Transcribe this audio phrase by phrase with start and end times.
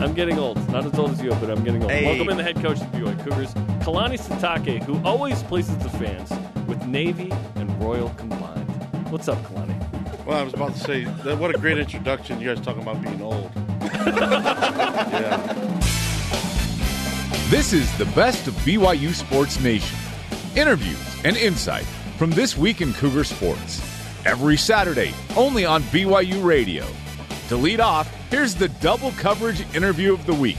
[0.00, 0.56] I'm getting old.
[0.70, 1.90] Not as old as you, but I'm getting old.
[1.90, 2.04] Hey.
[2.04, 3.52] Welcome in the head coach of the BYU Cougars,
[3.82, 6.30] Kalani Sitake, who always pleases the fans
[6.68, 8.70] with Navy and Royal combined.
[9.10, 9.74] What's up, Kalani?
[10.24, 12.40] Well, I was about to say, that, what a great introduction.
[12.40, 13.50] You guys talking about being old.
[13.82, 15.54] yeah.
[17.48, 19.98] This is the best of BYU Sports Nation.
[20.54, 21.86] Interviews and insight
[22.18, 23.80] from this week in Cougar Sports.
[24.24, 26.86] Every Saturday, only on BYU Radio.
[27.48, 30.56] To lead off, here's the double coverage interview of the week.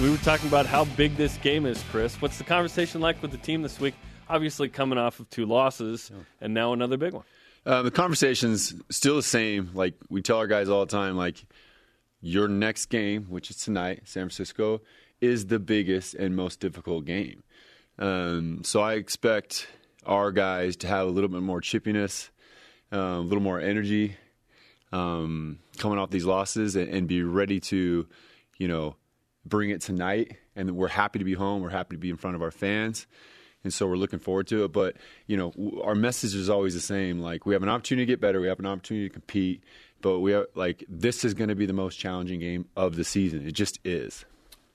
[0.00, 2.20] We were talking about how big this game is, Chris.
[2.20, 3.94] What's the conversation like with the team this week?
[4.28, 7.24] Obviously, coming off of two losses and now another big one.
[7.64, 9.70] Uh, the conversation's still the same.
[9.72, 11.44] Like we tell our guys all the time, like
[12.20, 14.80] your next game, which is tonight, San Francisco,
[15.20, 17.42] is the biggest and most difficult game.
[17.98, 19.68] Um, so I expect
[20.04, 22.30] our guys to have a little bit more chippiness,
[22.92, 24.16] uh, a little more energy
[24.94, 28.06] um, coming off these losses, and, and be ready to,
[28.58, 28.96] you know,
[29.44, 30.36] bring it tonight.
[30.56, 31.62] And we're happy to be home.
[31.62, 33.06] We're happy to be in front of our fans
[33.64, 34.72] and so we're looking forward to it.
[34.72, 34.96] But
[35.26, 37.18] you know, our message is always the same.
[37.18, 39.64] Like we have an opportunity to get better, we have an opportunity to compete,
[40.02, 43.04] but we are like this is going to be the most challenging game of the
[43.04, 43.46] season.
[43.46, 44.24] It just is.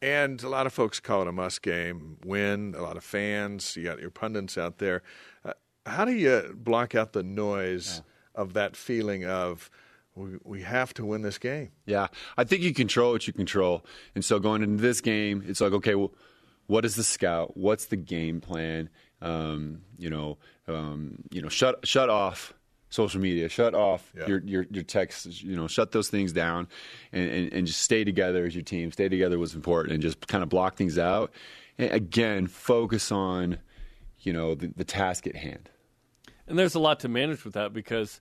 [0.02, 2.74] And a lot of folks call it a must game win.
[2.78, 3.76] A lot of fans.
[3.76, 5.04] You got your pundits out there.
[5.46, 5.54] Uh,
[5.86, 8.02] how do you block out the noise
[8.34, 9.70] of that feeling of
[10.16, 11.72] we, we have to win this game?
[11.86, 12.08] Yeah,
[12.38, 13.86] I think you control what you control,
[14.16, 16.14] and so going into this game, it's like okay, well,
[16.68, 17.56] what is the scout?
[17.58, 18.90] What's the game plan?
[19.22, 22.54] Um, you know, um, you know, shut shut off
[22.92, 24.28] social media, shut off Yeah.
[24.28, 26.68] your, your your texts, you know, shut those things down,
[27.12, 28.92] and, and and just stay together as your team.
[28.92, 31.32] Stay together was important, and just kind of block things out.
[31.78, 33.58] And again, focus on,
[34.20, 35.70] you know, the, the task at hand.
[36.48, 38.20] And there's a lot to manage with that because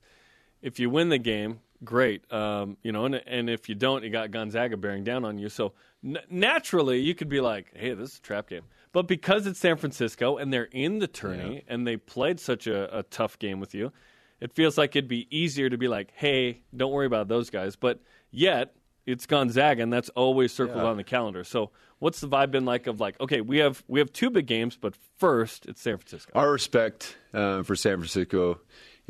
[0.61, 2.31] if you win the game, great.
[2.31, 5.49] Um, you know, and, and if you don't, you got Gonzaga bearing down on you.
[5.49, 9.45] So n- naturally, you could be like, "Hey, this is a trap game." But because
[9.45, 13.37] it's San Francisco and they're in the tourney and they played such a, a tough
[13.37, 13.91] game with you,
[14.39, 17.75] it feels like it'd be easier to be like, "Hey, don't worry about those guys."
[17.75, 17.99] But
[18.31, 18.73] yet,
[19.05, 21.43] it's Gonzaga, and that's always circled on the calendar.
[21.43, 22.87] So, what's the vibe been like?
[22.87, 26.31] Of like, okay, we have we have two big games, but first it's San Francisco.
[26.35, 28.59] Our respect uh, for San Francisco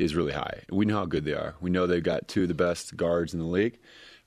[0.00, 0.62] is really high.
[0.70, 1.54] We know how good they are.
[1.60, 3.78] We know they've got two of the best guards in the league.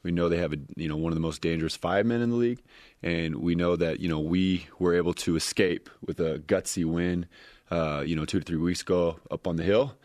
[0.03, 2.29] We know they have a you know one of the most dangerous five men in
[2.29, 2.61] the league,
[3.01, 7.25] and we know that you know we were able to escape with a gutsy win,
[7.71, 9.95] uh, you know two to three weeks ago up on the hill.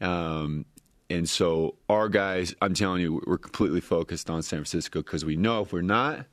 [0.00, 0.66] Um,
[1.08, 5.36] and so our guys, I'm telling you, we're completely focused on San Francisco because we
[5.36, 6.26] know if we're not,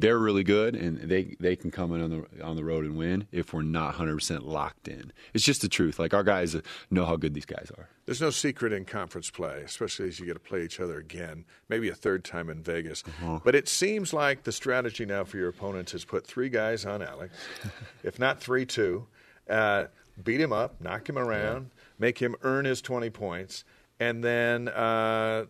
[0.00, 2.96] they're really good and they, they can come in on the on the road and
[2.96, 5.12] win if we're not 100% locked in.
[5.34, 5.98] It's just the truth.
[5.98, 6.56] Like our guys
[6.90, 7.88] know how good these guys are.
[8.06, 11.44] There's no secret in conference play, especially as you get to play each other again,
[11.68, 13.04] maybe a third time in Vegas.
[13.44, 17.02] But it seems like the strategy now for your opponents is put three guys on
[17.02, 17.34] Alex,
[18.02, 19.06] if not three, two,
[19.48, 19.84] uh,
[20.24, 23.64] beat him up, knock him around, make him earn his 20 points,
[24.00, 25.44] and then uh,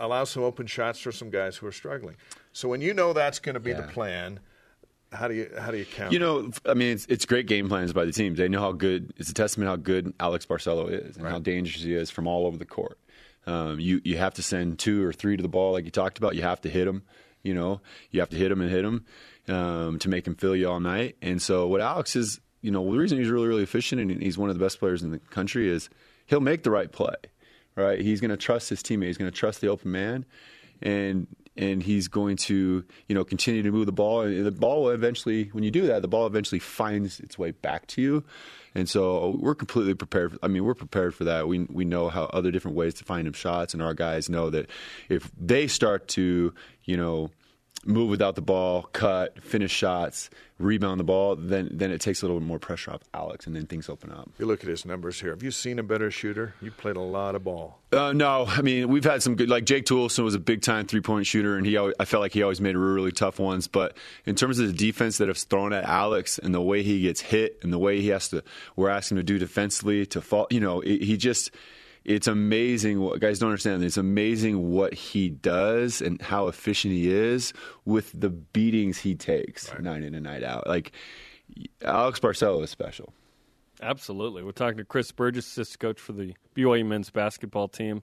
[0.00, 2.16] allow some open shots for some guys who are struggling.
[2.52, 4.40] So when you know that's going to be the plan,
[5.12, 6.12] how do you how do you count?
[6.12, 8.38] You know, I mean, it's, it's great game plans by the teams.
[8.38, 9.12] They know how good.
[9.16, 12.46] It's a testament how good Alex Barcello is and how dangerous he is from all
[12.46, 12.98] over the court.
[13.46, 16.18] Um, you you have to send two or three to the ball, like you talked
[16.18, 16.36] about.
[16.36, 17.02] You have to hit them.
[17.42, 19.06] You know, you have to hit him and hit him
[19.48, 21.16] um, to make him feel you all night.
[21.22, 24.36] And so, what Alex is, you know, the reason he's really really efficient and he's
[24.36, 25.88] one of the best players in the country is
[26.26, 27.14] he'll make the right play.
[27.76, 28.00] Right?
[28.00, 29.06] He's going to trust his teammate.
[29.06, 30.26] He's going to trust the open man,
[30.82, 34.22] and and he's going to you know continue to move the ball.
[34.22, 37.50] And the ball will eventually when you do that the ball eventually finds its way
[37.50, 38.24] back to you.
[38.74, 41.48] And so we're completely prepared for, i mean we're prepared for that.
[41.48, 44.48] We we know how other different ways to find him shots and our guys know
[44.50, 44.70] that
[45.08, 46.54] if they start to
[46.84, 47.30] you know
[47.84, 52.26] move without the ball cut finish shots rebound the ball then then it takes a
[52.26, 54.84] little bit more pressure off alex and then things open up you look at his
[54.84, 55.30] numbers here.
[55.30, 56.54] Have you seen a better shooter?
[56.60, 57.78] You played a lot of ball.
[57.92, 59.48] Uh, no, I mean we've had some good.
[59.48, 62.20] Like Jake Toolson was a big time three point shooter, and he always, I felt
[62.20, 63.66] like he always made really, tough ones.
[63.66, 67.02] But in terms of the defense that have thrown at Alex and the way he
[67.02, 68.42] gets hit and the way he has to,
[68.76, 70.46] we're asking him to do defensively to fall.
[70.50, 71.50] You know, it, he just.
[72.08, 73.84] It's amazing what guys don't understand.
[73.84, 77.52] It's amazing what he does and how efficient he is
[77.84, 80.66] with the beatings he takes night in and night out.
[80.66, 80.92] Like
[81.82, 83.12] Alex Barcello is special.
[83.82, 84.42] Absolutely.
[84.42, 88.02] We're talking to Chris Burgess, assistant coach for the BYU men's basketball team.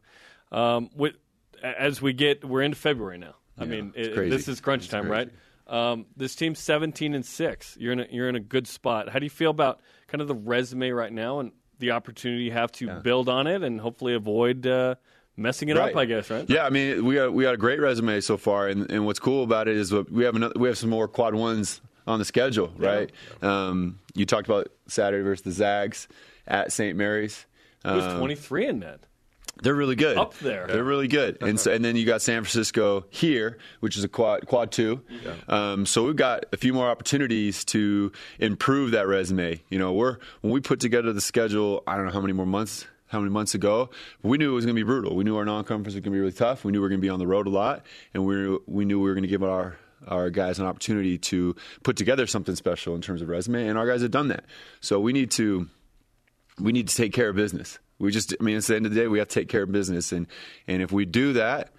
[0.52, 1.16] Um, with,
[1.64, 3.36] as we get, we're into February now.
[3.58, 5.32] I Yeah, mean, it- this is crunch It's time, crazy.
[5.68, 5.92] right?
[5.92, 7.76] Um, this team's 17 and six.
[7.80, 9.10] You're in a, you're in a good spot.
[9.10, 12.52] How do you feel about kind of the resume right now and the opportunity you
[12.52, 14.96] have to build on it and hopefully avoid uh,
[15.38, 15.92] messing it Right.
[15.92, 16.50] up, I guess, right?
[16.50, 19.20] Yeah, I mean, we got we got a great resume so far, and, and what's
[19.20, 22.26] cool about it is we have another, we have some more quad ones on the
[22.26, 23.12] schedule, right?
[23.42, 26.08] Um, you talked about Saturday versus the Zags
[26.48, 26.96] at St.
[26.98, 27.46] Mary's.
[27.84, 29.00] Was Um, 23 in that.
[29.62, 30.18] They're really good.
[30.18, 30.68] Up there.
[30.68, 31.38] They're really good.
[31.42, 35.02] And so, and then you got San Francisco here, which is a quad quad two.
[35.48, 39.62] Um, so we've got a few more opportunities to improve that resume.
[39.70, 42.46] You know, we're when we put together the schedule, I don't know how many more
[42.46, 42.86] months.
[43.08, 43.92] How many months ago?
[44.24, 45.16] We knew it was going to be brutal.
[45.16, 46.66] We knew our non-conference was going to be really tough.
[46.66, 47.86] We knew we were going to be on the road a lot,
[48.16, 51.18] and we knew, we knew we were going to give our our guys an opportunity
[51.18, 54.44] to put together something special in terms of resume, and our guys have done that.
[54.82, 55.70] So we need to
[56.60, 57.80] we need to take care of business.
[58.00, 59.64] We just, I mean, it's the end of the day, we have to take care
[59.64, 60.28] of business, and
[60.68, 61.72] and if we do that,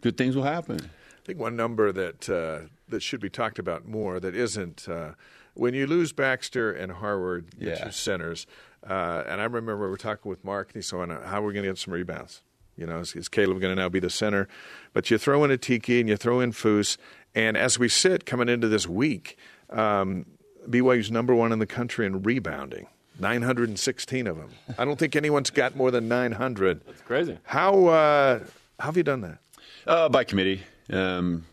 [0.00, 0.78] good things will happen.
[0.80, 5.12] I think one number that uh, that should be talked about more that isn't uh,
[5.54, 7.84] when you lose Baxter and Harward, Yeah.
[7.84, 8.46] two centers,
[8.88, 11.52] uh, and I remember we were talking with Mark and he said, "How are we
[11.52, 12.42] going to get some rebounds?
[12.76, 14.48] You know, is, is Caleb going to now be the center?
[14.94, 16.96] But you throw in Atiki and you throw in Foose,
[17.34, 19.38] and as we sit coming into this week,
[19.70, 20.26] um,
[20.68, 22.86] BYU's number one in the country in rebounding.
[23.18, 24.50] 916 of them.
[24.78, 26.80] I don't think anyone's got more than 900.
[26.88, 27.38] It's crazy.
[27.44, 28.38] How uh,
[28.78, 29.38] how have you done that?
[29.86, 30.62] Uh, by committee.
[30.90, 31.44] Um,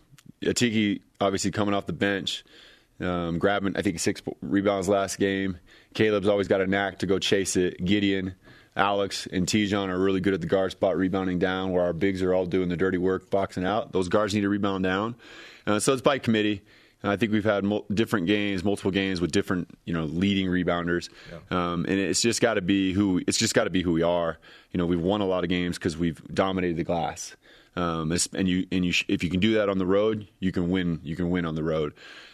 [0.41, 2.43] Atiki obviously coming off the bench,
[2.99, 5.57] um, grabbing I think six rebounds last game.
[5.93, 7.83] Caleb's always got a knack to go chase it.
[7.83, 8.35] Gideon,
[8.75, 11.71] Alex, and Te'Jon are really good at the guard spot, rebounding down.
[11.71, 13.91] Where our bigs are all doing the dirty work, boxing out.
[13.91, 15.15] Those guards need to rebound down.
[15.67, 16.61] Uh, so it's by committee.
[17.03, 20.47] And I think we've had mul- different games, multiple games with different, you know, leading
[20.47, 21.09] rebounders,
[21.49, 24.03] um, and it's just got to be who it's just got to be who we
[24.03, 24.37] are.
[24.71, 27.35] You know, we've won a lot of games because we've dominated the glass.
[27.75, 30.51] Um, and you and you sh- if you can do that on the road, you
[30.51, 30.99] can win.
[31.03, 31.93] You can win on the road.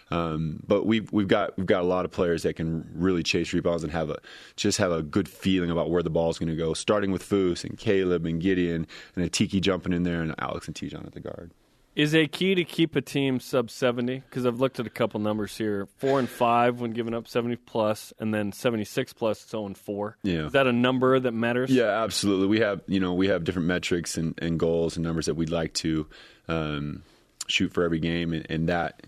[0.09, 3.53] Um, but we've we've got we've got a lot of players that can really chase
[3.53, 4.17] rebounds and have a
[4.55, 6.73] just have a good feeling about where the ball's going to go.
[6.73, 10.75] Starting with Foose and Caleb and Gideon and Atiki jumping in there and Alex and
[10.75, 11.51] Te'Jon at the guard.
[11.97, 14.19] Is a key to keep a team sub 70?
[14.19, 15.87] Because I've looked at a couple numbers here.
[15.97, 19.75] Four and five when giving up 70 plus, and then 76 plus, it's 0 and
[19.75, 20.15] four.
[20.21, 20.45] Yeah.
[20.45, 21.71] Is that a number that matters?
[21.71, 22.45] Yeah, absolutely.
[22.45, 25.49] We have you know we have different metrics and, and goals and numbers that we'd
[25.49, 26.05] like to
[26.47, 27.01] um,
[27.47, 29.07] shoot for every game, and, and that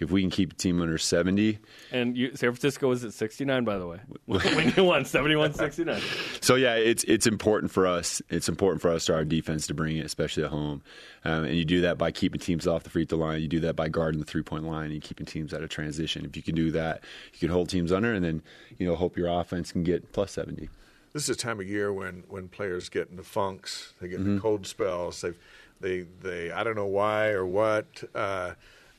[0.00, 1.58] if we can keep a team under seventy,
[1.92, 4.00] And you, San Francisco was at 69, by the way.
[4.26, 6.00] when you won 71 69.
[6.40, 8.22] So yeah, it's it's important for us.
[8.30, 10.82] It's important for us to our defense to bring it, especially at home.
[11.24, 13.42] Um, and you do that by keeping teams off the free throw line.
[13.42, 16.24] You do that by guarding the three point line and keeping teams out of transition.
[16.24, 17.04] If you can do that,
[17.34, 18.42] you can hold teams under, and then
[18.78, 20.68] you know hope your offense can get plus seventy.
[21.12, 24.40] This is a time of year when, when players get into funks, they get into
[24.40, 25.20] cold spells.
[25.20, 25.32] They,
[25.80, 28.04] they, they, I don't know why or what.
[28.14, 28.52] Uh,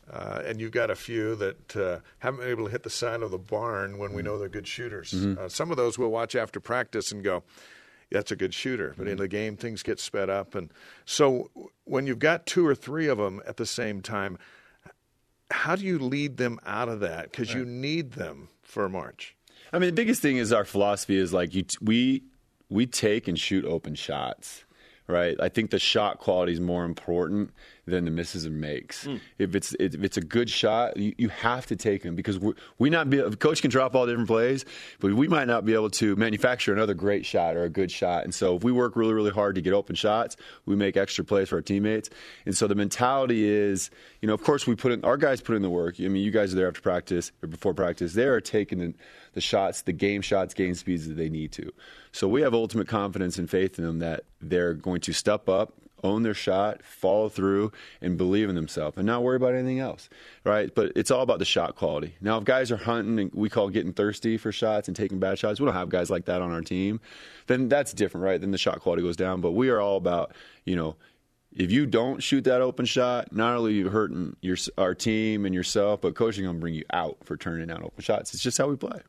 [0.09, 3.21] uh, and you've got a few that uh, haven't been able to hit the side
[3.21, 5.13] of the barn when we know they're good shooters.
[5.13, 7.43] Uh, some of those we'll watch after practice and go,
[8.11, 8.93] that's a good shooter.
[8.97, 10.53] But in the game, things get sped up.
[10.53, 10.71] And
[11.05, 11.49] so
[11.85, 14.37] when you've got two or three of them at the same time,
[15.49, 17.31] how do you lead them out of that?
[17.31, 19.35] Because you need them for March.
[19.73, 22.23] I mean, the biggest thing is our philosophy is like you t- we
[22.69, 24.65] we take and shoot open shots,
[25.07, 25.39] right?
[25.39, 27.51] I think the shot quality is more important
[27.91, 29.05] than the misses and makes.
[29.05, 29.17] Hmm.
[29.37, 32.53] If it's if it's a good shot, you, you have to take them because we
[32.79, 34.65] we not be a coach can drop all different plays,
[34.99, 38.23] but we might not be able to manufacture another great shot or a good shot.
[38.23, 41.23] And so if we work really really hard to get open shots, we make extra
[41.23, 42.09] plays for our teammates.
[42.45, 45.55] And so the mentality is, you know, of course we put in our guys put
[45.55, 45.95] in the work.
[45.99, 48.13] I mean, you guys are there after practice or before practice.
[48.13, 48.93] They are taking the,
[49.33, 51.71] the shots, the game shots, game speeds that they need to.
[52.11, 55.73] So we have ultimate confidence and faith in them that they're going to step up,
[56.03, 60.09] own their shot, follow through, and believe in themselves, and not worry about anything else,
[60.43, 60.73] right?
[60.73, 62.15] But it's all about the shot quality.
[62.21, 65.39] Now, if guys are hunting and we call getting thirsty for shots and taking bad
[65.39, 66.99] shots, we don't have guys like that on our team.
[67.47, 68.39] Then that's different, right?
[68.39, 69.41] Then the shot quality goes down.
[69.41, 70.33] But we are all about,
[70.65, 70.95] you know,
[71.53, 75.45] if you don't shoot that open shot, not only are you hurting your our team
[75.45, 78.33] and yourself, but coaching gonna bring you out for turning down open shots.
[78.33, 79.01] It's just how we play.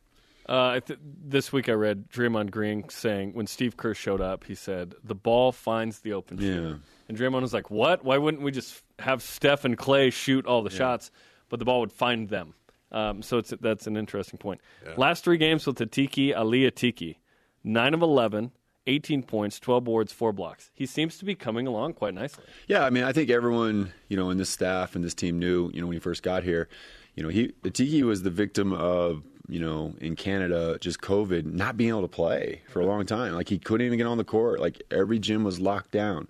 [0.47, 4.55] Uh, th- this week I read Draymond Green saying when Steve Kerr showed up, he
[4.55, 6.53] said the ball finds the open Yeah.
[6.53, 6.79] shooter.
[7.07, 8.03] And Draymond was like, "What?
[8.03, 11.11] Why wouldn't we just have Steph and Clay shoot all the shots,
[11.49, 12.53] but the ball would find them?"
[12.91, 14.61] Um, so it's that's an interesting point.
[14.97, 17.15] Last three games with the Ali Atiki,
[17.63, 18.51] nine of 11,
[18.85, 20.69] 18 points, twelve boards, four blocks.
[20.73, 22.43] He seems to be coming along quite nicely.
[22.67, 25.71] Yeah, I mean, I think everyone, you know, in this staff and this team knew,
[25.73, 26.67] you know, when he first got here,
[27.15, 31.75] you know, he Tiki was the victim of, you know, in Canada, just COVID, not
[31.77, 33.33] being able to play for a long time.
[33.33, 34.59] Like he couldn't even get on the court.
[34.59, 36.27] Like every gym was locked down,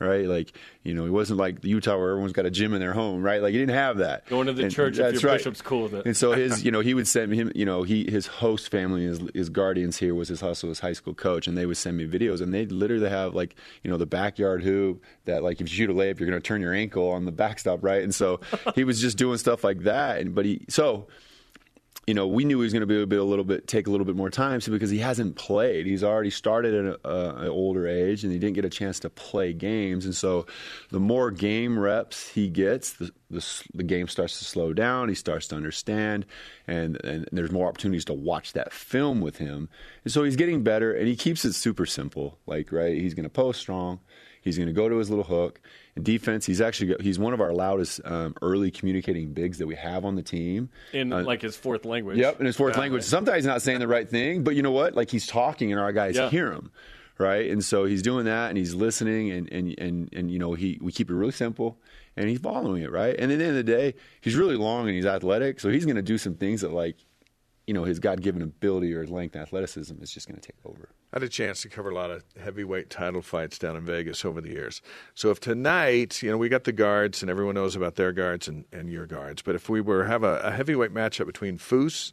[0.00, 0.26] right?
[0.26, 3.22] Like, you know, it wasn't like Utah where everyone's got a gym in their home,
[3.22, 3.40] right?
[3.40, 4.26] Like, he didn't have that.
[4.26, 5.38] Going to the And church if your right.
[5.38, 6.06] bishop's cool with it.
[6.06, 9.04] And so his, you know, he would send him, you know, he his host family,
[9.04, 11.96] his his guardians here was his hustle, his high school coach, and they would send
[11.96, 13.54] me videos, and they'd literally have like,
[13.84, 16.46] you know, the backyard hoop that like if you shoot a layup, you're going to
[16.46, 18.02] turn your ankle on the backstop, right?
[18.02, 18.40] And so
[18.74, 21.06] he was just doing stuff like that, and but he so
[22.06, 23.88] you know, we knew he was going to be able to a little bit take
[23.88, 27.08] a little bit more time, so because he hasn't played, he's already started at a-
[27.08, 30.04] a- an older age, and he didn't get a chance to play games.
[30.04, 30.46] And so,
[30.90, 33.44] the more game reps he gets, the the,
[33.74, 35.08] the game starts to slow down.
[35.08, 36.26] He starts to understand,
[36.68, 39.68] and and there's more opportunities to watch that film with him.
[40.04, 42.38] And so he's getting better, and he keeps it super simple.
[42.46, 43.98] Like right, he's going to post strong.
[44.46, 45.60] He's going to go to his little hook.
[45.96, 49.66] In defense, he's actually got- he's one of our loudest um, early communicating bigs that
[49.66, 50.70] we have on the team.
[50.92, 52.16] in Uh, like his fourth language.
[52.18, 53.02] Yep, in his fourth language.
[53.02, 54.94] Sometimes he's not saying the right thing, but you know what?
[54.94, 56.30] Like he's talking, and our guys Yeah.
[56.30, 56.70] hear him,
[57.18, 57.50] right?
[57.50, 60.78] And so he's doing that, and he's listening, and and and and you know he
[60.80, 61.78] we keep it really simple,
[62.16, 63.16] and he's following it, right?
[63.18, 65.84] And at the end of the day, he's really long and he's athletic, so he's
[65.84, 66.96] going to do some things that like,
[67.66, 70.56] you know, his God given ability or length and athleticism is just going to take
[70.64, 70.88] over.
[71.16, 74.22] I had a chance to cover a lot of heavyweight title fights down in Vegas
[74.22, 74.82] over the years.
[75.14, 78.48] So if tonight, you know, we got the guards and everyone knows about their guards
[78.48, 82.12] and, and your guards, but if we were have a, a heavyweight matchup between Foose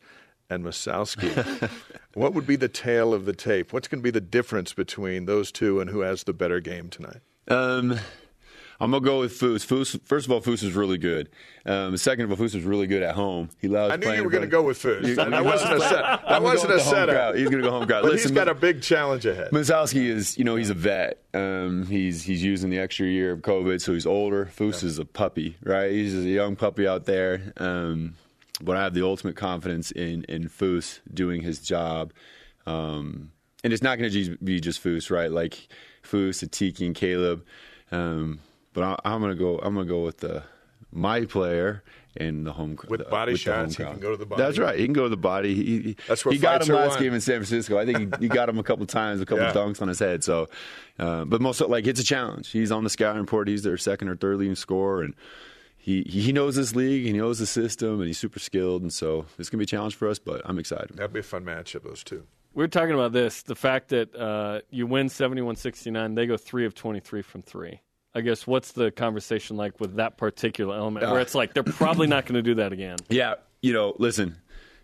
[0.49, 1.69] and Massalski,
[2.13, 3.73] what would be the tail of the tape?
[3.73, 6.87] What's going to be the difference between those two and who has the better game
[6.87, 7.19] tonight?
[7.49, 7.99] Um,
[8.79, 9.65] I'm gonna go with Foose.
[9.65, 9.99] Foose.
[10.05, 11.29] First of all, Foose is really good.
[11.65, 13.49] Um, second of all, Foose is really good at home.
[13.61, 13.93] He loves.
[13.93, 15.05] I knew you were going to go with Foose.
[15.07, 16.01] You- That, wasn't a set.
[16.27, 17.35] That wasn't a setup.
[17.35, 18.01] He's gonna go home crowd.
[18.03, 19.51] But Listen, he's got a big challenge ahead.
[19.51, 21.19] Massalski is, you know, he's a vet.
[21.33, 24.49] Um, he's he's using the extra year of COVID, so he's older.
[24.57, 25.91] Foose is a puppy, right?
[25.91, 27.53] He's a young puppy out there.
[27.57, 28.15] Um,
[28.61, 32.11] but I have the ultimate confidence in in Foose doing his job.
[32.65, 33.31] Um,
[33.63, 35.31] and it's not going to be just Foose, right?
[35.31, 35.67] Like
[36.03, 37.45] Foose, Atiki, and Caleb.
[37.91, 38.39] Um,
[38.73, 39.59] but I, I'm going to go.
[39.59, 40.43] I'm going to go with the
[40.91, 41.83] my player
[42.15, 43.93] and the home With the- body the home shots, he crowd.
[43.93, 44.41] can go to the body.
[44.43, 44.77] That's right.
[44.77, 45.55] He can go to the body.
[45.55, 46.99] He, he, That's where he got him last won.
[47.03, 47.77] game in San Francisco.
[47.79, 49.53] I think he, he got him a couple times, a couple Yeah.
[49.53, 50.23] dunks on his head.
[50.23, 50.47] So,
[50.99, 52.51] uh, but most like it's a challenge.
[52.51, 53.47] He's on the scouting report.
[53.47, 55.15] He's their second or third leading scorer, and
[55.77, 57.03] he he knows this league.
[57.05, 58.83] He knows the system, and he's super skilled.
[58.83, 60.19] And so it's gonna be a challenge for us.
[60.19, 60.91] But I'm excited.
[60.95, 62.23] That'd be a fun matchup, those two.
[62.53, 66.37] We are talking about this the fact that uh, you win 71 69, they go
[66.37, 67.81] 3 of 23 from 3.
[68.15, 72.07] I guess what's the conversation like with that particular element where it's like they're probably
[72.07, 72.97] not going to do that again?
[73.09, 74.37] Yeah, you know, listen.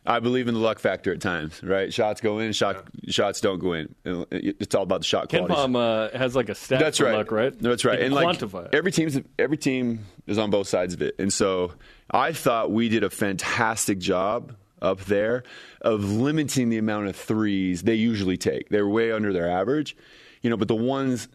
[0.05, 1.93] I believe in the luck factor at times, right?
[1.93, 3.93] Shots go in, shot shots don't go in.
[4.31, 5.55] It's all about the shot Ken quality.
[5.55, 7.15] Palm uh, has like a stat That's right.
[7.15, 7.57] luck, right?
[7.59, 7.99] That's right.
[7.99, 8.69] And can like it.
[8.73, 11.15] every team's every team is on both sides of it.
[11.19, 11.73] And so
[12.09, 15.43] I thought we did a fantastic job up there
[15.81, 18.69] of limiting the amount of threes they usually take.
[18.69, 19.97] They're way under their average.
[20.41, 21.27] You know, but the ones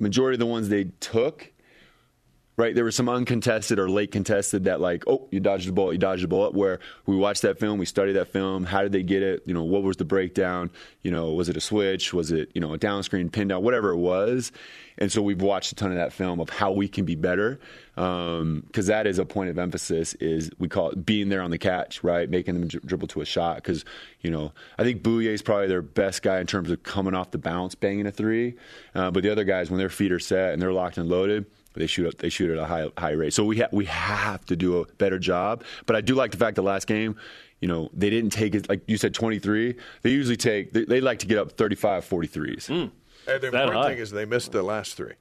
[0.00, 1.52] majority of the ones they took
[2.58, 2.74] right?
[2.74, 5.98] There was some uncontested or late contested that like, oh, you dodged the ball, you
[5.98, 6.44] dodged the ball.
[6.44, 8.64] Up where we watched that film, we studied that film.
[8.64, 9.42] How did they get it?
[9.46, 10.70] You know, what was the breakdown?
[11.02, 12.12] You know, was it a switch?
[12.12, 14.52] Was it you know a down screen, pin down, whatever it was?
[14.98, 17.60] And so we've watched a ton of that film of how we can be better,
[17.94, 20.14] because that is a point of emphasis.
[20.14, 22.28] Is we call it being there on the catch, right?
[22.28, 23.56] Making them dri- dribble to a shot.
[23.56, 23.84] Because
[24.20, 27.30] you know, I think Bouyea is probably their best guy in terms of coming off
[27.30, 28.56] the bounce, banging a three.
[28.96, 31.46] Uh, but the other guys, when their feet are set and they're locked and loaded,
[31.74, 33.32] they shoot up, they shoot at a high high rate.
[33.32, 35.64] So we ha- we have to do a better job.
[35.86, 37.16] But I do like the fact the last game,
[37.60, 39.76] you know, they didn't take it like you said 23.
[40.02, 42.66] They usually take they, they like to get up 35 43s.
[42.66, 42.72] Hmm.
[43.30, 43.88] And the important high.
[43.90, 45.14] thing is they missed the last three.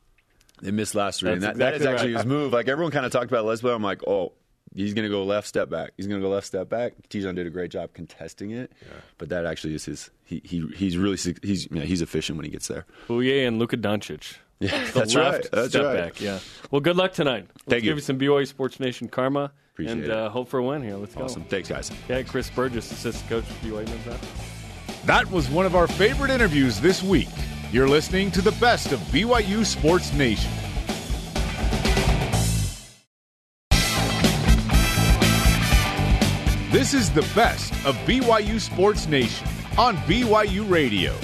[0.62, 2.24] They missed last three, and that, That's that is actually right.
[2.24, 2.52] his move.
[2.52, 4.34] Like everyone kind of talked about Les, but I'm like, oh,
[4.74, 5.92] he's going to go left step back.
[5.98, 6.94] He's going to go left step back.
[7.10, 8.72] Te'Jon did a great job contesting it,
[9.18, 10.10] but that actually is his.
[10.24, 12.86] He, he he's really su- he's yeah, he's efficient when he gets there.
[13.10, 14.38] Oh yeah, and Luka Doncic.
[14.60, 15.52] Yeah, The that's left right.
[15.52, 15.96] That's step right.
[15.98, 16.40] back, yeah.
[16.72, 17.46] Well, good luck tonight.
[17.48, 17.92] Let's Thank you.
[17.92, 20.96] give you some BYU Sports Nation karma Appreciate and uh, hope for a win here.
[20.96, 21.44] Let's Awesome.
[21.44, 21.50] go.
[21.50, 21.92] Thanks, guys.
[22.10, 24.46] Yeah, Chris Burgess, assistant coach for BYU men's basketball.
[25.06, 27.30] That was one of our favorite interviews this week.
[27.72, 30.52] You're listening to the best of BYU Sports Nation.
[36.70, 39.48] This is the best of BYU Sports Nation
[39.78, 41.16] on BYU Radio.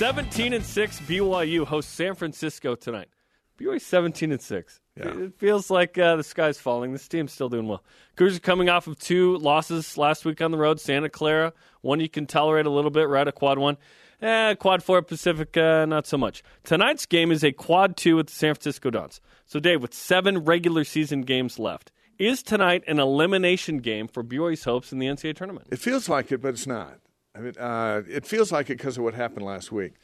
[0.00, 3.10] 17 and 6 BYU hosts San Francisco tonight.
[3.58, 4.80] BYU 17 and 6.
[4.96, 5.08] Yeah.
[5.08, 6.92] It feels like uh, the sky's falling.
[6.94, 7.84] This team's still doing well.
[8.16, 10.80] Cougars are coming off of two losses last week on the road.
[10.80, 11.52] Santa Clara,
[11.82, 13.28] one you can tolerate a little bit, right?
[13.28, 13.76] A quad one.
[14.22, 16.42] Eh, quad four Pacific, uh, not so much.
[16.64, 19.20] Tonight's game is a quad two with the San Francisco Dons.
[19.44, 24.64] So, Dave, with seven regular season games left, is tonight an elimination game for BYU's
[24.64, 25.66] hopes in the NCAA tournament?
[25.70, 27.00] It feels like it, but it's not.
[27.34, 29.94] I mean, uh, it feels like it because of what happened last week.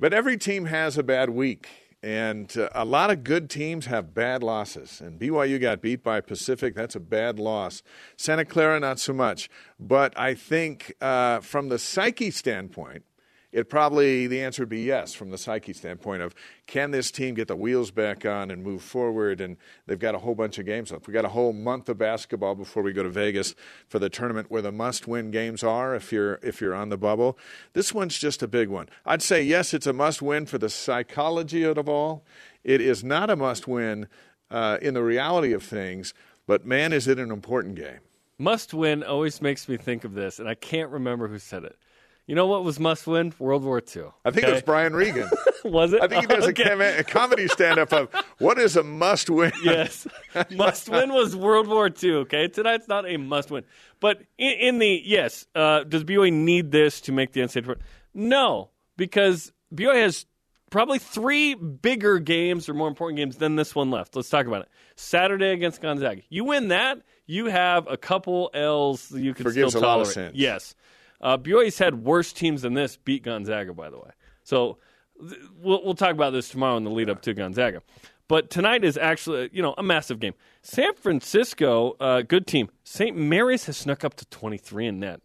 [0.00, 1.68] But every team has a bad week,
[2.02, 5.00] And uh, a lot of good teams have bad losses.
[5.00, 6.74] And BYU got beat by Pacific.
[6.74, 7.84] That's a bad loss.
[8.16, 9.48] Santa Clara, not so much.
[9.78, 13.04] But I think uh, from the psyche standpoint,
[13.52, 16.34] it probably the answer would be yes from the psyche standpoint of
[16.66, 19.40] can this team get the wheels back on and move forward?
[19.40, 19.56] And
[19.86, 21.06] they've got a whole bunch of games left.
[21.06, 23.54] We've got a whole month of basketball before we go to vegas
[23.88, 26.98] for the tournament where the must win games are if you're if you're on the
[26.98, 27.38] bubble.
[27.74, 28.88] This one's just a big one.
[29.04, 32.24] I'd say yes it's a must win for the psychology of it all.
[32.64, 34.08] It is not a must win
[34.50, 36.14] uh, in the reality of things
[36.46, 38.00] but man is it an important game.
[38.38, 41.76] Must win always makes me think of this, and I can't remember who said it.
[42.26, 43.32] You know what was must win?
[43.38, 44.04] World War II.
[44.24, 45.28] I think it was Brian Regan.
[45.64, 46.00] was it?
[46.00, 46.62] I think he does Okay.
[46.62, 49.52] a, com- a comedy stand up of what is a must win.
[49.62, 50.06] yes.
[50.50, 52.12] must win was World War II.
[52.18, 53.64] Okay, tonight's not a must win,
[54.00, 57.82] but in, in the yes, uh, does BYU need this to make the NCAA tournament?
[58.14, 60.24] No, because BYU has
[60.70, 64.14] probably three bigger games or more important games than this one left.
[64.14, 64.68] Let's talk about it.
[64.94, 66.22] Saturday against Gonzaga.
[66.30, 70.06] You win that, you have a couple L's you can Forgives still a lot of
[70.06, 70.14] tolerate.
[70.14, 70.32] sins.
[70.36, 70.74] Yes.
[71.22, 74.10] Uh, BYU's had worse teams than this beat Gonzaga, by the way.
[74.42, 74.78] So
[75.20, 77.82] th- we'll, we'll talk about this tomorrow in the lead up to Gonzaga.
[78.28, 80.34] But tonight is actually, you know, a massive game.
[80.62, 82.70] San Francisco, uh, good team.
[82.84, 83.16] St.
[83.16, 85.20] Mary's has snuck up to 23 in net.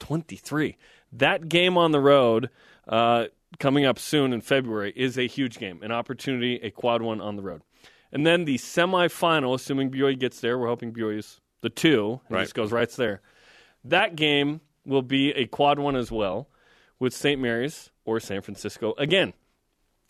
[0.00, 0.76] 23.
[1.12, 2.50] That game on the road,
[2.88, 3.26] uh,
[3.58, 7.36] coming up soon in February, is a huge game, an opportunity, a quad one on
[7.36, 7.62] the road.
[8.12, 12.42] And then the semifinal, assuming BYU gets there, we're hoping BYU's the two, and Right.
[12.42, 13.20] just goes right there.
[13.84, 16.48] That game will be a quad one as well,
[16.98, 17.40] with St.
[17.40, 19.32] Mary's or San Francisco again.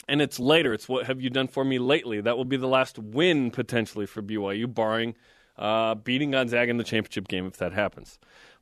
[0.09, 0.73] And it's later.
[0.73, 2.21] It's what have you done for me lately?
[2.21, 5.17] That will be the last win potentially for BYU, barring
[5.59, 8.19] uh, beating Gonzaga in the championship game if that happens.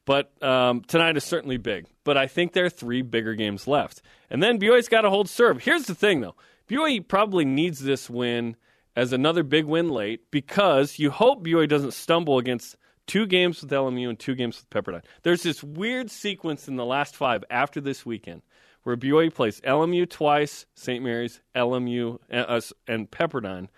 [0.07, 1.87] But um, tonight is certainly big.
[2.05, 4.03] But I think there are three bigger games left.
[4.31, 5.63] And then BYU's got to hold serve.
[5.63, 6.35] Here's the thing, though
[6.69, 8.57] BYU probably needs this win
[8.97, 13.71] as another big win late because you hope BYU doesn't stumble against two games with
[13.71, 15.05] LMU and two games with Pepperdine.
[15.23, 18.43] There's this weird sequence in the last five after this weekend
[18.83, 21.03] where BYU plays LMU twice, St.
[21.03, 23.69] Mary's, LMU, uh, us, and Pepperdine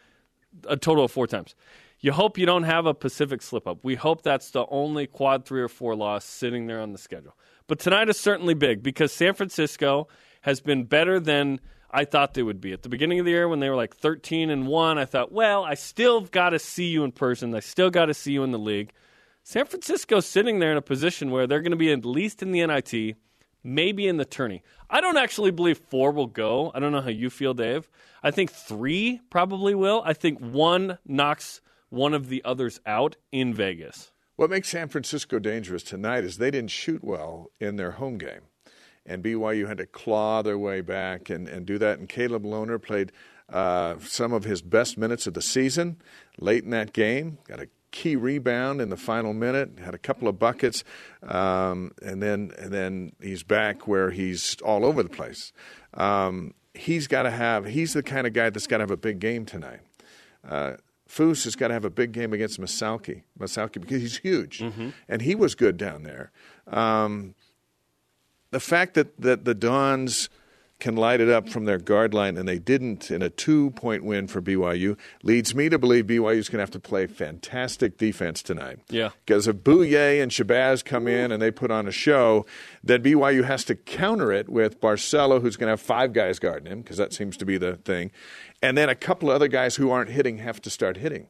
[0.68, 1.54] a total of four times.
[2.00, 3.78] You hope you don't have a Pacific slip up.
[3.83, 7.37] We hope that's the only quad three or four loss sitting there on the schedule.
[7.66, 10.09] But tonight is certainly big because San Francisco
[10.42, 12.72] has been better than I thought they would be.
[12.72, 15.33] At the beginning of the year when they were like 13 and 1, I thought,
[15.33, 17.55] well, I still got to see you in person.
[17.55, 18.92] I still got to see you in the league.
[19.48, 22.50] San Francisco's sitting there in a position where they're going to be at least in
[22.50, 23.14] the NIT,
[23.62, 24.61] maybe in the tourney.
[24.90, 26.72] I don't actually believe four will go.
[26.74, 27.88] I don't know how you feel, Dave.
[28.24, 30.02] I think three probably will.
[30.04, 34.11] I think one knocks one of the others out in Vegas.
[34.35, 38.48] What makes San Francisco dangerous tonight is they didn't shoot well in their home game.
[39.06, 42.00] And BYU had to claw their way back and, and do that.
[42.00, 43.12] And Caleb Lohner played
[43.48, 45.98] uh, some of his best minutes of the season
[46.37, 47.38] late in that game.
[47.46, 49.79] Got a key rebound in the final minute.
[49.83, 50.85] Had a couple of buckets,
[51.22, 55.53] um, and then and then he's back where he's all over the place.
[55.94, 57.66] Um, he's got to have.
[57.66, 59.81] He's the kind of guy that's got to have a big game tonight.
[60.49, 60.75] Uh,
[61.09, 64.61] Foose has got to have a big game against Massalski, Massalski because he's huge,
[65.09, 66.33] and he was good down there.
[66.66, 67.35] Um,
[68.51, 70.29] the fact that, that the Dons
[70.78, 74.04] can light it up from their guard line and they didn't in a two point
[74.04, 77.96] win for BYU leads me to believe BYU is going to have to play fantastic
[77.96, 78.80] defense tonight.
[78.90, 79.10] Yeah.
[79.24, 82.44] Because if Bouyea and Shabazz come in and they put on a show,
[82.84, 86.70] then BYU has to counter it with Barcello, who's going to have five guys guarding
[86.70, 88.10] him, because that seems to be the thing.
[88.62, 91.28] And then a couple of other guys who aren't hitting have to start hitting.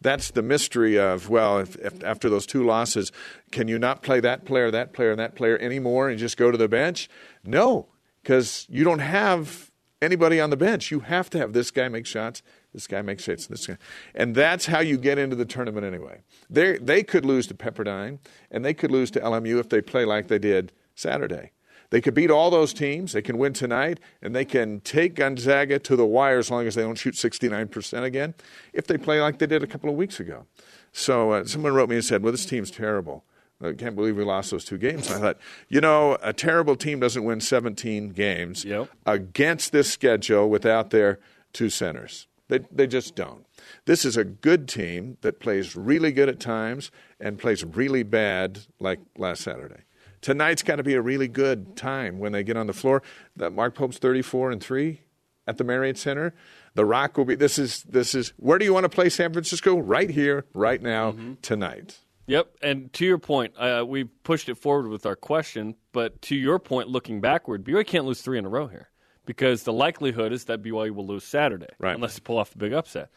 [0.00, 3.10] That's the mystery of, well, if, if after those two losses,
[3.50, 6.50] can you not play that player, that player, and that player anymore and just go
[6.50, 7.08] to the bench?
[7.42, 7.88] No,
[8.24, 10.90] because you don't have anybody on the bench.
[10.90, 13.76] You have to have this guy make shots, this guy make shots, this guy.
[14.14, 16.22] And that's how you get into the tournament anyway.
[16.48, 18.18] They they could lose to Pepperdine
[18.50, 21.52] and they could lose to LMU if they play like they did Saturday.
[21.90, 23.12] They could beat all those teams.
[23.12, 26.74] They can win tonight, and they can take Gonzaga to the wire as long as
[26.74, 28.34] they don't shoot 69% again
[28.72, 30.46] if they play like they did a couple of weeks ago.
[30.92, 33.24] So uh, someone wrote me and said, Well, this team's terrible.
[33.62, 35.10] I can't believe we lost those two games.
[35.10, 35.38] I thought,
[35.68, 38.90] you know, a terrible team doesn't win 17 games Yep.
[39.06, 41.18] against this schedule without their
[41.52, 42.26] two centers.
[42.48, 43.46] They, they just don't.
[43.86, 48.60] This is a good team that plays really good at times and plays really bad
[48.78, 49.82] like last Saturday.
[50.20, 53.02] Tonight's got to be a really good time when they get on the floor.
[53.36, 55.00] That Mark Pope's 34 and 3
[55.46, 56.34] at the Marriott Center.
[56.74, 59.32] The Rock will be this is this is where do you want to play San
[59.32, 59.78] Francisco?
[59.78, 61.34] Right here, right now, mm-hmm.
[61.42, 61.98] tonight.
[62.26, 66.34] Yep, and to your point, uh, we pushed it forward with our question, but to
[66.36, 68.88] your point, looking backward, BYU can't lose three in a row here.
[69.26, 71.94] because the likelihood is that BYU will lose Saturday Right.
[71.94, 73.08] unless you pull off the big upset.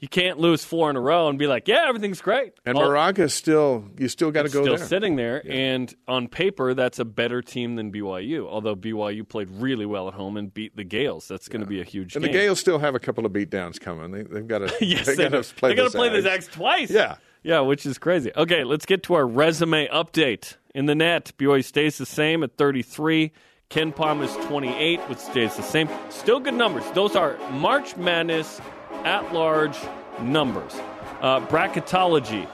[0.00, 2.54] You can't lose four in a row and be like, yeah, everything's great.
[2.66, 4.84] And All- Moraga is still, you still got to go still there.
[4.86, 8.48] sitting there, and on paper, that's a better team than BYU.
[8.48, 11.80] Although BYU played really well at home and beat the Gales, that's going to be
[11.80, 12.32] a huge And game.
[12.32, 14.10] the Gales still have a couple of beatdowns coming.
[14.10, 14.74] They, they've got to.
[14.84, 15.68] yes, they they, got to play.
[15.70, 16.22] they gotta the play the.
[16.22, 16.90] Zags twice.
[16.90, 17.18] Yeah.
[17.42, 18.30] Yeah, which is crazy.
[18.36, 20.56] Okay, let's get to our resume update.
[20.74, 23.32] In the net, BYU stays the same at 33.
[23.68, 25.88] KenPom is 28, which stays the same.
[26.10, 26.84] Still good numbers.
[26.92, 28.60] Those are March Madness
[29.04, 29.76] at large
[30.20, 30.72] numbers.
[31.20, 32.46] Uh, bracketology.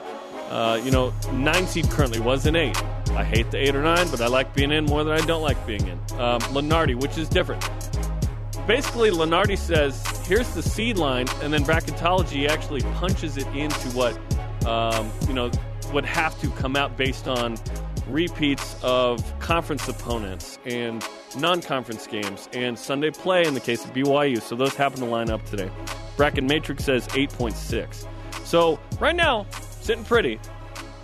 [0.49, 2.81] Uh, you know, nine seed currently was an eight.
[3.11, 5.41] I hate the eight or nine, but I like being in more than I don't
[5.41, 5.99] like being in.
[6.19, 7.61] Um, Lunardi, which is different.
[8.65, 14.17] Basically, Lunardi says, here's the seed line, and then bracketology actually punches it into what,
[14.65, 15.51] um, you know,
[15.93, 17.57] would have to come out based on
[18.07, 21.03] repeats of conference opponents and
[21.37, 24.41] non-conference games and Sunday play in the case of BYU.
[24.41, 25.69] So those happen to line up today.
[26.17, 28.07] Bracket Matrix says 8.6.
[28.45, 29.45] So right now,
[29.81, 30.39] sitting pretty,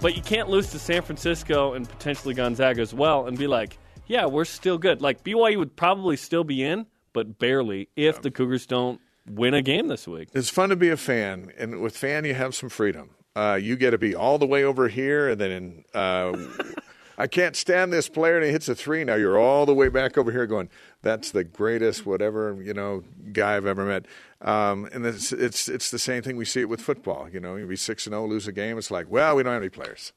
[0.01, 3.77] but you can't lose to San Francisco and potentially Gonzaga as well and be like,
[4.07, 5.01] yeah, we're still good.
[5.01, 9.61] Like BYU would probably still be in, but barely if the Cougars don't win a
[9.61, 10.29] game this week.
[10.33, 13.14] It's fun to be a fan, and with fan, you have some freedom.
[13.35, 16.37] Uh, you get to be all the way over here, and then uh,
[17.17, 19.03] I can't stand this player, and he hits a three.
[19.03, 20.69] Now you're all the way back over here, going,
[21.01, 24.05] "That's the greatest whatever you know guy I've ever met."
[24.41, 27.27] Um, and it's it's it's the same thing we see it with football.
[27.29, 28.77] You know, you be six and zero, lose a game.
[28.77, 30.13] It's like, well, we don't have any players.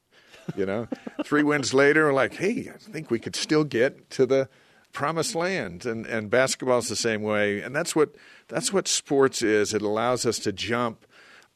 [0.55, 0.87] You know,
[1.25, 4.49] three wins later, we're like, hey, I think we could still get to the
[4.93, 5.85] promised land.
[5.85, 7.61] And and basketball's the same way.
[7.61, 8.15] And that's what
[8.47, 9.73] that's what sports is.
[9.73, 11.05] It allows us to jump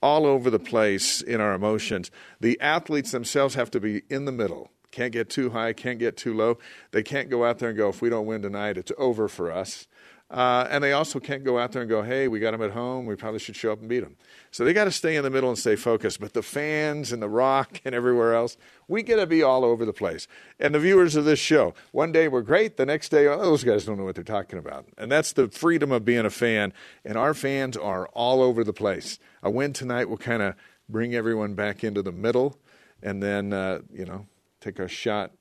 [0.04, 2.12] all over the place in our emotions.
[2.42, 4.70] The athletes themselves have to be in the middle.
[4.92, 6.60] Can't get too high, can't get too low.
[6.92, 9.50] They can't go out there and go, if we don't win tonight, it's over for
[9.50, 9.88] us.
[10.34, 12.72] Uh, and they also can't go out there and go, hey, we got them at
[12.72, 13.06] home.
[13.06, 14.16] We probably should show up and beat them.
[14.50, 16.20] So they got to stay in the middle and stay focused.
[16.20, 19.86] But the fans and the rock and everywhere else, we got to be all over
[19.86, 20.28] the place.
[20.60, 22.78] And the viewers of this show, one day we're great.
[22.78, 24.88] The next day, oh, those guys don't know what they're talking about.
[24.98, 26.74] And that's the freedom of being a fan.
[27.06, 29.20] And our fans are all over the place.
[29.44, 30.56] A win tonight will kind of
[30.90, 32.58] bring everyone back into the middle
[33.04, 34.26] and then, uh, you know,
[34.62, 35.32] take a shot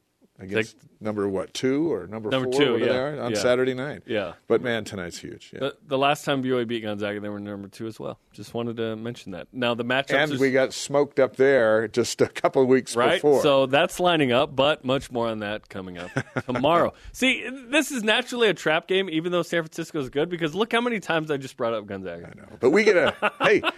[0.43, 2.87] against number what two or number, Number four two, yeah.
[2.87, 3.39] they are, on Yeah.
[3.39, 4.03] Saturday night.
[4.07, 4.35] Yeah.
[4.49, 5.51] But man, tonight's huge.
[5.53, 5.61] Yeah.
[5.61, 8.19] The, the last time BYU beat Gonzaga, they were number two as well.
[8.33, 9.49] Just wanted to mention that.
[9.53, 13.15] Now the matchups and we got smoked up there just a couple of weeks right?
[13.15, 13.43] before.
[13.43, 16.11] So that's lining up, but much more on that coming up
[16.47, 16.95] tomorrow.
[17.13, 20.73] See, this is naturally a trap game, even though San Francisco is good, because look
[20.73, 22.33] how many times I just brought up Gonzaga.
[22.35, 23.63] I know, but we get a hey.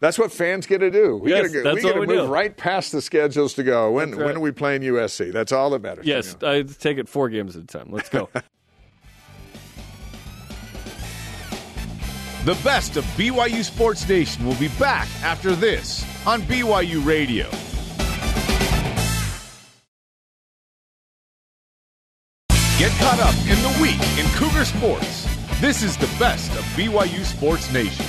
[0.00, 1.16] That's what fans get to do.
[1.16, 2.32] We Yes, get to, that's we get what to we move do.
[2.32, 3.90] right past the schedules to go.
[3.92, 4.26] When right.
[4.26, 5.32] when are we playing USC?
[5.32, 6.06] That's all that matters.
[6.06, 7.88] Yes, I take it four games at a time.
[7.90, 8.28] Let's go.
[12.44, 17.48] The best of BYU Sports Nation will be back after this on BYU Radio.
[22.78, 25.26] Get caught up in the week in Cougar Sports.
[25.60, 28.04] This is the best of BYU Sports Nation.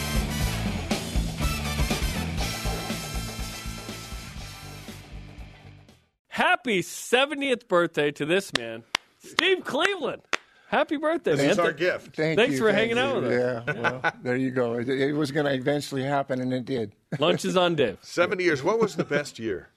[6.36, 8.84] Happy 70th birthday to this man,
[9.20, 10.22] Steve Cleveland.
[10.68, 11.38] Happy birthday, man.
[11.38, 12.14] This is our gift.
[12.14, 13.22] Thank Thanks you, for thank hanging out you.
[13.22, 13.64] with us.
[13.68, 14.74] Yeah, well, there you go.
[14.74, 16.92] It, it was going to eventually happen, and it did.
[17.20, 18.00] Lunch is on Dave.
[18.02, 18.62] Seventy years.
[18.62, 19.70] What was the best year?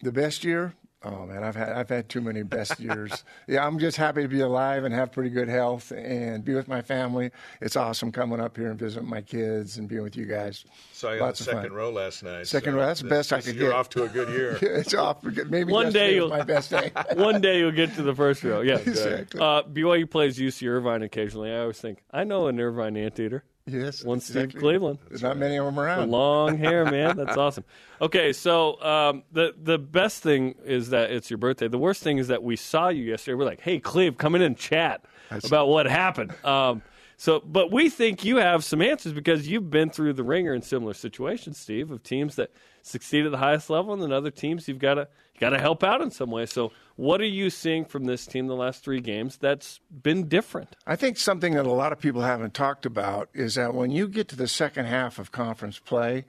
[0.00, 0.76] The best year?
[1.02, 3.24] Oh man, I've had I've had too many best years.
[3.48, 6.68] yeah, I'm just happy to be alive and have pretty good health and be with
[6.68, 7.30] my family.
[7.62, 10.66] It's awesome coming up here and visiting my kids and being with you guys.
[10.92, 11.72] Saw you on Lots of second fun.
[11.72, 12.46] row last night.
[12.48, 13.76] Second row, that's the best I this- could You're get.
[13.76, 14.58] off to a good year.
[14.62, 15.22] it's off.
[15.24, 16.92] Maybe One day yesterday you'll- my best day.
[17.14, 18.60] One day you'll get to the first row.
[18.60, 18.76] Yeah.
[18.86, 19.40] Exactly.
[19.40, 21.50] Uh, BYU plays UC Irvine occasionally.
[21.50, 23.44] I always think, I know an Irvine anteater.
[23.66, 24.60] Yes, One Steve exactly.
[24.60, 24.98] Cleveland.
[25.08, 26.10] There's not many of them around.
[26.10, 27.16] Long hair, man.
[27.18, 27.64] That's awesome.
[28.00, 31.68] Okay, so um, the the best thing is that it's your birthday.
[31.68, 33.34] The worst thing is that we saw you yesterday.
[33.34, 35.04] We're like, "Hey, Cleve, come in and chat
[35.44, 36.82] about what happened." Um,
[37.20, 40.62] so, but we think you have some answers because you've been through the ringer in
[40.62, 44.66] similar situations, Steve, of teams that succeed at the highest level, and then other teams
[44.66, 45.06] you've got to
[45.38, 46.46] got to help out in some way.
[46.46, 50.76] So, what are you seeing from this team the last three games that's been different?
[50.86, 54.08] I think something that a lot of people haven't talked about is that when you
[54.08, 56.24] get to the second half of conference play,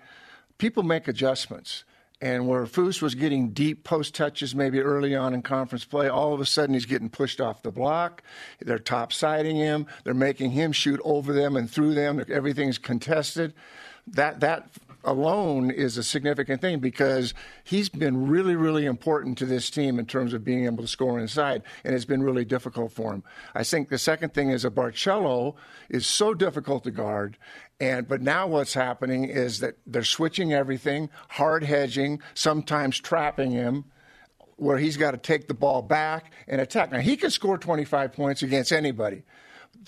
[0.58, 1.86] people make adjustments.
[2.22, 6.34] And where Foose was getting deep post touches maybe early on in conference play, all
[6.34, 8.22] of a sudden he's getting pushed off the block.
[8.60, 9.88] They're top siding him.
[10.04, 12.24] They're making him shoot over them and through them.
[12.30, 13.54] Everything's contested.
[14.06, 14.70] That that
[15.04, 17.34] alone is a significant thing because
[17.64, 21.20] he's been really, really important to this team in terms of being able to score
[21.20, 23.24] inside, and it's been really difficult for him.
[23.56, 25.56] I think the second thing is that Barcello
[25.90, 27.38] is so difficult to guard,
[27.80, 33.86] and but now what's happening is that they're switching everything, hard hedging, sometimes trapping him
[34.62, 36.92] where he's got to take the ball back and attack.
[36.92, 39.24] Now, he can score 25 points against anybody.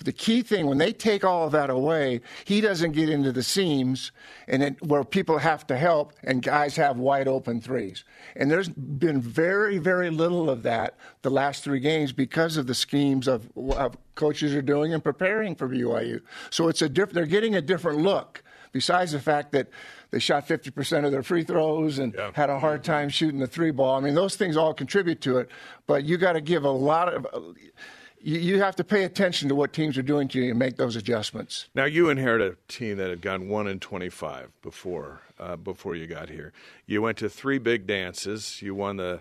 [0.02, 3.42] The key thing, when they take all of that away, he doesn't get into the
[3.42, 4.10] seams
[4.48, 8.04] and it, where people have to help and guys have wide open threes.
[8.34, 12.74] And there's been very, very little of that the last three games because of the
[12.74, 16.22] schemes of, of coaches are doing and preparing for BYU.
[16.50, 19.68] So it's a diff- they're getting a different look besides the fact that
[20.10, 22.30] they shot 50% of their free throws and yeah.
[22.34, 23.96] had a hard time shooting the three ball.
[23.96, 25.48] I mean, those things all contribute to it,
[25.86, 27.26] but you got to give a lot of.
[28.24, 30.76] You, you have to pay attention to what teams are doing to you and make
[30.76, 31.68] those adjustments.
[31.74, 36.06] Now you inherited a team that had gone one in twenty-five before uh, before you
[36.06, 36.52] got here.
[36.86, 38.62] You went to three big dances.
[38.62, 39.20] You won the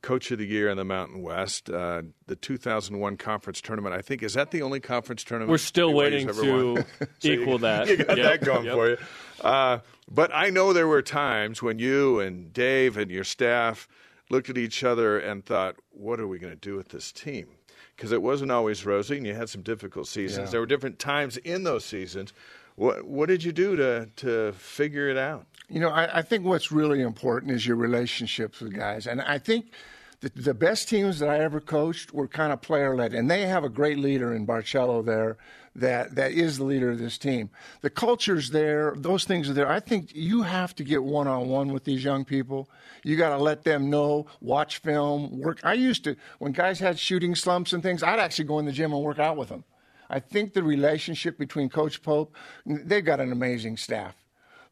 [0.00, 3.92] Coach of the Year in the Mountain West, uh, the 2001 conference tournament.
[3.92, 6.84] I think is that the only conference tournament we're still waiting to
[7.22, 7.88] equal you, that.
[7.88, 8.40] You got yep.
[8.40, 8.74] that going yep.
[8.74, 8.96] for you.
[9.40, 9.78] Uh,
[10.08, 13.88] but I know there were times when you and Dave and your staff
[14.30, 17.48] looked at each other and thought, "What are we going to do with this team?"
[17.96, 20.48] Because it wasn't always rosy, and you had some difficult seasons.
[20.48, 20.50] Yeah.
[20.52, 22.32] There were different times in those seasons.
[22.74, 25.46] What what did you do to to figure it out?
[25.68, 29.38] You know, I, I think what's really important is your relationships with guys, and I
[29.38, 29.72] think
[30.20, 33.42] the, the best teams that I ever coached were kind of player led, and they
[33.42, 35.38] have a great leader in Barcello there
[35.76, 37.50] that that is the leader of this team.
[37.80, 39.68] The culture's there; those things are there.
[39.68, 42.68] I think you have to get one on one with these young people.
[43.04, 45.60] You got to let them know, watch film, work.
[45.62, 48.02] I used to when guys had shooting slumps and things.
[48.02, 49.64] I'd actually go in the gym and work out with them.
[50.08, 52.34] I think the relationship between Coach Pope,
[52.64, 54.14] they've got an amazing staff.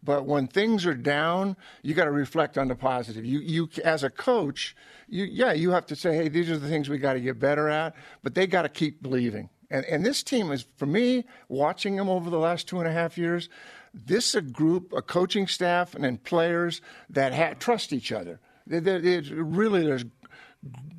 [0.05, 3.25] But when things are down, you got to reflect on the positive.
[3.25, 4.77] You, you, as a coach,
[5.09, 7.38] you, yeah, you have to say, hey, these are the things we got to get
[7.38, 7.95] better at.
[8.23, 9.49] But they got to keep believing.
[9.74, 12.92] And, and this team is, for me, watching them over the last two and a
[12.92, 13.48] half years,
[13.92, 18.38] this is a group, a coaching staff, and then players that ha- trust each other.
[18.68, 20.04] They, they, really, there's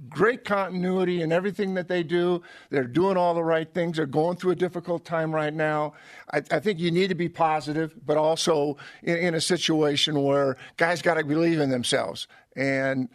[0.09, 2.41] great continuity in everything that they do.
[2.69, 3.95] They're doing all the right things.
[3.95, 5.93] They're going through a difficult time right now.
[6.33, 10.57] I, I think you need to be positive, but also in, in a situation where
[10.75, 12.27] guys got to believe in themselves.
[12.57, 13.07] And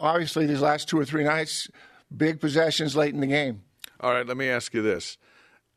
[0.00, 1.70] obviously, these last two or three nights,
[2.14, 3.63] big possessions late in the game.
[4.04, 5.16] All right, let me ask you this.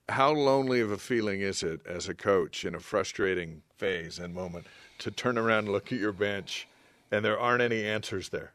[0.10, 4.36] How lonely of a feeling is it as a coach in a frustrating phase and
[4.36, 6.68] moment to turn around and look at your bench
[7.10, 8.52] and there aren't any answers there?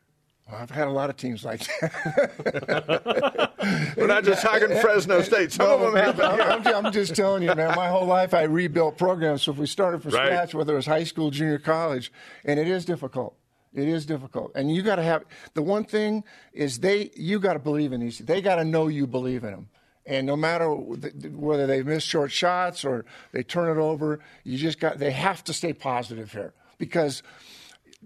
[0.46, 3.52] Well, I've had a lot of teams like that.
[3.96, 5.52] We're not just talking Fresno State.
[5.52, 6.20] Some no, of them have.
[6.20, 7.74] I'm, I'm, just telling you, man.
[7.74, 9.40] My whole life, I rebuilt programs.
[9.44, 10.26] So if we started from right.
[10.26, 12.12] scratch, whether it was high school, junior college,
[12.44, 13.36] and it is difficult.
[13.74, 17.10] It is difficult, and you got to have the one thing is they.
[17.14, 18.18] You got to believe in these.
[18.18, 19.68] They got to know you believe in them.
[20.04, 24.78] And no matter whether they miss short shots or they turn it over, you just
[24.78, 24.98] got.
[24.98, 27.22] They have to stay positive here because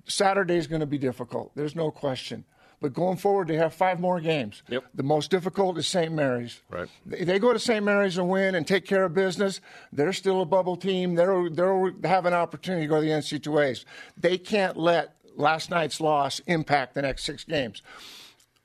[0.06, 1.52] Saturday is going to be difficult.
[1.54, 2.44] There's no question.
[2.80, 4.62] But going forward, they have five more games.
[4.68, 4.84] Yep.
[4.94, 6.12] The most difficult is St.
[6.12, 6.60] Mary's.
[6.68, 6.88] Right.
[7.06, 7.82] They, they go to St.
[7.82, 9.60] Mary's and win and take care of business.
[9.92, 11.14] They're still a bubble team.
[11.14, 13.84] They're they'll have an opportunity to go to the NC2As.
[14.18, 17.82] They can't let last night's loss impact the next six games.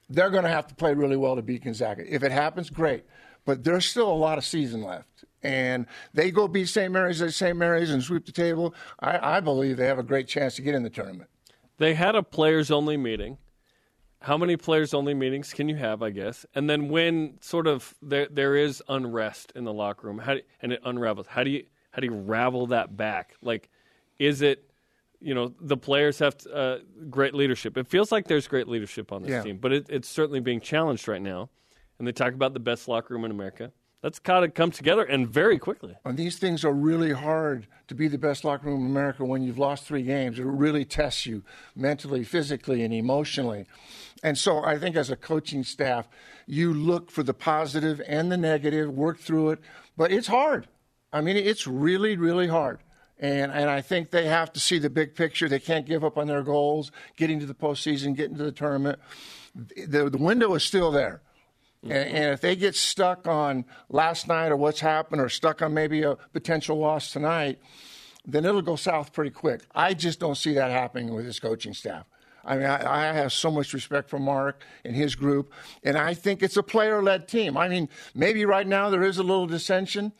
[0.10, 2.04] They're going to have to play really well to beat Gonzaga.
[2.08, 3.06] If it happens, great.
[3.46, 6.92] But there's still a lot of season left and they go beat St.
[6.92, 7.58] Mary's at St.
[7.58, 10.76] Mary's and sweep the table, I, I believe they have a great chance to get
[10.76, 11.30] in the tournament.
[11.78, 13.38] They had a players only meeting.
[14.22, 16.46] How many players only meetings can you have, I guess?
[16.54, 20.42] And then when sort of there there is unrest in the locker room, how do,
[20.62, 21.26] and it unravels.
[21.26, 23.34] How do you how do you ravel that back?
[23.42, 23.70] Like
[24.20, 24.71] is it
[25.22, 26.78] you know the players have uh,
[27.10, 27.78] great leadership.
[27.78, 29.44] It feels like there's great leadership on this yeah.
[29.44, 31.50] team, but it, it's certainly being challenged right now.
[32.00, 33.72] And they talk about the best locker room in America.
[34.02, 35.96] That's got to come together and very quickly.
[36.04, 39.44] And these things are really hard to be the best locker room in America when
[39.44, 40.40] you've lost three games.
[40.40, 41.44] It really tests you
[41.76, 43.68] mentally, physically, and emotionally.
[44.24, 46.08] And so I think as a coaching staff,
[46.48, 49.60] you look for the positive and the negative, work through it,
[49.96, 50.68] but it's hard.
[51.14, 52.80] I mean, it's really, really hard.
[53.22, 55.48] And, and I think they have to see the big picture.
[55.48, 59.00] They can't give up on their goals, getting to the postseason, getting to the tournament.
[59.54, 61.22] The, the window is still there.
[61.84, 62.16] And, mm-hmm.
[62.16, 66.02] and, if they get stuck on last night or what's happened or stuck on maybe
[66.02, 67.60] a potential loss tonight,
[68.26, 69.62] then it'll go south pretty quick.
[69.74, 72.06] I just don't see that happening with his coaching staff.
[72.44, 75.54] I mean, I, I have so much respect for Mark and his group,
[75.84, 77.56] and I think it's a player led team.
[77.56, 80.12] I mean, maybe right now there is a little dissension.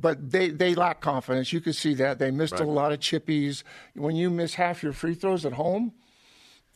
[0.00, 1.52] But they, they lack confidence.
[1.52, 2.18] You could see that.
[2.18, 3.62] They missed a lot of chippies.
[3.94, 5.92] When you miss half your free throws at home,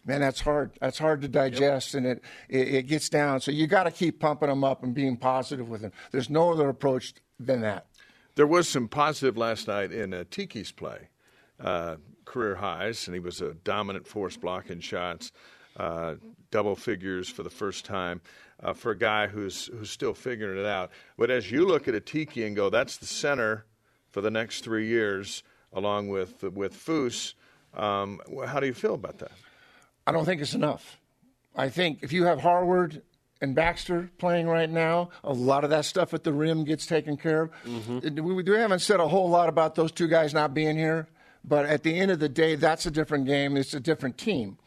[0.05, 0.73] man, that's hard.
[0.81, 3.41] That's hard to digest, and it, it, it gets down.
[3.41, 5.93] So you got to keep pumping them up and being positive with them.
[6.11, 7.87] There's no other approach than that.
[8.35, 11.09] There was some positive last night in uh, Tiki's play,
[11.61, 15.33] uh, career highs, and he was a dominant force blocking shots,
[15.77, 16.15] uh,
[16.51, 18.21] double figures for the first time
[18.62, 20.90] uh, for a guy who's who's still figuring it out.
[21.16, 23.66] But as you look at Atiki and go, that's the center
[24.11, 27.35] for the next three years, along with with Foose.
[27.75, 29.33] Um, how do you feel about that?
[30.07, 30.98] I don't think it's enough.
[31.57, 33.03] I think if you have Harward
[33.40, 37.16] and Baxter playing right now, a lot of that stuff at the rim gets taken
[37.16, 37.51] care of.
[37.64, 38.25] Mm-hmm.
[38.25, 41.09] We, we haven't said a whole lot about those two guys not being here,
[41.44, 43.57] but at the end of the day, that's a different game.
[43.57, 44.59] It's a different team.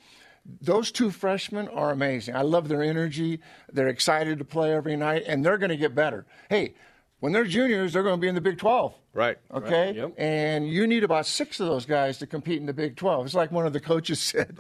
[0.62, 2.36] Those two freshmen are amazing.
[2.36, 3.40] I love their energy.
[3.72, 6.26] They're excited to play every night, and they're going to get better.
[6.50, 6.76] Hey,
[7.20, 8.94] when they're juniors, they're going to be in the Big 12.
[9.14, 9.38] Right.
[9.54, 9.88] Okay.
[9.88, 10.14] Right, yep.
[10.18, 13.26] And you need about six of those guys to compete in the Big 12.
[13.28, 14.58] It's like one of the coaches said.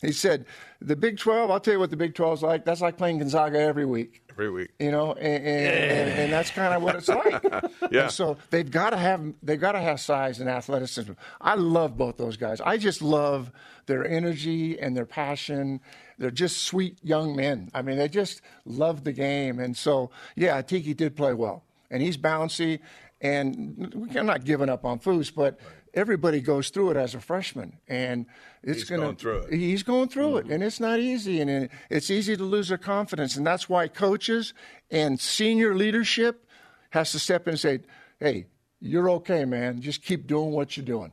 [0.00, 0.46] He said,
[0.80, 2.64] the Big 12, I'll tell you what the Big 12 is like.
[2.64, 4.22] That's like playing Gonzaga every week.
[4.30, 4.70] Every week.
[4.78, 7.44] You know, and, and, and, and that's kind of what it's like.
[7.90, 8.02] Yeah.
[8.02, 11.12] And so they've got to have they've got to have size and athleticism.
[11.40, 12.60] I love both those guys.
[12.60, 13.50] I just love
[13.86, 15.80] their energy and their passion.
[16.18, 17.70] They're just sweet young men.
[17.72, 19.58] I mean, they just love the game.
[19.58, 22.80] And so, yeah, Tiki did play well, and he's bouncy.
[23.20, 25.58] And I'm not giving up on Foose, but
[25.94, 28.26] everybody goes through it as a freshman, and
[28.62, 29.54] it's He's going going through it.
[29.54, 30.52] He's going through it, mm-hmm.
[30.52, 34.54] and it's not easy, and it's easy to lose their confidence, and that's why coaches
[34.90, 36.46] and senior leadership
[36.90, 37.80] has to step in and say,
[38.20, 38.46] "Hey,
[38.80, 39.80] you're okay, man.
[39.80, 41.12] Just keep doing what you're doing."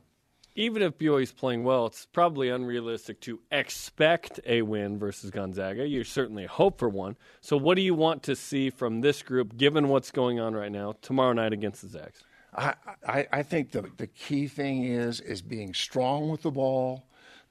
[0.58, 5.86] Even if BYU's playing well, it's probably unrealistic to expect a win versus Gonzaga.
[5.86, 7.16] You certainly hope for one.
[7.42, 10.72] So, what do you want to see from this group, given what's going on right
[10.72, 12.24] now, tomorrow night against the Zags?
[12.54, 12.74] I,
[13.06, 17.04] I, I think the, the key thing is is being strong with the ball,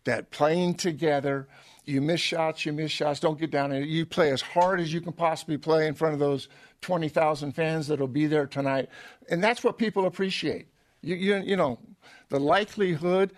[0.06, 1.48] that playing together.
[1.86, 3.20] You miss shots, you miss shots.
[3.20, 3.72] Don't get down.
[3.72, 6.48] You play as hard as you can possibly play in front of those
[6.82, 8.90] twenty thousand fans that'll be there tonight,
[9.30, 10.70] and that's what people appreciate.
[11.02, 11.80] You, you, you know,
[12.30, 13.32] the likelihood.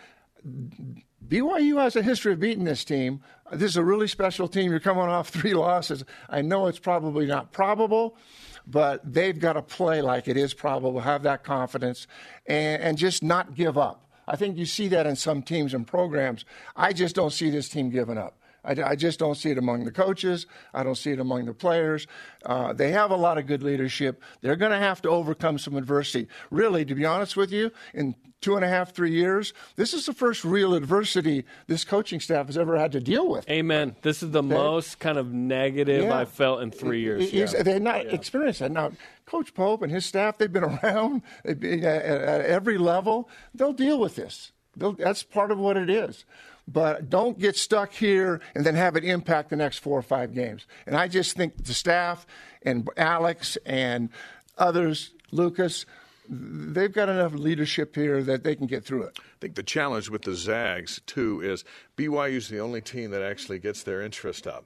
[1.27, 3.21] BYU has a history of beating this team.
[3.51, 4.71] This is a really special team.
[4.71, 6.03] You're coming off three losses.
[6.29, 8.17] I know it's probably not probable,
[8.65, 12.07] but they've got to play like it is probable, have that confidence,
[12.45, 14.05] and, and just not give up.
[14.27, 16.43] I think you see that in some teams and programs.
[16.75, 18.36] I just don't see this team giving up.
[18.67, 20.45] I, I just don't see it among the coaches.
[20.73, 22.05] I don't see it among the players.
[22.45, 24.21] Uh, they have a lot of good leadership.
[24.41, 26.27] They're going to have to overcome some adversity.
[26.51, 30.05] Really, to be honest with you, in two and a half, three years, this is
[30.05, 33.49] the first real adversity this coaching staff has ever had to deal with.
[33.49, 33.95] Amen.
[34.03, 36.19] This is the most kind of negative Yeah.
[36.19, 37.33] I've felt in three years.
[37.33, 38.71] It's- They're not experienced that.
[38.71, 38.91] Now,
[39.25, 43.27] Coach Pope and his staff, they've been around at every level.
[43.55, 44.51] They'll deal with this.
[44.75, 46.23] They'll, that's part of what it is.
[46.67, 50.33] But don't get stuck here and then have it impact the next four or five
[50.33, 50.65] games.
[50.85, 52.27] And I just think the staff
[52.63, 54.09] and Alex and
[54.57, 55.85] others, Lucas,
[56.29, 59.17] they've got enough leadership here that they can get through it.
[59.17, 61.63] I think the challenge with the Zags too is
[61.95, 64.65] BYU's the only team that actually gets their interest up.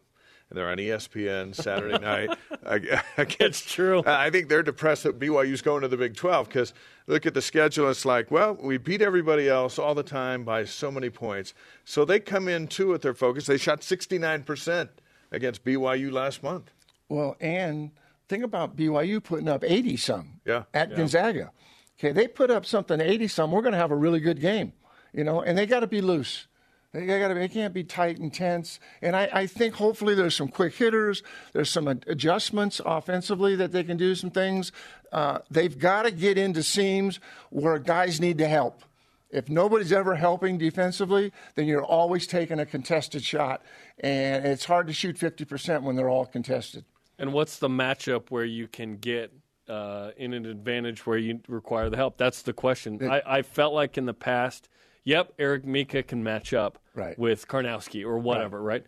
[0.51, 2.37] And they're on ESPN Saturday night.
[2.65, 4.03] ag- against, It's true.
[4.05, 6.73] I think they're depressed that BYU's going to the Big 12 because
[7.07, 7.89] look at the schedule.
[7.89, 11.53] It's like, well, we beat everybody else all the time by so many points.
[11.85, 13.45] So they come in too with their focus.
[13.45, 14.89] They shot 69%
[15.31, 16.69] against BYU last month.
[17.07, 17.91] Well, and
[18.27, 20.63] think about BYU putting up 80 some Yeah.
[20.73, 21.51] at Gonzaga.
[21.97, 23.51] Okay, they put up something 80 some.
[23.53, 24.73] We're going to have a really good game,
[25.13, 26.47] you know, and they got to be loose.
[26.93, 27.33] They got to.
[27.33, 28.79] They can't be tight and tense.
[29.01, 31.23] And I, I think hopefully there's some quick hitters.
[31.53, 34.73] There's some adjustments offensively that they can do some things.
[35.11, 38.83] Uh, they've got to get into seams where guys need to help.
[39.29, 43.61] If nobody's ever helping defensively, then you're always taking a contested shot,
[43.99, 46.83] and it's hard to shoot 50% when they're all contested.
[47.17, 49.31] And what's the matchup where you can get
[49.69, 52.17] uh, in an advantage where you require the help?
[52.17, 53.09] That's the question.
[53.09, 54.67] I, I felt like in the past,
[55.03, 57.17] yep, Eric Mika can match up Right.
[57.17, 58.83] with Karnowski or whatever, right?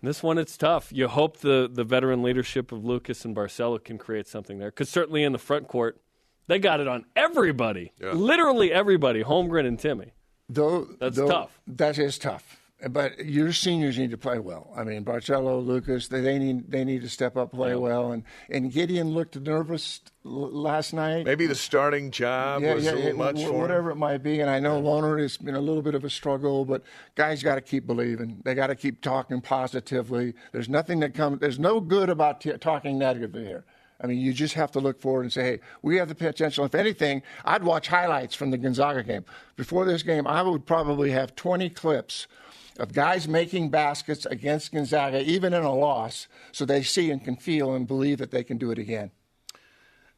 [0.00, 0.92] And this one, it's tough.
[0.92, 4.70] You hope the, the veteran leadership of Lucas and Barcello can create something there.
[4.70, 6.00] Because certainly in the front court,
[6.48, 7.92] they got it on everybody.
[8.00, 10.10] Literally everybody, Holmgren and Timme.
[10.48, 11.60] Though That's though- tough.
[11.66, 12.58] That is tough.
[12.90, 14.72] But your seniors need to play well.
[14.76, 18.24] I mean, Barcello, Lucas, they, they need they need to step up, play well, and
[18.50, 21.24] and Gideon looked nervous l- last night.
[21.24, 23.60] Maybe the starting job was a little much wh- for him.
[23.60, 24.40] whatever it might be.
[24.40, 26.82] And I know Loner has been a little bit of a struggle, but
[27.14, 28.40] guys got to keep believing.
[28.44, 30.34] They got to keep talking positively.
[30.50, 31.38] There's nothing that comes.
[31.38, 33.64] There's no good about t- talking negatively here.
[34.00, 36.64] I mean, you just have to look forward and say, hey, we have the potential.
[36.64, 39.24] If anything, I'd watch highlights from the Gonzaga game.
[39.54, 42.26] Before this game, I would probably have 20 clips
[42.78, 47.36] of guys making baskets against Gonzaga, even in a loss, so they see and can
[47.36, 49.10] feel and believe that they can do it again.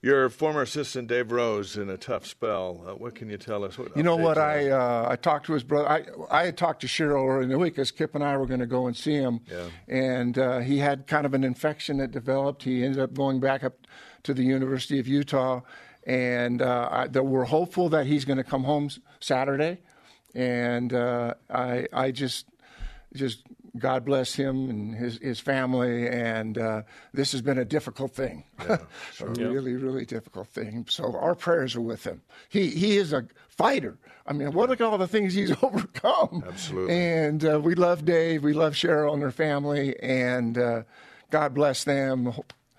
[0.02, 2.84] Your former assistant Dave Rose in a tough spell.
[2.86, 3.78] Uh, what can you tell us?
[3.78, 4.36] What you know what?
[4.36, 5.88] I uh, I talked to his brother.
[5.88, 8.44] I I had talked to Cheryl earlier in the week as Kip and I were
[8.44, 9.64] going to go and see him, Yeah.
[9.88, 12.64] and uh, he had kind of an infection that developed.
[12.64, 13.86] He ended up going back up
[14.24, 15.62] to the University of Utah,
[16.06, 18.90] and uh, I, that we're hopeful that he's going to come home
[19.20, 19.78] Saturday,
[20.34, 22.46] and uh, I I just
[23.14, 23.42] just
[23.76, 26.08] God bless him and his his family.
[26.08, 26.82] And uh,
[27.12, 28.78] this has been a difficult thing, a
[29.20, 30.86] really really difficult thing.
[30.88, 32.22] So our prayers are with him.
[32.48, 33.96] He he is a fighter.
[34.26, 36.44] I mean, what look at all the things he's overcome.
[36.46, 36.98] Absolutely.
[36.98, 38.42] And uh, we love Dave.
[38.42, 39.98] We love Cheryl and her family.
[40.00, 40.82] And uh,
[41.30, 42.32] God bless them.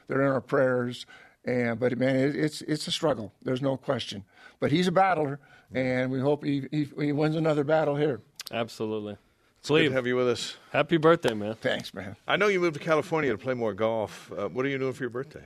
[0.07, 1.05] They're in our prayers.
[1.43, 3.33] And but man, it, it's it's a struggle.
[3.43, 4.23] There's no question.
[4.59, 5.39] But he's a battler,
[5.73, 8.21] and we hope he he, he wins another battle here.
[8.51, 9.17] Absolutely.
[9.59, 10.57] it's Good to have you with us.
[10.71, 11.55] happy birthday, man.
[11.55, 12.15] Thanks, man.
[12.27, 14.31] I know you moved to California to play more golf.
[14.31, 15.45] Uh, what are you doing for your birthday?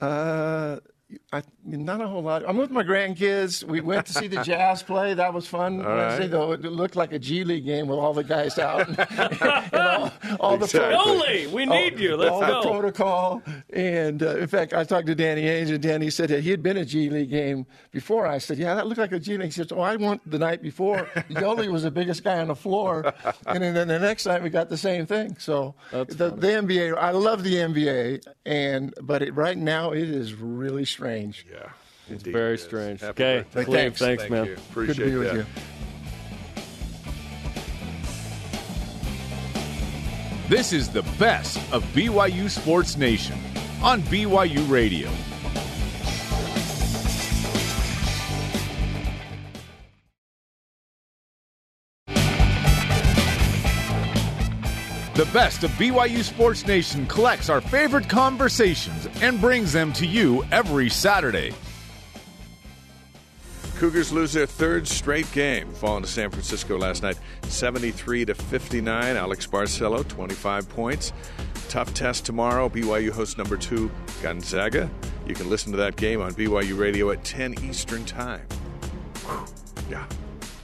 [0.00, 0.78] Uh,
[1.32, 2.44] I, not a whole lot.
[2.46, 3.64] I'm with my grandkids.
[3.64, 5.14] We went to see the Jazz play.
[5.14, 5.78] That was fun.
[5.78, 8.98] Wednesday, though it looked like a G League game with all the guys out and,
[9.10, 10.94] and all, all the Exactly.
[10.96, 12.16] Oli, we need you.
[12.16, 13.42] Let's all the protocol.
[13.72, 16.62] And uh, in fact, I talked to Danny Ainge, and Danny said that he had
[16.62, 18.26] been a G League game before.
[18.26, 20.38] I said, "Yeah, that looked like a G League." He said, "Oh, I went the
[20.38, 21.08] night before.
[21.30, 23.12] Yoli was the biggest guy on the floor,
[23.46, 27.10] and then the next night we got the same thing." So the, the NBA, I
[27.10, 31.46] love the NBA, and but it, right now it is really strange.
[31.50, 31.58] Yeah.
[32.08, 32.62] It's indeed very it is.
[32.64, 33.00] strange.
[33.00, 33.64] Happy Okay, birthday.
[33.64, 33.98] Cleve, Thanks.
[33.98, 34.44] thanks, Thank man.
[34.46, 34.54] you.
[34.56, 35.46] Good Appreciate to be with you.
[40.48, 43.38] This is the best of BYU Sports Nation
[43.82, 45.08] on BYU Radio.
[55.20, 60.42] The best of BYU Sports Nation collects our favorite conversations and brings them to you
[60.50, 61.52] every Saturday.
[63.76, 69.16] Cougars lose their third straight game, falling to San Francisco last night, 73 to 59.
[69.18, 71.12] Alex Barcello, 25 points.
[71.68, 72.70] Tough test tomorrow.
[72.70, 73.90] BYU hosts number two
[74.22, 74.90] Gonzaga.
[75.26, 78.46] You can listen to that game on BYU Radio at 10 Eastern Time.
[79.26, 79.44] Whew.
[79.90, 80.06] Yeah.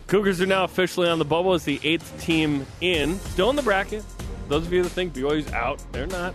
[0.06, 3.18] Cougars are now officially on the bubble as the eighth team in.
[3.18, 4.02] Still in the bracket.
[4.48, 6.34] Those of you that think BYU's out, they're not.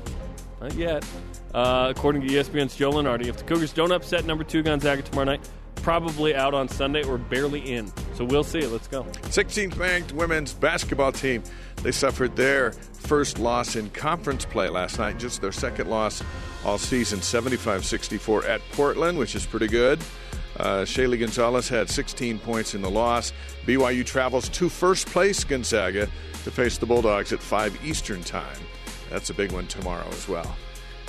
[0.60, 1.06] Not yet.
[1.54, 5.26] Uh, according to ESPN's Joe Lunardi, if the Cougars don't upset number two Gonzaga tomorrow
[5.26, 7.92] night, probably out on Sunday or barely in.
[8.14, 8.66] So we'll see.
[8.66, 9.04] Let's go.
[9.04, 11.44] 16th ranked women's basketball team.
[11.78, 16.22] They suffered their first loss in conference play last night, just their second loss
[16.64, 20.00] all season, 75 64 at Portland, which is pretty good.
[20.62, 23.34] Uh, Shaylee Gonzalez had 16 points in the loss.
[23.66, 26.06] BYU travels to first place Gonzaga
[26.44, 28.56] to face the Bulldogs at 5 Eastern Time.
[29.10, 30.56] That's a big one tomorrow as well.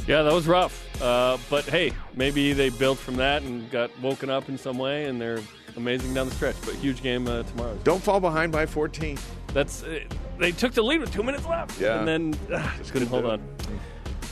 [0.08, 0.88] Yeah, that was rough.
[1.02, 5.04] Uh, but hey, maybe they built from that and got woken up in some way,
[5.04, 5.40] and they're
[5.76, 6.56] amazing down the stretch.
[6.64, 7.78] But huge game uh, tomorrow.
[7.84, 9.18] Don't fall behind by 14.
[9.48, 10.00] That's uh,
[10.38, 11.98] they took the lead with two minutes left, Yeah.
[11.98, 13.42] and then uh, just couldn't hold on.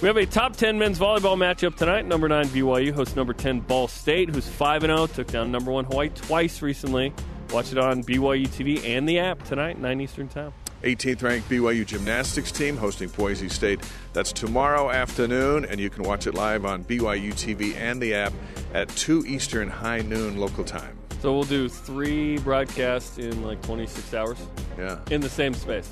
[0.01, 2.07] We have a top ten men's volleyball matchup tonight.
[2.07, 5.71] Number nine BYU hosts number ten Ball State, who's five and zero, took down number
[5.71, 7.13] one Hawaii twice recently.
[7.53, 10.55] Watch it on BYU TV and the app tonight, nine Eastern time.
[10.85, 13.81] 18th ranked BYU gymnastics team hosting Boise State.
[14.15, 18.33] That's tomorrow afternoon, and you can watch it live on BYU TV and the app
[18.73, 20.97] at 2 Eastern high noon local time.
[21.21, 24.39] So we'll do three broadcasts in like 26 hours
[24.79, 25.01] Yeah.
[25.11, 25.91] in the same space,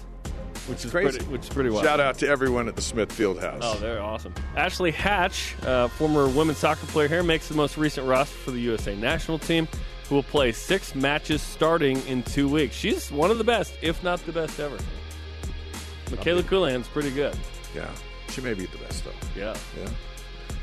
[0.69, 1.19] which is Crazy.
[1.19, 1.85] pretty, which is pretty wild.
[1.85, 3.61] Shout out to everyone at the Smith Field House.
[3.62, 4.35] Oh, they're awesome.
[4.57, 8.61] Ashley Hatch, uh, former women's soccer player here, makes the most recent roster for the
[8.61, 9.66] USA national team,
[10.09, 12.75] who will play six matches starting in two weeks.
[12.75, 14.77] She's one of the best, if not the best ever.
[16.07, 17.37] Mikayla Colohan's pretty good.
[17.75, 17.91] Yeah.
[18.31, 19.11] She may be the best, though.
[19.37, 19.55] Yeah.
[19.79, 19.89] Yeah.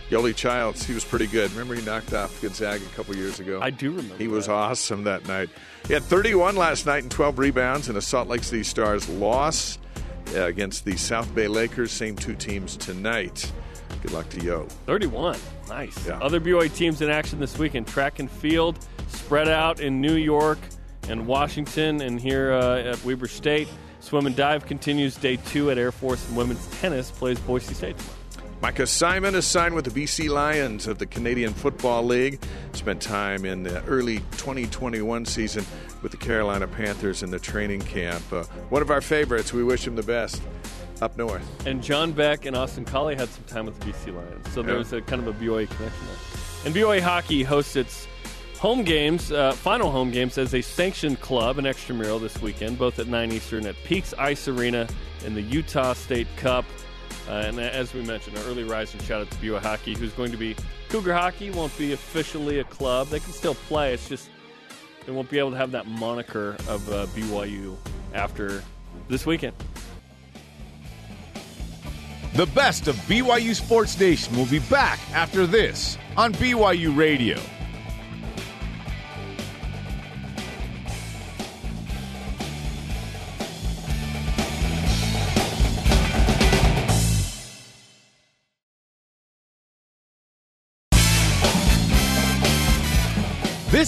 [0.09, 1.49] Yoli Childs, he was pretty good.
[1.51, 3.59] Remember he knocked off Gonzaga a couple years ago?
[3.59, 4.53] I do remember He was that.
[4.53, 5.49] awesome that night.
[5.87, 9.79] He had 31 last night and 12 rebounds in a Salt Lake City Stars loss
[10.33, 11.91] against the South Bay Lakers.
[11.91, 13.51] Same two teams tonight.
[14.01, 14.67] Good luck to Yo.
[14.85, 15.37] 31.
[15.67, 16.05] Nice.
[16.05, 16.19] Yeah.
[16.19, 20.15] Other BYU teams in action this week in track and field, spread out in New
[20.15, 20.59] York
[21.09, 23.67] and Washington, and here uh, at Weber State.
[23.99, 27.97] Swim and dive continues day two at Air Force, and women's tennis plays Boise State
[27.97, 28.14] tomorrow.
[28.65, 32.41] Micah Simon is signed with the BC Lions of the Canadian Football League.
[32.73, 35.63] Spent time in the early 2021 season
[36.01, 38.23] with the Carolina Panthers in the training camp.
[38.33, 39.53] Uh, one of our favorites.
[39.53, 40.41] We wish him the best.
[40.99, 41.45] up north.
[41.67, 44.51] And John Beck and Austin Collie had some time with the BC Lions.
[44.51, 46.65] So there was a kind of a BYU connection there.
[46.65, 48.07] And BYU hockey hosts its
[48.57, 52.97] home games, uh, final home games, as a sanctioned club and extramural this weekend, both
[52.97, 54.87] at 9 Eastern at Peaks Ice Arena
[55.23, 56.65] in the Utah State Cup.
[57.27, 60.31] Uh, and as we mentioned, an early rising shout out to BYU hockey, who's going
[60.31, 60.55] to be
[60.89, 63.07] Cougar hockey, won't be officially a club.
[63.07, 63.93] They can still play.
[63.93, 64.29] It's just
[65.05, 67.75] they won't be able to have that moniker of uh, BYU
[68.13, 68.63] after
[69.07, 69.55] this weekend.
[72.33, 77.39] The best of BYU Sports Nation will be back after this on BYU Radio.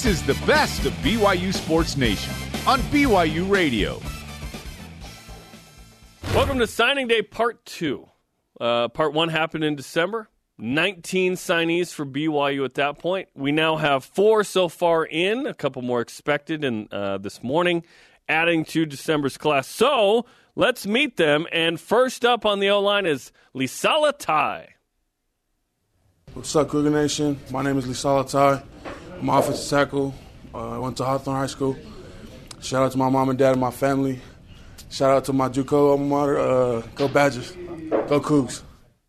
[0.08, 2.34] Is the best of BYU Sports Nation
[2.66, 4.00] on BYU Radio.
[6.34, 8.08] Welcome to signing day part two.
[8.58, 10.30] Uh, part one happened in December.
[10.60, 13.28] 19 signees for BYU at that point.
[13.36, 17.84] We now have four so far in, a couple more expected in uh, this morning,
[18.30, 19.68] adding to December's class.
[19.68, 21.48] So let's meet them.
[21.52, 24.70] And first up on the O line is Lisala Tai.
[26.34, 27.38] What's up, Cougar Nation?
[27.52, 28.64] My name is Lisala Tai.
[29.20, 30.14] I'm offensive tackle.
[30.54, 31.76] Uh, I went to Hawthorne High School.
[32.62, 34.20] Shout out to my mom and dad and my family.
[34.90, 36.38] Shout out to my JUCO alma mater.
[36.38, 37.52] Uh, go Badgers.
[38.08, 38.62] Go Cougs.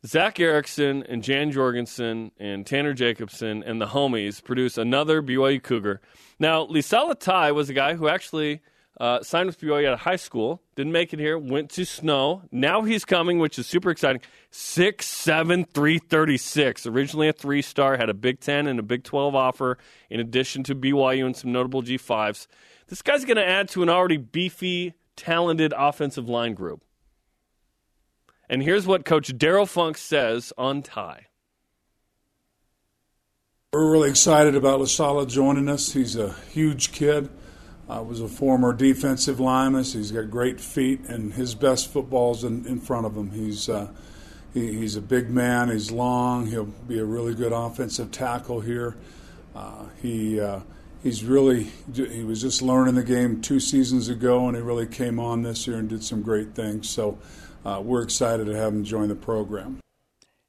[0.06, 6.00] Zach Erickson and Jan Jorgensen and Tanner Jacobson and the homies produce another BYU Cougar.
[6.38, 8.60] Now, Lisala Tai was a guy who actually
[9.00, 12.42] uh, signed with of high school, didn't make it here, went to Snow.
[12.50, 14.20] Now he's coming, which is super exciting.
[14.52, 16.86] 6'7, 336.
[16.86, 19.78] Originally a three star, had a Big 10 and a Big 12 offer,
[20.10, 22.48] in addition to BYU and some notable G5s.
[22.88, 26.82] This guy's going to add to an already beefy, talented offensive line group.
[28.48, 31.26] And here's what Coach Darrell Funk says on Tai.
[33.72, 35.92] We're really excited about Lasala joining us.
[35.92, 37.28] He's a huge kid.
[37.88, 39.82] Uh, was a former defensive lineman.
[39.82, 43.30] So he's got great feet, and his best football's in, in front of him.
[43.30, 43.88] He's uh,
[44.52, 45.70] he, he's a big man.
[45.70, 46.46] He's long.
[46.46, 48.96] He'll be a really good offensive tackle here.
[49.54, 50.60] Uh, he uh,
[51.02, 55.18] he's really he was just learning the game two seasons ago, and he really came
[55.18, 56.88] on this year and did some great things.
[56.88, 57.18] So
[57.64, 59.80] uh, we're excited to have him join the program.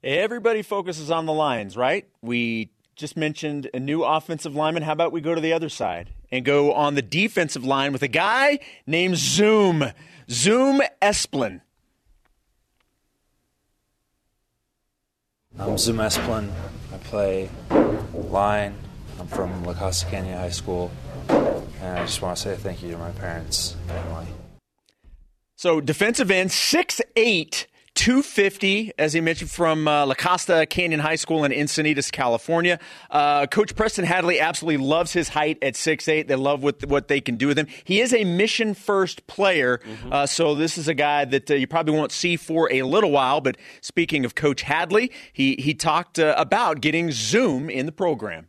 [0.03, 2.07] Everybody focuses on the Lions, right?
[2.21, 2.69] We
[2.99, 4.83] just mentioned a new offensive lineman.
[4.83, 8.03] How about we go to the other side and go on the defensive line with
[8.03, 9.85] a guy named Zoom,
[10.29, 11.61] Zoom Esplin.
[15.57, 16.51] I'm Zoom Esplin.
[16.93, 17.49] I play
[18.13, 18.75] line.
[19.17, 20.91] I'm from La Costa Canyon High School.
[21.29, 24.27] And I just want to say thank you to my parents and family.
[25.55, 27.65] So defensive end, 6'8",
[27.99, 32.79] 250, as he mentioned, from uh, La Costa Canyon High School in Encinitas, California.
[33.11, 36.25] Uh, Coach Preston Hadley absolutely loves his height at 6'8".
[36.27, 37.67] They love what, what they can do with him.
[37.83, 41.93] He is a mission-first player, uh, so this is a guy that uh, you probably
[41.93, 43.41] won't see for a little while.
[43.41, 48.47] But speaking of Coach Hadley, he, he talked uh, about getting Zoom in the program.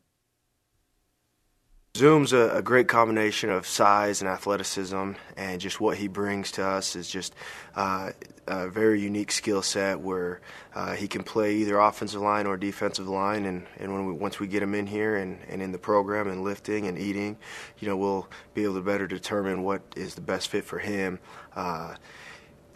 [1.97, 6.65] Zoom's a, a great combination of size and athleticism, and just what he brings to
[6.65, 7.35] us is just
[7.75, 8.13] uh,
[8.47, 10.41] a very unique skill set where
[10.75, 13.45] uh, he can play either offensive line or defensive line.
[13.45, 16.29] And, and when we, once we get him in here and, and in the program
[16.29, 17.37] and lifting and eating,
[17.81, 21.19] you know, we'll be able to better determine what is the best fit for him.
[21.55, 21.97] Uh,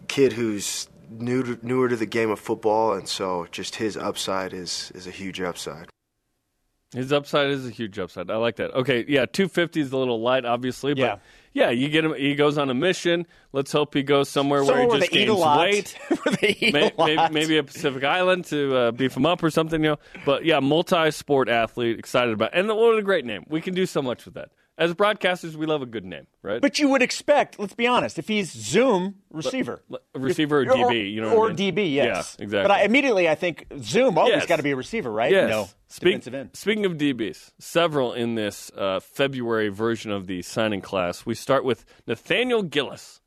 [0.06, 4.52] kid who's new to, newer to the game of football, and so just his upside
[4.52, 5.88] is, is a huge upside.
[6.94, 8.30] His upside is a huge upside.
[8.30, 8.72] I like that.
[8.72, 11.16] Okay, yeah, 250 is a little light, obviously, but Yeah.
[11.52, 12.14] yeah, you get him.
[12.14, 13.26] He goes on a mission.
[13.52, 15.98] Let's hope he goes somewhere, Somewhere where he just gains weight.
[16.24, 17.32] Where they eat May- a lot.
[17.32, 19.98] Maybe, maybe a Pacific Island to uh, beef him up or something, you know.
[20.24, 23.44] But yeah, multi-sport athlete, excited about, and what a great name.
[23.48, 24.50] We can do so much with that.
[24.76, 26.60] As broadcasters, we love a good name, right?
[26.60, 30.68] But you would expect, let's be honest, if he's Zoom receiver, L- receiver or If-
[30.72, 31.74] DB, you know what I or mean?
[31.76, 32.62] DB, yes, Yeah, exactly.
[32.62, 34.46] But I, immediately, I think Zoom always Yes.
[34.46, 35.30] got to be a receiver, right?
[35.30, 35.48] Yes.
[35.48, 36.50] No, Speak- defensive end.
[36.54, 41.24] Speaking of DBs, several in this uh, February version of the signing class.
[41.24, 43.20] We start with Nathaniel Gillis.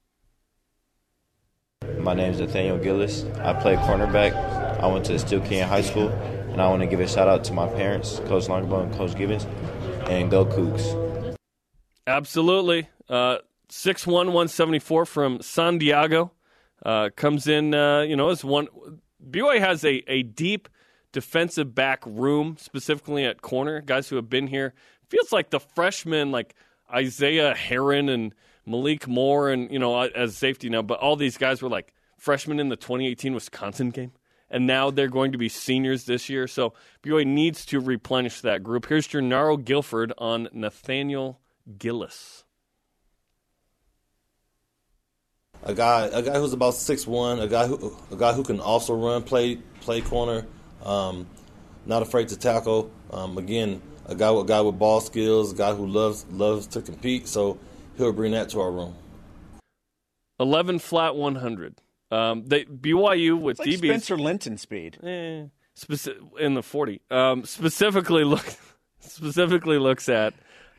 [1.99, 3.23] My name is Nathaniel Gillis.
[3.41, 4.33] I play cornerback.
[4.81, 7.45] I went to Steele Canyon High School, and I want to give a shout out
[7.45, 9.45] to my parents, Coach Longerbow and Coach Gibbons,
[10.09, 11.06] and go Cougs.
[12.07, 12.87] Absolutely.
[13.09, 13.39] Uh,
[13.69, 16.31] 6'1", 174 from San Diego.
[16.83, 18.67] Uh, comes in, uh, you know, as one.
[19.29, 20.69] BYU has a, a deep
[21.11, 23.81] defensive back room, specifically at corner.
[23.81, 24.73] Guys who have been here.
[25.09, 26.55] Feels like the freshmen, like
[26.93, 28.33] Isaiah Herron and
[28.65, 32.59] Malik Moore, and, you know, as safety now, but all these guys were like freshmen
[32.59, 34.11] in the 2018 Wisconsin game.
[34.49, 36.47] And now they're going to be seniors this year.
[36.47, 38.87] So BYU needs to replenish that group.
[38.87, 41.39] Here's Jernaro Gilford on Nathaniel
[41.77, 42.43] Gillis.
[45.63, 48.59] a guy a guy who's about six one, a guy who a guy who can
[48.59, 50.45] also run, play play corner,
[50.83, 51.27] um,
[51.85, 52.91] not afraid to tackle.
[53.11, 56.81] Um, again, a guy a guy with ball skills, a guy who loves loves to
[56.81, 57.27] compete.
[57.27, 57.57] So
[57.97, 58.95] he'll bring that to our room.
[60.39, 61.81] Eleven flat one hundred.
[62.11, 64.97] Um, they BYU with It's like DBs Spencer Linton speed.
[65.03, 65.45] eh,
[65.77, 67.01] speci- in the forty.
[67.09, 68.45] Um, specifically look
[68.99, 70.33] specifically looks at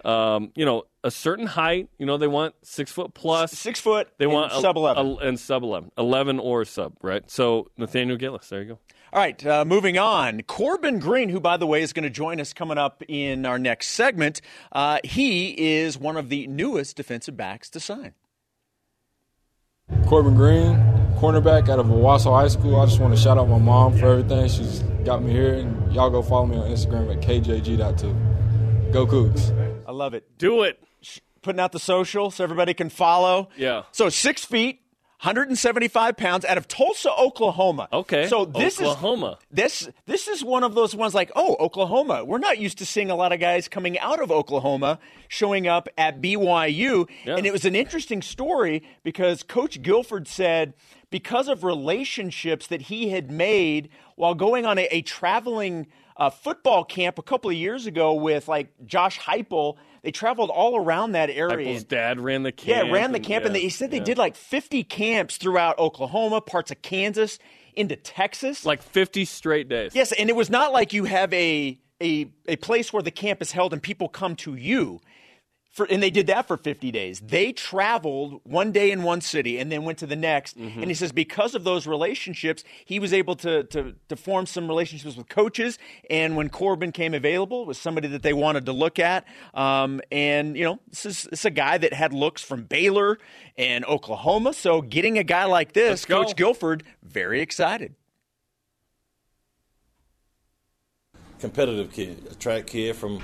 [0.04, 1.88] um, you know a certain height.
[1.98, 3.52] You know they want six foot plus.
[3.52, 4.08] Six foot.
[4.18, 5.18] They want sub 11.
[5.22, 5.90] and sub eleven.
[5.96, 6.94] Eleven or sub.
[7.02, 7.28] Right.
[7.30, 8.48] So Nathaniel Gillis.
[8.48, 8.78] There you go.
[9.10, 10.42] All right, uh, moving on.
[10.42, 13.58] Corbin Green, who, by the way, is going to join us coming up in our
[13.58, 14.42] next segment,
[14.72, 18.12] uh, he is one of the newest defensive backs to sign.
[20.06, 20.76] Corbin Green,
[21.16, 22.78] cornerback out of Owasso High School.
[22.78, 24.46] I just want to shout out my mom for everything.
[24.46, 28.47] She's got me here, and y'all go follow me on Instagram at kjg.2.
[28.92, 29.52] Go Cougs.
[29.86, 30.38] I love it.
[30.38, 30.82] Do it.
[31.42, 33.50] Putting out the social so everybody can follow.
[33.56, 33.82] Yeah.
[33.92, 34.80] So six feet,
[35.20, 37.88] 175 pounds, out of Tulsa, Oklahoma.
[37.92, 38.28] Okay.
[38.28, 39.38] So this Oklahoma.
[39.40, 42.24] is this this is one of those ones like, oh, Oklahoma.
[42.24, 45.88] We're not used to seeing a lot of guys coming out of Oklahoma showing up
[45.98, 50.72] at BYU, and it was an interesting story because Coach Gilford said
[51.10, 55.86] because of relationships that he had made while going on a, a traveling
[56.18, 59.76] uh, football camp a couple of years ago with like Josh Heupel.
[60.02, 61.68] They traveled all around that area.
[61.68, 62.88] Heupel's dad ran the camp.
[62.88, 64.04] Yeah, ran the and- camp, and yeah, they, he said they yeah.
[64.04, 67.38] did like 50 camps throughout Oklahoma, parts of Kansas,
[67.74, 68.66] into Texas.
[68.66, 69.94] like fifty straight days.
[69.94, 73.40] Yes, and it was not like you have a a a place where the camp
[73.40, 75.00] is held and people come to you.
[75.70, 77.20] For, and they did that for 50 days.
[77.20, 80.58] They traveled one day in one city and then went to the next.
[80.58, 80.80] Mm-hmm.
[80.80, 84.66] And he says because of those relationships, he was able to, to, to form some
[84.66, 85.78] relationships with coaches.
[86.10, 89.26] And when Corbin came available, it was somebody that they wanted to look at.
[89.54, 93.18] Um, and, you know, this is, this is a guy that had looks from Baylor
[93.56, 94.54] and Oklahoma.
[94.54, 97.94] So getting a guy like this, Coach Gilford, very excited.
[101.38, 103.20] competitive kid, a track kid from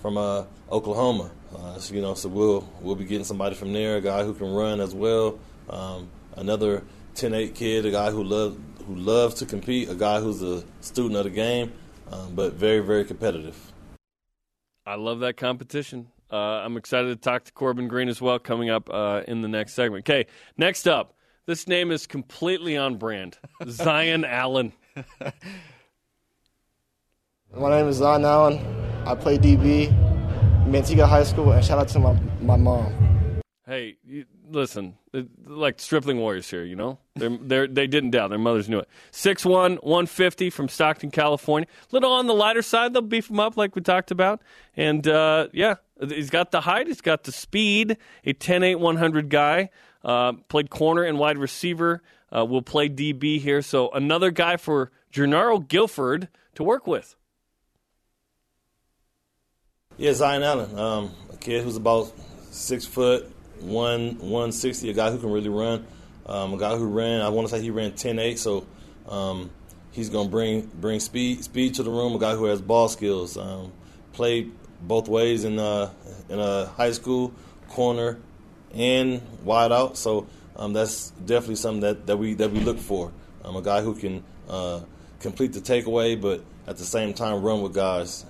[0.00, 1.30] from uh, Oklahoma.
[1.54, 4.34] Uh, so, you know, so we'll we'll be getting somebody from there, a guy who
[4.34, 5.38] can run as well.
[5.68, 6.84] Um, another
[7.14, 11.16] 10-8 kid, a guy who loves who loves to compete, a guy who's a student
[11.16, 11.72] of the game,
[12.10, 13.72] um, but very very competitive.
[14.86, 16.08] I love that competition.
[16.32, 19.48] Uh, I'm excited to talk to Corbin Green as well coming up uh, in the
[19.48, 20.08] next segment.
[20.08, 20.26] Okay,
[20.56, 21.14] next up,
[21.46, 23.38] this name is completely on brand
[23.68, 24.72] Zion Allen.
[27.56, 28.64] My name is Zion Allen.
[29.06, 29.88] I play DB,
[30.66, 32.92] Manteca High School, and shout out to my, my mom.
[33.66, 34.96] Hey, you, listen,
[35.46, 36.98] like stripling warriors here, you know?
[37.14, 38.30] They're, they're, they didn't doubt.
[38.30, 38.88] Their mothers knew it.
[39.12, 41.68] 6'1, 150 from Stockton, California.
[41.92, 42.94] Little on the lighter side.
[42.94, 44.42] They'll beef him up like we talked about.
[44.76, 46.88] And, uh, yeah, he's got the height.
[46.88, 47.96] He's got the speed.
[48.24, 49.70] A 10'8, 100 guy.
[50.02, 52.02] Uh, played corner and wide receiver.
[52.36, 53.62] Uh, will play DB here.
[53.62, 57.14] So another guy for Jernaro Gilford to work with.
[60.00, 62.10] Yeah, Zion Allen, um, a kid who's about
[62.52, 63.30] six foot,
[63.60, 65.86] one one sixty, a guy who can really run,
[66.24, 67.20] um, a guy who ran.
[67.20, 68.66] I want to say he ran 10-8, so
[69.06, 69.50] um,
[69.90, 72.14] he's going to bring bring speed speed to the room.
[72.14, 73.36] A guy who has ball skills.
[73.36, 73.72] Um,
[74.14, 75.90] played both ways in uh,
[76.30, 77.34] in uh, high school,
[77.68, 78.18] corner
[78.72, 79.98] and wide out.
[79.98, 83.12] So um, that's definitely something that, that we that we look for.
[83.44, 84.80] Um, a guy who can uh,
[85.20, 88.24] complete the takeaway, but at the same time run with guys.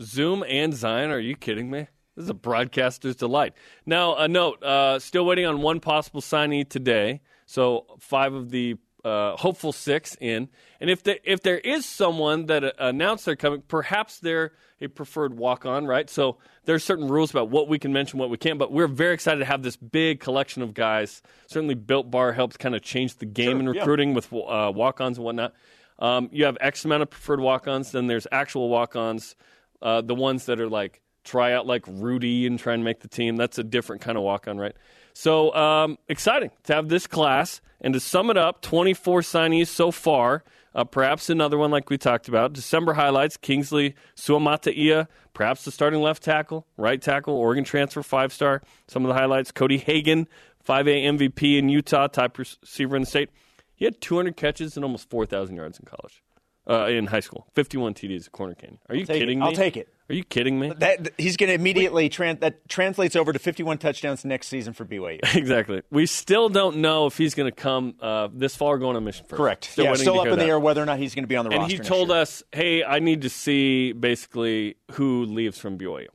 [0.00, 1.10] Zoom and Zion.
[1.10, 1.86] Are you kidding me?
[2.16, 3.54] This is a broadcaster's delight.
[3.86, 7.20] Now, a note: uh, still waiting on one possible signee today.
[7.46, 10.48] So five of the uh, hopeful six in.
[10.80, 14.88] And if the, if there is someone that uh, announced they're coming, perhaps they're a
[14.88, 16.08] preferred walk on, right?
[16.08, 18.58] So there's certain rules about what we can mention, what we can't.
[18.58, 21.22] But we're very excited to have this big collection of guys.
[21.46, 23.80] Certainly, Built Bar helps kind of change the game Sure, in yeah.
[23.80, 25.54] recruiting with uh, walk ons and whatnot.
[25.98, 29.34] Um, you have X amount of preferred walk ons, then there's actual walk ons,
[29.82, 33.08] uh, the ones that are like try out like Rudy and try and make the
[33.08, 33.36] team.
[33.36, 34.74] That's a different kind of walk on, right?
[35.12, 37.60] So um, exciting to have this class.
[37.80, 40.44] And to sum it up, 24 signees so far.
[40.74, 42.52] Uh, perhaps another one like we talked about.
[42.52, 48.62] December highlights Kingsley Suamataia, perhaps the starting left tackle, right tackle, Oregon transfer, five star.
[48.86, 50.28] Some of the highlights Cody Hagen,
[50.68, 53.30] 5A MVP in Utah, top receiver in the state.
[53.74, 56.22] He had 200 catches and almost 4,000 yards in college.
[56.70, 57.46] Uh, in high school.
[57.54, 58.78] 51 TDs at Corner Canyon.
[58.88, 59.20] Are you take it.
[59.20, 59.46] kidding me?
[59.46, 59.88] I'll take it.
[60.08, 60.72] Are you kidding me?
[60.78, 65.20] That he's going to immediately that translates over to 51 touchdowns next season for BYU.
[65.36, 65.82] exactly.
[65.90, 69.24] We still don't know if he's going to come uh, this far going on mission
[69.26, 69.36] first.
[69.36, 69.64] Correct.
[69.66, 71.44] Still yeah, still up in the air whether or not he's going to be on
[71.44, 71.72] the and roster.
[71.72, 76.08] he next told us, "Hey, I need to see basically who leaves from BYU."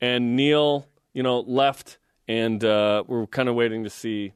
[0.00, 4.32] And Neil, you know, left, and uh, we're kind of waiting to see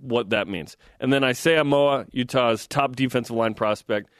[0.00, 0.76] what that means.
[1.00, 4.10] And then Isaiah Moa, Utah's top defensive line prospect,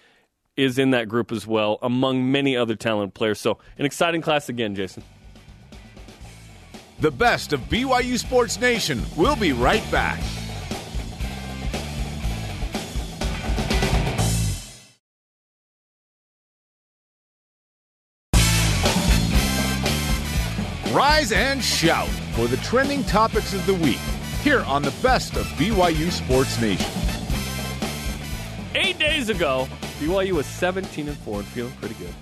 [0.58, 3.40] is in that group as well, among many other talented players.
[3.40, 5.04] So, an exciting class again, Jason.
[6.98, 9.00] The best of BYU Sports Nation.
[9.16, 10.20] We'll be right back.
[20.92, 23.98] Rise and shout for the trending topics of the week
[24.42, 26.90] here on the best of BYU Sports Nation.
[28.74, 29.68] Eight days ago,
[29.98, 32.14] BYU was 17 and four and feeling pretty good.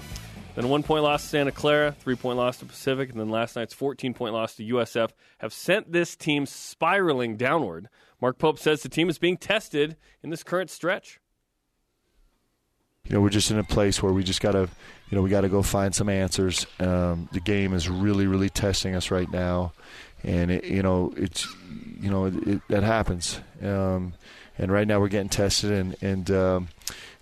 [0.54, 3.54] Then one point loss to Santa Clara, three point loss to Pacific, and then last
[3.54, 7.90] night's 14 point loss to USF have sent this team spiraling downward.
[8.22, 11.20] Mark Pope says the team is being tested in this current stretch.
[13.04, 14.70] you know, we're just in a place where we just got to,
[15.10, 16.66] you know, we got to go find some answers.
[16.80, 19.74] Um, the game is really, really testing us right now,
[20.24, 21.46] and it, you know, it's,
[22.00, 23.38] you know, it, it, that happens.
[23.62, 24.14] Um,
[24.56, 26.68] and right now we're getting tested, and and um,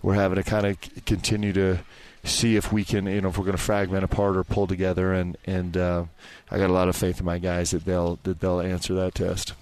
[0.04, 0.76] we're having to kind of
[1.06, 1.78] continue to
[2.24, 5.14] see if we can, you know, if we're going to fragment apart or pull together.
[5.14, 6.04] And and uh,
[6.50, 9.14] I got a lot of faith in my guys that they'll that they'll answer that
[9.14, 9.54] test.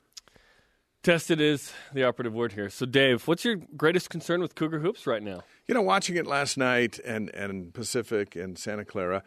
[1.04, 2.70] Tested is the operative word here.
[2.70, 5.42] So, Dave, what's your greatest concern with Cougar Hoops right now?
[5.66, 9.24] You know, watching it last night and, and Pacific and Santa Clara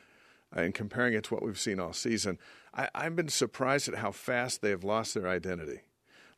[0.54, 2.40] and comparing it to what we've seen all season,
[2.74, 5.82] I, I've been surprised at how fast they have lost their identity.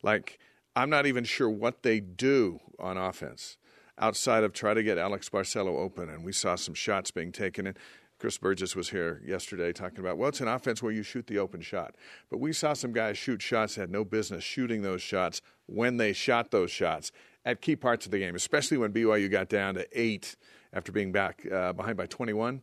[0.02, 0.40] Like,
[0.74, 3.58] I'm not even sure what they do on offense
[3.98, 6.08] outside of try to get Alex Barcello open.
[6.08, 7.66] And we saw some shots being taken.
[7.66, 7.76] And
[8.18, 11.38] Chris Burgess was here yesterday talking about, well, it's an offense where you shoot the
[11.38, 11.94] open shot.
[12.30, 15.98] But we saw some guys shoot shots that had no business shooting those shots when
[15.98, 17.12] they shot those shots
[17.44, 20.36] at key parts of the game, especially when BYU got down to eight
[20.72, 22.62] after being back uh, behind by 21.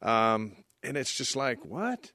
[0.00, 0.52] Um,
[0.82, 2.12] and it's just like, what?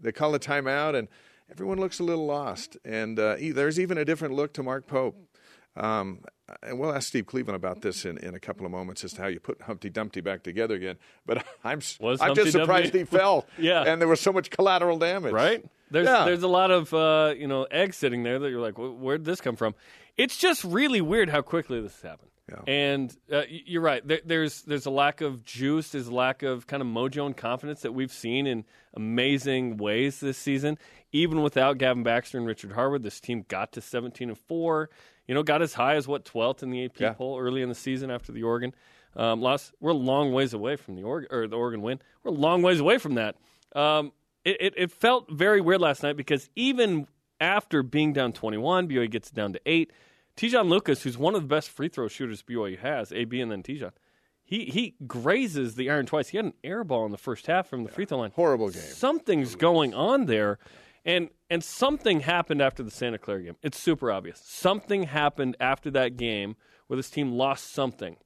[0.00, 1.08] They call a timeout, and
[1.50, 2.76] everyone looks a little lost.
[2.84, 5.16] And uh, there's even a different look to Mark Pope.
[5.76, 6.20] Um,
[6.62, 9.22] and we'll ask Steve Cleveland about this in, in a couple of moments as to
[9.22, 10.96] how you put Humpty Dumpty back together again.
[11.26, 13.46] But I'm Was I'm Humpty just surprised Dumpty- he fell.
[13.58, 13.82] Yeah.
[13.82, 15.32] and there was so much collateral damage.
[15.32, 15.64] Right?
[15.90, 16.24] There's Yeah.
[16.24, 19.40] there's a lot of uh, you know eggs sitting there that you're like, where'd this
[19.40, 19.74] come from?
[20.16, 22.30] It's just really weird how quickly this happened.
[22.68, 24.06] And uh, you're right.
[24.06, 25.88] There, there's there's a lack of juice.
[25.90, 28.64] There's a lack of kind of mojo and confidence that we've seen in
[28.94, 30.78] amazing ways this season.
[31.12, 34.90] Even without Gavin Baxter and Richard Harward, this team got to 17 and four.
[35.26, 37.74] You know, got as high as what 12th in the AP poll early in the
[37.74, 38.74] season after the Oregon
[39.16, 39.72] um, loss.
[39.80, 42.00] We're a long ways away from the Oregon or the Oregon win.
[42.22, 43.36] We're a long ways away from that.
[43.74, 44.12] Um,
[44.44, 47.08] it, it, it felt very weird last night because even
[47.40, 49.92] after being down 21, BYU gets down to eight.
[50.36, 53.62] Te'Jon Lucas, who's one of the best free throw shooters BYU has, AB and then
[53.62, 53.92] Te'Jon,
[54.44, 56.28] he he grazes the iron twice.
[56.28, 58.30] He had an air ball in the first half from the free throw line.
[58.36, 58.80] Horrible game.
[58.80, 60.58] Something's going on there,
[61.06, 63.56] and and something happened after the Santa Clara game.
[63.62, 64.42] It's super obvious.
[64.44, 66.56] Something happened after that game
[66.88, 68.16] where this team lost something.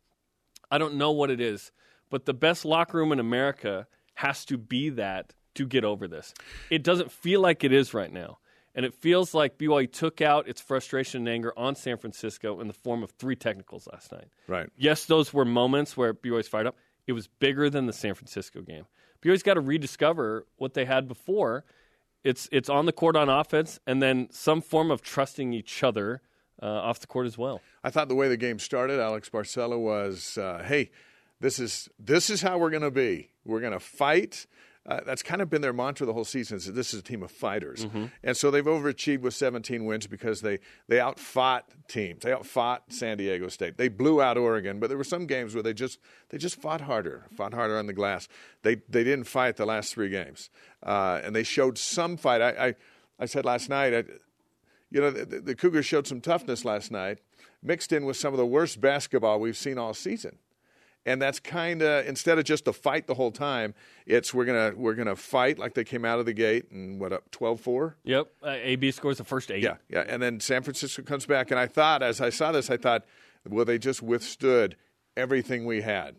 [0.71, 1.71] I don't know what it is,
[2.09, 6.33] but the best locker room in America has to be that to get over this.
[6.71, 8.39] It doesn't feel like it is right now.
[8.73, 12.69] And it feels like BYU took out its frustration and anger on San Francisco in
[12.69, 14.29] the form of three technicals last night.
[14.47, 14.69] Right.
[14.77, 16.77] Yes, those were moments where BYU's fired up.
[17.07, 18.85] It was bigger than the San Francisco game.
[19.23, 21.65] BYU's got to rediscover what they had before.
[22.23, 26.23] It's it's on the court on offense, and then some form of trusting each other
[26.63, 27.61] uh, off the court as well.
[27.83, 30.91] I thought the way the game started, Alex Barcello was, uh, "Hey,
[31.41, 33.31] this is this is how we're going to be.
[33.45, 34.47] We're going to fight."
[34.87, 36.57] Uh, that's kind of been their mantra the whole season.
[36.57, 37.87] Is that this is a team of fighters,
[38.25, 40.59] and so they've overachieved with 17 wins because they
[40.89, 42.23] they outfought teams.
[42.23, 43.77] They outfought San Diego State.
[43.77, 45.99] They blew out Oregon, but there were some games where they just
[46.31, 48.27] they just fought harder, fought harder on the glass.
[48.63, 50.49] They they didn't fight the last three games,
[50.83, 52.41] uh, and they showed some fight.
[52.41, 52.75] I I,
[53.19, 53.93] I said last night.
[53.95, 54.05] I,
[54.91, 57.21] you know, the, the Cougars showed some toughness last night,
[57.63, 60.39] mixed in with some of the worst basketball we've seen all season.
[61.07, 63.75] And that's kind of instead of just a fight the whole time,
[64.07, 67.13] it's we're gonna we're gonna fight like they came out of the gate and what
[67.13, 67.95] up 12-4?
[68.05, 68.29] Yep.
[68.43, 69.63] Uh, AB scores the first eight.
[69.63, 70.05] Yeah, yeah.
[70.07, 73.05] And then San Francisco comes back, and I thought as I saw this, I thought,
[73.49, 74.77] well, they just withstood
[75.17, 76.17] everything we had,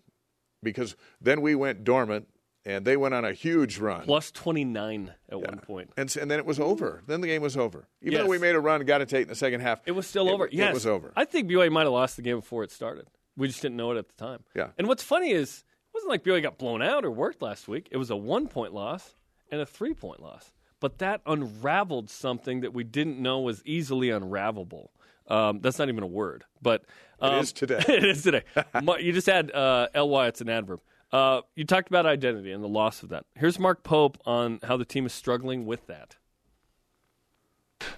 [0.64, 2.28] because then we went dormant,
[2.66, 4.02] and they went on a huge run.
[4.06, 5.92] Plus 29 at one point.
[5.96, 7.04] And, and then it was over.
[7.08, 7.88] Then the game was over.
[8.02, 8.22] Even Yes.
[8.24, 10.08] though we made a run, got it to eight in the second half, It was
[10.08, 10.48] still over.
[10.52, 11.14] It was over.
[11.16, 13.08] I think BYU might have lost the game before it started.
[13.38, 14.44] We just didn't know it at the time.
[14.56, 14.70] Yeah.
[14.78, 17.88] And what's funny is it wasn't like BYU got blown out or worked last week.
[17.92, 19.16] It was a one point loss
[19.52, 20.52] and a three point loss.
[20.80, 24.88] But that unraveled something that we didn't know was easily unravelable.
[25.28, 26.84] Um, that's not even a word, but
[27.20, 27.82] um, is today.
[27.88, 28.44] it is today.
[29.00, 30.28] You just had uh, ly.
[30.28, 30.82] It's an adverb.
[31.12, 33.26] Uh, you talked about identity and the loss of that.
[33.36, 36.16] Here's Mark Pope on how the team is struggling with that.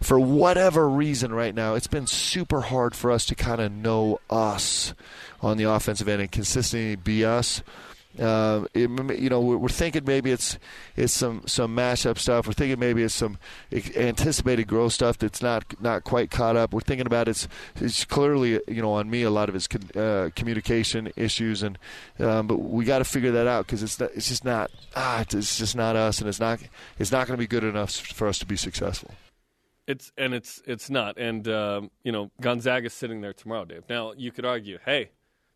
[0.02, 4.20] For whatever reason right now, it's been super hard for us to kind of know
[4.30, 4.94] us
[5.42, 7.62] on the offensive end and consistently be us.
[8.20, 10.60] Uh, it, you know, we're thinking maybe it's
[10.96, 12.46] it's some some mashup stuff.
[12.46, 13.40] We're thinking maybe it's some
[13.72, 16.74] anticipated growth stuff that's not not quite caught up.
[16.74, 20.30] We're thinking about it's it's clearly you know on me a lot of it's uh,
[20.36, 21.80] communication issues and
[22.20, 25.22] um, but we got to figure that out because it's not, it's just not ah
[25.22, 26.60] it's just not us and it's not
[27.00, 29.10] it's not going to be good enough for us to be successful.
[29.88, 31.18] It's and it's it's not.
[31.18, 33.84] And um, you know, Gonzaga's sitting there tomorrow, Dave.
[33.90, 35.10] Now you could argue, hey,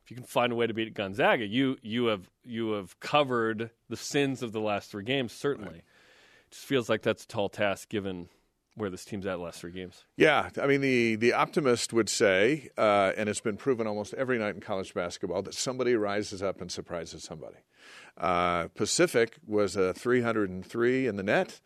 [0.03, 3.71] if you can find a way to beat Gonzaga, you you have you have covered
[3.89, 5.31] the sins of the last three games.
[5.31, 5.77] Certainly, right.
[5.77, 8.29] it just feels like that's a tall task given
[8.77, 10.05] where this team's at last three games.
[10.15, 14.37] Yeah, I mean the the optimist would say, uh, and it's been proven almost every
[14.37, 17.57] night in college basketball that somebody rises up and surprises somebody.
[18.17, 21.59] Uh, Pacific was a 303 in the net,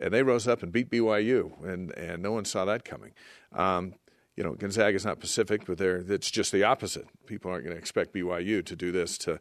[0.00, 3.12] and they rose up and beat BYU, and and no one saw that coming.
[3.52, 3.94] Um,
[4.38, 7.08] you know, Gonzaga is not Pacific, but they're, it's just the opposite.
[7.26, 9.40] People aren't going to expect BYU to do this to,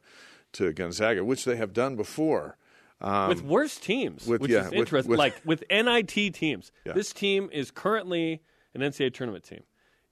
[0.54, 2.58] to Gonzaga, which they have done before.
[3.00, 5.12] Um, with worse teams, with, which yeah, is interesting.
[5.12, 6.94] With, with, like with NIT teams, yeah.
[6.94, 8.42] this team is currently
[8.74, 9.62] an NCAA tournament team.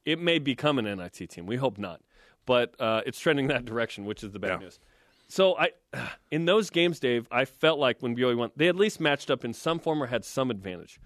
[0.06, 1.48] It may become an NIT team.
[1.48, 2.02] We hope not,
[2.46, 4.58] but uh, it's trending that direction, which is the bad yeah.
[4.58, 4.80] news.
[5.28, 5.72] So I,
[6.32, 9.46] in those games, Dave, I felt like when BYU won, they at least matched up
[9.46, 11.00] in some form or had some advantage.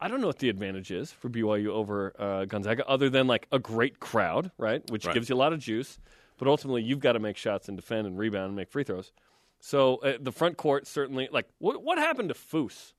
[0.00, 3.46] I don't know what the advantage is for BYU over uh, Gonzaga, other than like
[3.52, 4.88] a great crowd, right?
[4.90, 5.12] Which right.
[5.12, 5.98] gives you a lot of juice.
[6.38, 9.12] But ultimately, you've got to make shots and defend and rebound and make free throws.
[9.60, 12.94] So uh, the front court certainly like what what happened to Foose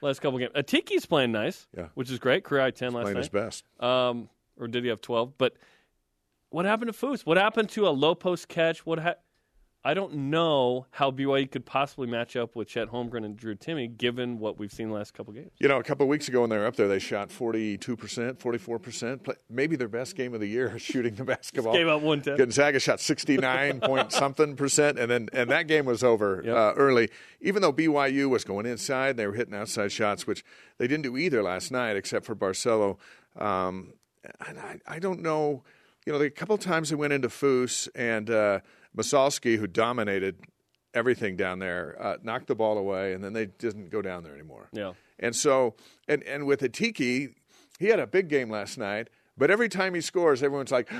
[0.00, 0.52] last couple games?
[0.54, 1.88] Atiki's playing nice, yeah.
[1.94, 2.44] which is great.
[2.44, 3.20] Career high ten He's last playing night.
[3.20, 5.36] his best, um, or did he have twelve?
[5.36, 5.54] But
[6.50, 7.26] what happened to Foose?
[7.26, 8.86] What happened to a low post catch?
[8.86, 9.14] What ha-
[9.86, 13.98] I don't know how BYU could possibly match up with Chet Holmgren and Drew Timme,
[13.98, 15.50] given what we've seen the last couple games.
[15.58, 17.78] You know, a couple of weeks ago when they were up there, they shot 42%,
[17.78, 19.36] 44%.
[19.50, 21.74] Maybe their best game of the year shooting the basketball.
[21.74, 22.38] Game up 110.
[22.38, 26.56] Gonzaga shot 69 point something percent, and then and that game was over yep.
[26.56, 27.10] uh, early.
[27.42, 30.46] Even though BYU was going inside, they were hitting outside shots, which
[30.78, 32.96] they didn't do either last night, except for Barcello.
[33.36, 33.92] Um,
[34.46, 35.62] and I, I don't know.
[36.06, 38.30] You know, a couple of times they went into Foose and.
[38.30, 38.60] Uh,
[38.96, 40.36] Massalski, who dominated
[40.94, 44.34] everything down there, uh, knocked the ball away, and then they didn't go down there
[44.34, 44.68] anymore.
[44.72, 44.92] Yeah.
[45.18, 45.74] And so,
[46.08, 47.34] and and with Atiki,
[47.78, 50.90] he had a big game last night, but every time he scores, everyone's like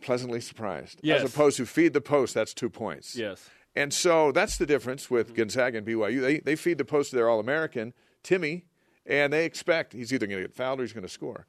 [0.00, 1.00] pleasantly surprised.
[1.02, 1.22] Yes.
[1.22, 3.16] As opposed to feed the post, that's two points.
[3.16, 3.48] Yes.
[3.76, 5.36] And so that's the difference with mm-hmm.
[5.36, 6.20] Gonzaga and BYU.
[6.20, 8.62] They they feed the post to their All American Timme,
[9.06, 11.46] and they expect he's either going to get fouled or he's going to score.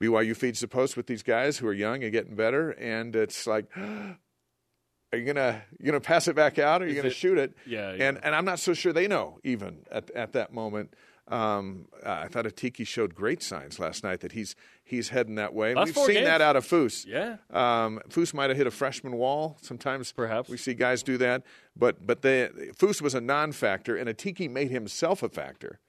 [0.00, 3.46] BYU feeds the post with these guys who are young and getting better, and it's
[3.46, 3.66] like,
[5.14, 6.82] are you gonna you gonna pass it back out?
[6.82, 7.56] Or are you gonna it, shoot it?
[7.66, 10.94] Yeah, yeah, And and I'm not so sure they know even at at that moment.
[11.26, 15.74] Um, I thought Atiki showed great signs last night that he's he's heading that way.
[15.74, 16.26] Last We've seen games.
[16.26, 17.06] that out of Foose.
[17.06, 19.56] Yeah, um, Foose might have hit a freshman wall.
[19.62, 21.42] Sometimes perhaps we see guys do that,
[21.74, 25.80] but but the Foose was a non-factor, and Atiki made himself a factor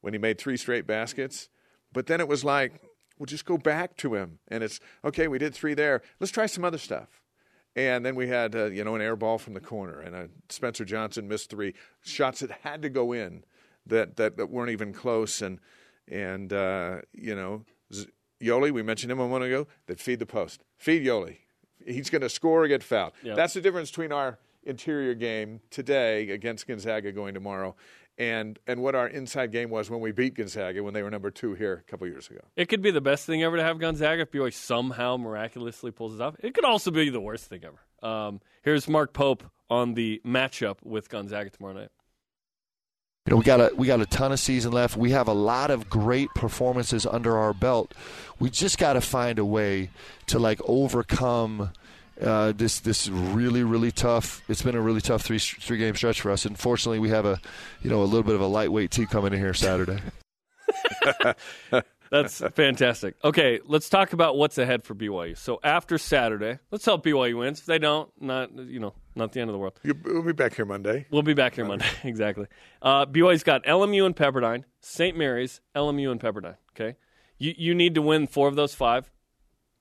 [0.00, 1.48] when he made three straight baskets.
[1.92, 2.80] But then it was like,
[3.18, 5.28] we'll just go back to him, and it's okay.
[5.28, 6.02] We did three there.
[6.18, 7.19] Let's try some other stuff.
[7.76, 10.26] And then we had, uh, you know, an air ball from the corner, and uh,
[10.48, 13.44] Spencer Johnson missed three shots that had to go in,
[13.86, 15.60] that that, that weren't even close, and
[16.08, 17.64] and uh, you know,
[18.42, 21.38] Yoli, we mentioned him a moment ago, that feed the post, feed Yoli,
[21.86, 23.12] he's going to score or get fouled.
[23.22, 23.36] Yep.
[23.36, 27.76] That's the difference between our interior game today against Gonzaga going tomorrow
[28.20, 31.30] and and what our inside game was when we beat Gonzaga when they were number
[31.30, 32.40] two here a couple years ago.
[32.54, 36.14] It could be the best thing ever to have Gonzaga if BYU somehow miraculously pulls
[36.14, 36.36] it off.
[36.40, 37.80] It could also be the worst thing ever.
[38.06, 41.88] Um, here's Mark Pope on the matchup with Gonzaga tomorrow night.
[43.26, 44.96] You know, we got a we got a ton of season left.
[44.96, 47.94] We have a lot of great performances under our belt.
[48.38, 49.88] We just got to find a way
[50.26, 51.70] to like overcome
[52.22, 54.42] uh, this this really really tough.
[54.48, 56.44] It's been a really tough three three game stretch for us.
[56.44, 57.40] Unfortunately, we have a
[57.82, 60.00] you know a little bit of a lightweight team coming in here Saturday.
[62.10, 63.14] That's fantastic.
[63.22, 65.36] Okay, let's talk about what's ahead for BYU.
[65.36, 67.60] So after Saturday, let's hope BYU wins.
[67.60, 69.78] If they don't, not you know, not the end of the world.
[70.04, 71.06] We'll be back here Monday.
[71.10, 71.86] We'll be back here Monday.
[72.02, 72.46] exactly.
[72.82, 75.16] Uh, BYU's got LMU and Pepperdine, St.
[75.16, 76.56] Mary's, LMU and Pepperdine.
[76.74, 76.96] Okay,
[77.38, 79.10] you you need to win four of those five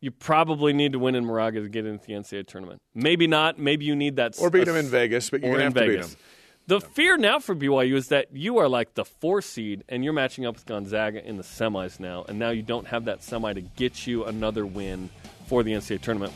[0.02, 2.82] you probably need to win in Moraga to get into the NCAA tournament.
[2.96, 3.60] Maybe not.
[3.60, 4.40] Maybe you need that.
[4.40, 6.20] Or beat them in Vegas, but you're going to in have to beat them.
[6.68, 10.14] The fear now for BYU is that you are like the four seed and you're
[10.14, 13.54] matching up with Gonzaga in the semis now, and now you don't have that semi
[13.54, 15.10] to get you another win
[15.48, 16.34] for the NCAA tournament.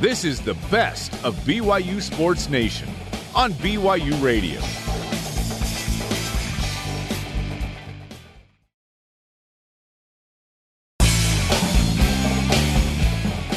[0.00, 2.88] This is the best of BYU Sports Nation
[3.34, 4.60] on BYU Radio.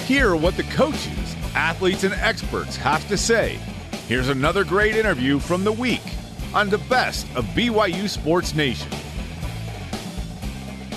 [0.07, 3.59] Hear what the coaches, athletes, and experts have to say.
[4.07, 6.01] Here's another great interview from the week
[6.53, 8.89] on the best of BYU Sports Nation.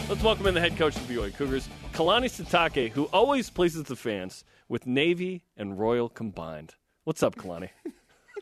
[0.08, 3.82] Let's welcome in the head coach of the BYU Cougars, Kalani Sitake, who always pleases
[3.84, 6.76] the fans with Navy and Royal combined.
[7.04, 7.70] What's up, Kalani?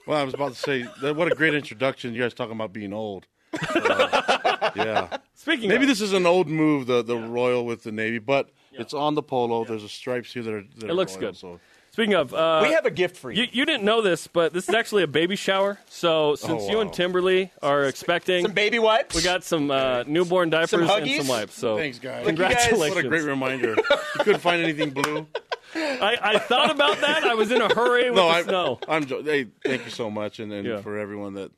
[0.06, 2.14] Well, I was about to say, what a great introduction.
[2.14, 3.26] You guys talking about being old.
[3.52, 5.18] Uh, yeah.
[5.34, 8.48] Speaking Maybe of- this is an old move, the the royal with the navy, but
[8.78, 9.64] it's on the polo.
[9.64, 10.62] There's a stripes here that are.
[10.76, 11.36] That It are looks royal, good.
[11.36, 11.60] So
[11.90, 13.42] Speaking of, uh, We have a gift for you.
[13.42, 13.48] you.
[13.50, 15.78] You didn't know this, but this is actually a baby shower.
[15.88, 16.92] So since you and.
[16.92, 19.16] Timberly are expecting Some baby wipes.
[19.16, 21.54] we got some uh, newborn diapers Some and some wipes.
[21.54, 22.24] So thanks, guys.
[22.24, 22.94] Congratulations!
[22.94, 23.74] What a great reminder.
[23.74, 25.26] you couldn't find anything blue.
[25.74, 27.24] I, I thought about that.
[27.24, 28.78] I was in a hurry with no, the I, snow.
[28.88, 29.06] I'm.
[29.24, 30.80] Hey, thank you so much, and, and Yeah.
[30.80, 31.50] for everyone that,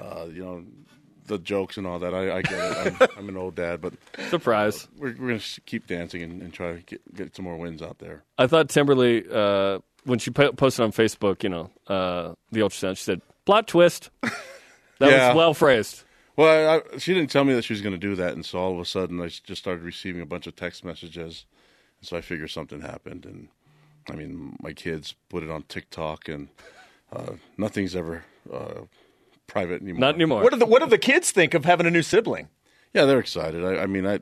[0.00, 0.64] uh, you know,
[1.26, 2.14] the jokes and all that.
[2.14, 2.94] I, I get it.
[3.00, 3.94] I'm, I'm an old dad, but
[4.30, 4.88] Surprise.
[4.98, 7.82] we're, we're going to keep dancing and, and try to get, get some more wins
[7.82, 8.22] out there.
[8.38, 12.96] I thought Timberly uh, when she po- posted on Facebook, you know, uh, the ultrasound.
[12.96, 14.10] She said plot twist.
[14.98, 15.28] That Yeah.
[15.28, 16.04] was well phrased.
[16.36, 18.58] Well, I, she didn't tell me that she was going to do that, and so
[18.58, 21.44] all of a sudden, I just started receiving a bunch of text messages,
[22.00, 23.26] and so I figured something happened.
[23.26, 23.48] And
[24.08, 26.48] I mean, my kids put it on TikTok, and
[27.12, 28.82] uh, nothing's ever uh,
[29.52, 30.00] private anymore.
[30.00, 30.42] Not anymore.
[30.42, 32.48] What do the What do the kids think of having a new sibling?
[32.94, 33.64] Yeah, they're excited.
[33.64, 34.20] I, I mean, I,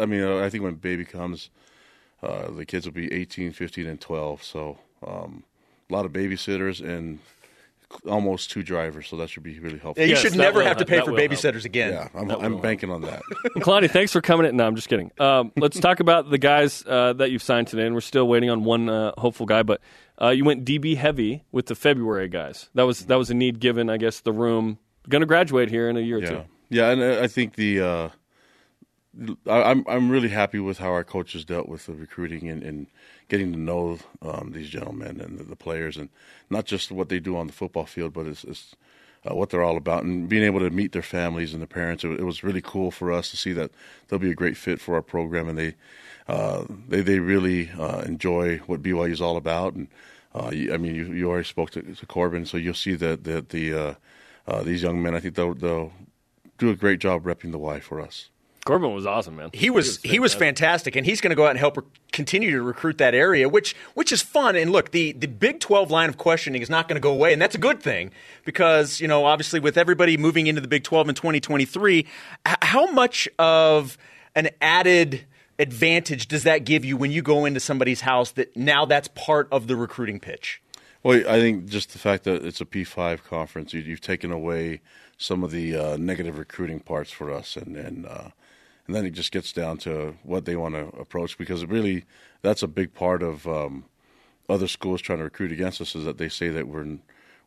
[0.00, 1.50] I mean, uh, I think when baby comes,
[2.22, 4.42] uh, the kids will be 18, 15, and 12.
[4.44, 5.44] So um,
[5.88, 7.18] a lot of babysitters and
[8.06, 9.08] almost two drivers.
[9.08, 10.00] So that should be really helpful.
[10.02, 11.30] Yeah, you Yes, should never will have to pay for will help.
[11.30, 11.92] babysitters again.
[11.92, 13.22] Yeah, I'm, I'm banking on that.
[13.58, 14.56] Kalani, thanks for coming in.
[14.56, 15.10] No, I'm just kidding.
[15.18, 18.50] Um, let's talk about the guys uh, that you've signed today, and we're still waiting
[18.50, 19.62] on one uh, hopeful guy.
[19.62, 19.80] But
[20.20, 22.70] uh, you went DB heavy with the February guys.
[22.74, 24.20] That was that was a need given, I guess.
[24.20, 24.78] The room
[25.08, 26.42] going to graduate here in a year or yeah, two.
[26.68, 28.08] yeah, and uh, I think the uh,
[29.46, 32.86] I, I'm I'm really happy with how our coaches dealt with the recruiting and, and
[33.30, 36.10] getting to know um, these gentlemen and the, the players, and
[36.50, 38.76] not just what they do on the football field, but it's, it's
[39.24, 42.04] uh, what they're all about, and being able to meet their families and their parents.
[42.04, 43.70] It, it was really cool for us to see that
[44.08, 45.74] they'll be a great fit for our program, and they
[46.28, 49.74] uh, they they really uh, enjoy what BYU is all about.
[49.74, 49.88] And
[50.34, 53.48] uh, I mean, you, you already spoke to, to Corbin, so you'll see that that
[53.48, 53.94] the uh,
[54.50, 55.92] uh, these young men, I think they'll, they'll
[56.58, 58.30] do a great job repping the Y for us.
[58.70, 59.50] Corbin was awesome, man.
[59.52, 62.52] He was he was fantastic, and he's going to go out and help re- continue
[62.52, 64.54] to recruit that area, which which is fun.
[64.54, 67.32] And look, the the Big Twelve line of questioning is not going to go away,
[67.32, 68.12] and that's a good thing
[68.44, 72.06] because you know obviously with everybody moving into the Big Twelve in 2023, h-
[72.62, 73.98] how much of
[74.36, 75.24] an added
[75.58, 79.48] advantage does that give you when you go into somebody's house that now that's part
[79.50, 80.62] of the recruiting pitch?
[81.02, 84.80] Well, I think just the fact that it's a P5 conference, you, you've taken away
[85.18, 88.28] some of the uh, negative recruiting parts for us, and and uh,
[88.90, 92.04] and then it just gets down to what they want to approach because really
[92.42, 93.84] that's a big part of um,
[94.48, 96.98] other schools trying to recruit against us is that they say that we're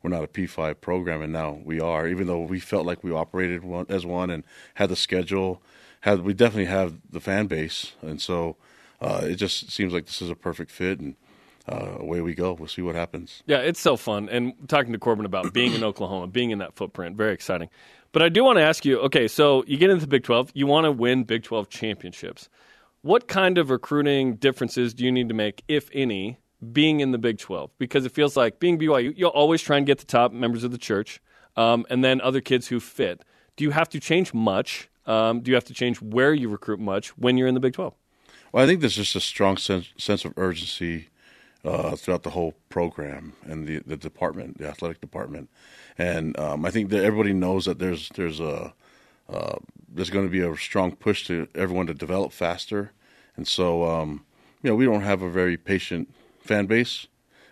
[0.02, 2.08] we're not a P5 program, and now we are.
[2.08, 5.62] Even though we felt like we operated one, as one and had the schedule,
[6.00, 8.56] had we definitely have the fan base, and so
[9.02, 11.16] uh, it just seems like this is a perfect fit and.
[11.66, 12.52] Uh, away we go.
[12.52, 13.42] We'll see what happens.
[13.46, 14.28] Yeah, it's so fun.
[14.28, 17.70] And talking to Corbin about being in Oklahoma, being in that footprint, very exciting.
[18.14, 20.52] But I do want to ask you okay, so you get into the Big 12,
[20.54, 22.48] you want to win Big 12 championships.
[23.02, 26.38] What kind of recruiting differences do you need to make, if any,
[26.72, 27.72] being in the Big 12?
[27.78, 30.72] Because it feels like being BYU, you'll always try and get the top members of
[30.72, 31.22] the church
[31.58, 33.24] um, and then other kids who fit.
[33.58, 34.90] Do you have to change much?
[35.06, 37.74] Um, do you have to change where you recruit much when you're in the Big
[37.74, 37.94] 12?
[38.54, 41.10] Well, I think there's just a strong sense, sense of urgency
[41.64, 45.50] uh, throughout the whole program and the, the department, the athletic department,
[45.98, 48.74] and um, I think that everybody knows that there's there's a
[49.30, 49.56] uh,
[49.88, 52.92] there's going to be a strong push to everyone to develop faster,
[53.36, 54.26] and so um,
[54.62, 57.08] you know we don't have a very patient fan base,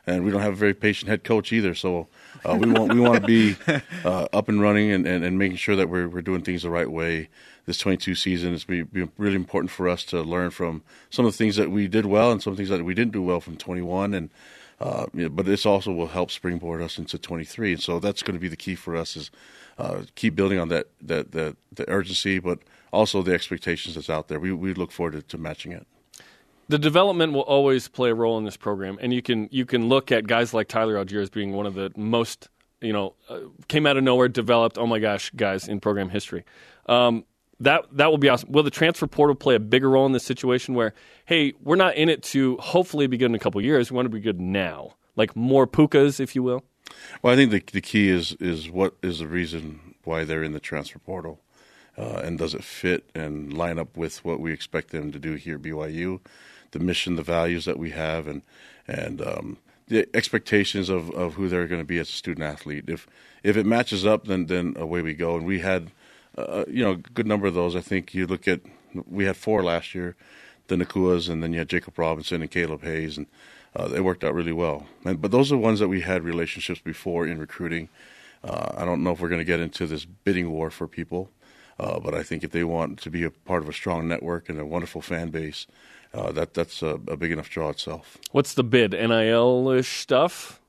[0.05, 1.73] and we don't have a very patient head coach either.
[1.73, 2.07] So
[2.45, 3.55] uh, we want we want to be
[4.05, 6.69] uh, up and running and, and, and making sure that we're we're doing things the
[6.69, 7.29] right way.
[7.65, 10.81] This 22 season is be, be really important for us to learn from
[11.11, 13.21] some of the things that we did well and some things that we didn't do
[13.21, 14.29] well from 21 and.
[14.79, 18.23] Uh, you know, but this also will help springboard us into 23, and so that's
[18.23, 19.29] going to be the key for us is
[19.77, 22.57] uh, keep building on that, that that the urgency, but
[22.91, 24.39] also the expectations that's out there.
[24.39, 25.85] We we look forward to, to matching it.
[26.71, 29.89] The development will always play a role in this program, and you can you can
[29.89, 32.47] look at guys like Tyler Allgeier as being one of the most
[32.79, 34.77] you know uh, came out of nowhere, developed.
[34.77, 36.45] Oh my gosh, guys in program history.
[36.85, 37.25] Um,
[37.59, 38.53] that that will be awesome.
[38.53, 40.73] Will the transfer portal play a bigger role in this situation?
[40.73, 40.93] Where
[41.25, 43.91] hey, we're not in it to hopefully be good in a couple years.
[43.91, 46.63] We want to be good now, like more pukas, if you will.
[47.21, 50.53] Well, I think the the key is is what is the reason why they're in
[50.53, 51.41] the transfer portal,
[51.97, 55.33] uh, and does it fit and line up with what we expect them to do
[55.33, 56.21] here at BYU,
[56.71, 58.41] the mission, the values that we have, and
[58.87, 59.57] and um,
[59.87, 62.85] the expectations of, of who they're going to be as a student athlete.
[62.87, 63.07] If
[63.43, 65.35] if it matches up, then then away we go.
[65.35, 65.91] And we had,
[66.37, 67.75] uh, you know, a good number of those.
[67.75, 68.61] I think you look at
[69.07, 70.15] we had four last year,
[70.67, 73.27] the Nacuas, and then you had Jacob Robinson and Caleb Hayes, and
[73.75, 74.87] uh, they worked out really well.
[75.05, 77.89] And, but those are the ones that we had relationships before in recruiting.
[78.43, 81.29] Uh, I don't know if we're going to get into this bidding war for people,
[81.79, 84.49] uh, but I think if they want to be a part of a strong network
[84.49, 85.67] and a wonderful fan base,
[86.13, 88.17] uh, that that's a, a, big enough draw itself.
[88.31, 88.91] What's the bid?
[88.91, 90.59] NIL ish stuff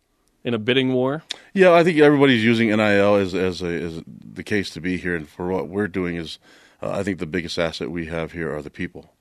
[0.44, 1.22] in a bidding war?
[1.52, 5.16] Yeah, I think everybody's using NIL as as, a, as the case to be here,
[5.16, 6.38] and for what we're doing is,
[6.80, 9.12] uh, I think the biggest asset we have here are the people.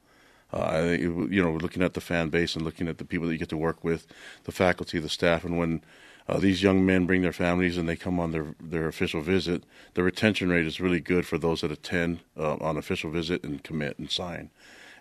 [0.53, 1.01] Uh, I think
[1.31, 3.49] you know, looking at the fan base and looking at the people that you get
[3.49, 4.05] to work with,
[4.43, 5.81] the faculty, the staff, and when
[6.27, 9.63] uh, these young men bring their families and they come on their their official visit,
[9.95, 13.63] the retention rate is really good for those that attend uh, on official visit and
[13.63, 14.51] commit and sign.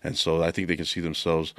[0.02, 1.54] And so I think they can see themselves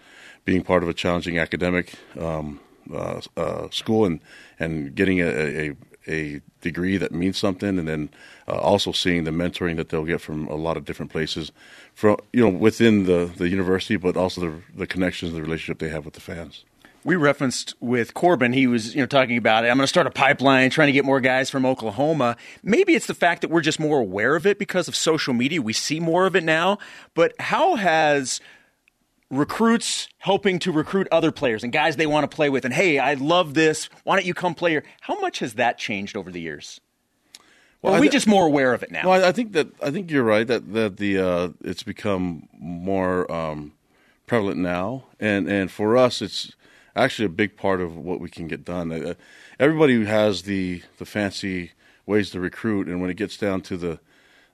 [0.45, 2.59] being part of a challenging academic um,
[2.91, 4.19] uh, uh, school and,
[4.59, 5.75] and getting a, a,
[6.07, 8.09] a, degree that means something, and then
[8.47, 11.51] uh, also seeing the mentoring that they'll get from a lot of different places,
[11.93, 15.89] from you know within the, the university, but also the, the connections, the relationship they
[15.89, 16.65] have with the fans
[17.03, 19.69] we referenced with Corbin, he was you know talking about it.
[19.69, 22.37] I'm going to start a pipeline, trying to get more guys from Oklahoma.
[22.63, 25.61] Maybe it's the fact that we're just more aware of it because of social media.
[25.61, 26.77] We see more of it now.
[27.13, 28.39] But how has
[29.29, 32.99] recruits helping to recruit other players and guys they want to play with, and hey,
[32.99, 33.89] I love this.
[34.03, 34.83] Why don't you come play here?
[35.01, 36.79] How much has that changed over the years?
[37.81, 39.09] Well, are we th- just more aware of it now?
[39.09, 43.31] Well, I think that I think you're right that that the uh, it's become more
[43.31, 43.73] um,
[44.27, 46.51] prevalent now, and and for us, it's
[46.95, 48.91] actually a big part of what we can get done.
[48.91, 49.13] Uh,
[49.59, 51.71] everybody has the the fancy
[52.05, 53.99] ways to recruit, and when it gets down to the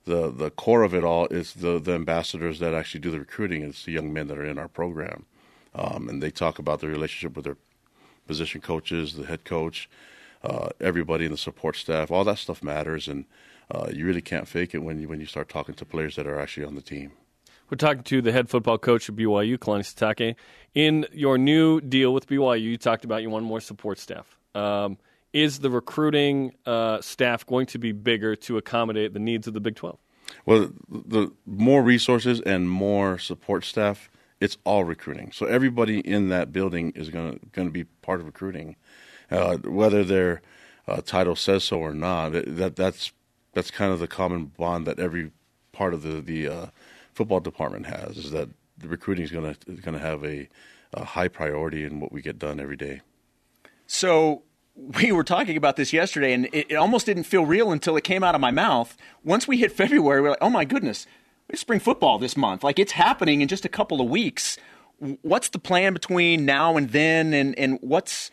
[0.05, 3.63] the the core of it all, it's the the ambassadors that actually do the recruiting.
[3.63, 5.25] It's the young men that are in our program,
[5.75, 7.57] um, and they talk about their relationship with their
[8.27, 9.89] position coaches, the head coach,
[10.43, 12.11] uh, everybody in the support staff.
[12.11, 13.25] All that stuff matters, and
[13.69, 16.27] uh, you really can't fake it when you when you start talking to players that
[16.27, 17.11] are actually on the team.
[17.69, 20.35] We're talking to the head football coach of BYU, Kalani Sitake.
[20.73, 24.37] In your new deal with BYU, you talked about you want more support staff.
[24.55, 24.97] Um,
[25.33, 29.59] is the recruiting uh, staff going to be bigger to accommodate the needs of the
[29.59, 29.99] Big 12?
[30.45, 34.09] Well, the more resources and more support staff,
[34.39, 35.33] it's all recruiting.
[35.33, 38.77] So everybody in that building is going to be part of recruiting,
[39.29, 40.41] uh, whether their
[40.87, 42.29] uh, title says so or not.
[42.31, 43.11] That that's
[43.53, 45.31] that's kind of the common bond that every
[45.73, 46.65] part of the the uh,
[47.17, 48.47] football department has is that
[48.77, 50.47] the recruiting is going to going to have a,
[50.93, 53.01] a high priority in what we get done every day.
[53.87, 54.43] So
[54.75, 58.03] we were talking about this yesterday, and it, it, almost didn't feel real until it
[58.03, 58.95] came out of my mouth.
[59.23, 61.07] Once we hit February, we're like, "Oh my goodness,
[61.49, 62.63] it's spring football this month!
[62.63, 64.57] Like it's happening in just a couple of weeks."
[65.21, 68.29] What's the plan between now and then, and and what's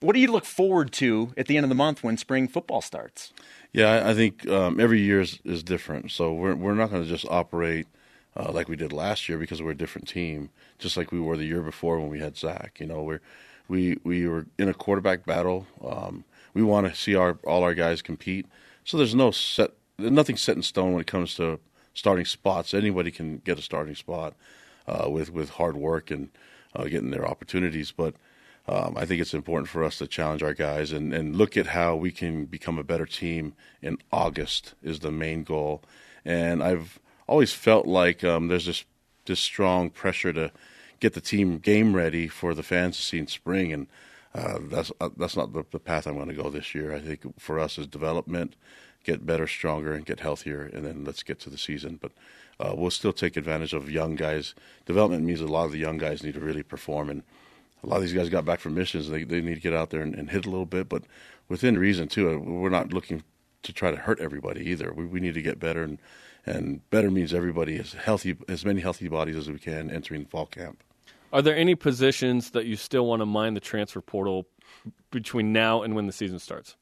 [0.00, 2.82] what do you look forward to at the end of the month when spring football
[2.82, 3.32] starts?
[3.72, 7.08] Yeah, I think um, every year is, is different, so we're we're not going to
[7.08, 7.86] just operate
[8.36, 11.36] uh, like we did last year because we're a different team, just like we were
[11.36, 12.78] the year before when we had Zach.
[12.78, 13.20] You know, we're
[13.68, 15.66] we we were in a quarterback battle.
[15.84, 16.24] Um,
[16.54, 18.46] we want to see our all our guys compete.
[18.84, 21.58] So there's no set, nothing set in stone when it comes to
[21.94, 22.74] starting spots.
[22.74, 24.34] Anybody can get a starting spot
[24.86, 26.28] uh, with with hard work and
[26.74, 27.90] uh, getting their opportunities.
[27.90, 28.14] But
[28.68, 31.68] um, I think it's important for us to challenge our guys and, and look at
[31.68, 35.82] how we can become a better team in August is the main goal.
[36.24, 38.84] And I've always felt like um, there's this
[39.26, 40.52] this strong pressure to
[41.00, 43.86] get the team game ready for the fans to see in spring, and
[44.34, 46.94] uh, that's uh, that's not the, the path I'm going to go this year.
[46.94, 48.56] I think for us is development,
[49.04, 51.98] get better, stronger, and get healthier, and then let's get to the season.
[52.00, 52.12] But
[52.58, 54.54] uh, we'll still take advantage of young guys.
[54.86, 57.22] Development means a lot of the young guys need to really perform, and
[57.82, 59.08] a lot of these guys got back from missions.
[59.08, 61.02] They they need to get out there and, and hit a little bit, but
[61.48, 62.38] within reason too.
[62.38, 63.22] We're not looking
[63.62, 64.92] to try to hurt everybody either.
[64.92, 65.98] We we need to get better and
[66.46, 70.46] and better means everybody is healthy, as many healthy bodies as we can entering fall
[70.46, 70.82] camp.
[71.32, 74.46] Are there any positions that you still want to mine the transfer portal
[75.10, 76.76] between now and when the season starts?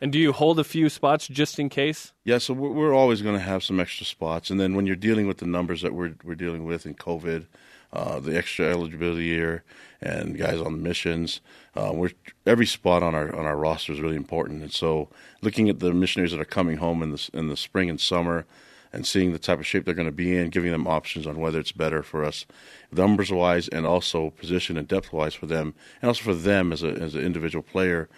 [0.00, 2.12] And do you hold a few spots just in case?
[2.24, 4.50] Yeah, so we're, always going to have some extra spots.
[4.50, 7.46] And then when you're dealing with the numbers that we're we're dealing with in COVID,
[7.92, 9.62] uh, the extra eligibility year,
[10.00, 11.40] and guys on the missions.
[11.76, 12.10] Uh, we're
[12.46, 15.08] every spot on our on our roster is really important, and so
[15.40, 18.44] looking at the missionaries that are coming home in the in the spring and summer,
[18.92, 21.40] and seeing the type of shape they're going to be in, giving them options on
[21.40, 22.44] whether it's better for us,
[22.90, 26.82] numbers wise, and also position and depth wise for them, and also for them as
[26.82, 28.08] a as an individual player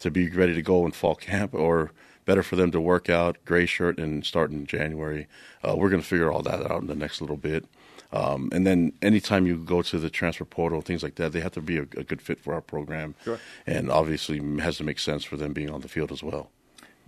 [0.00, 1.92] to be ready to go in fall camp or
[2.24, 5.26] better for them to work out gray shirt and start in January.
[5.62, 7.64] Uh, we're going to figure all that out in the next little bit.
[8.12, 11.52] Um, and then anytime you go to the transfer portal, things like that, they have
[11.52, 13.14] to be a, a good fit for our program.
[13.24, 13.38] Sure.
[13.66, 16.50] And obviously has to make sense for them being on the field as well.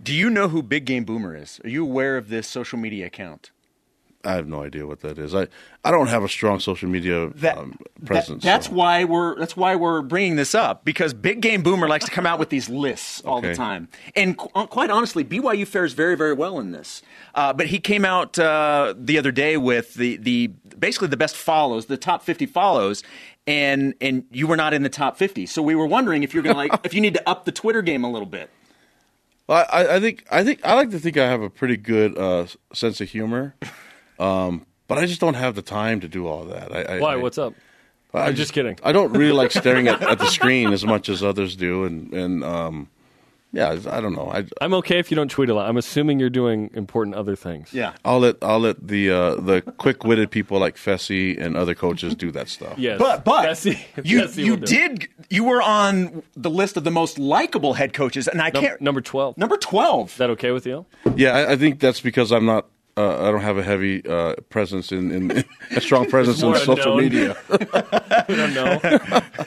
[0.01, 1.59] Do you know who Big Game Boomer is?
[1.63, 3.51] Are you aware of this social media account?
[4.25, 5.35] I have no idea what that is.
[5.35, 5.47] I,
[5.83, 8.43] I don't have a strong social media um, presence.
[8.43, 8.73] That- that's so.
[8.73, 12.25] why we're that's why we're bringing this up because Big Game Boomer likes to come
[12.25, 16.15] out with these lists all the time, and qu- uh, quite honestly, BYU fares very
[16.17, 17.03] very well in this.
[17.35, 20.47] Uh, but he came out uh, the other day with the the
[20.79, 23.03] basically the best follows, the top fifty follows.
[23.47, 26.41] And and you were not in the top fifty, so we were wondering if you're
[26.41, 28.49] gonna like if you need to up the Twitter game a little bit.
[29.47, 32.17] Well, I, I think I think I like to think I have a pretty good
[32.17, 33.55] uh, sense of humor,
[34.19, 36.71] um, but I just don't have the time to do all that.
[36.75, 37.13] I, I, Why?
[37.13, 37.53] I- What's up?
[38.13, 38.79] I I'm just kidding.
[38.81, 42.13] I don't really like staring at, at the screen as much as others do, and
[42.13, 42.87] and um,
[43.55, 44.29] yeah, I don't know.
[44.31, 45.69] I I'm okay if you don't tweet a lot.
[45.69, 47.73] I'm assuming you're doing important other things.
[47.73, 47.93] Yeah.
[48.03, 52.13] I'll let I'll let the uh, the quick witted people like Fessy and other coaches
[52.15, 52.77] do that stuff.
[52.77, 52.99] Yes.
[52.99, 54.67] But but Fessy- you Fessy you will it.
[54.69, 58.63] did you were on the list of the most likable head coaches, and I Num-
[58.63, 59.37] can't number twelve.
[59.37, 60.11] number twelve.
[60.11, 60.85] Is that okay with you?
[61.15, 62.67] Yeah, I, I think that's because I'm not.
[62.97, 66.97] Uh, I don't have a heavy uh, presence in, in a strong presence in social
[66.97, 66.97] unknown.
[66.97, 67.37] media.
[68.29, 68.79] we don't know.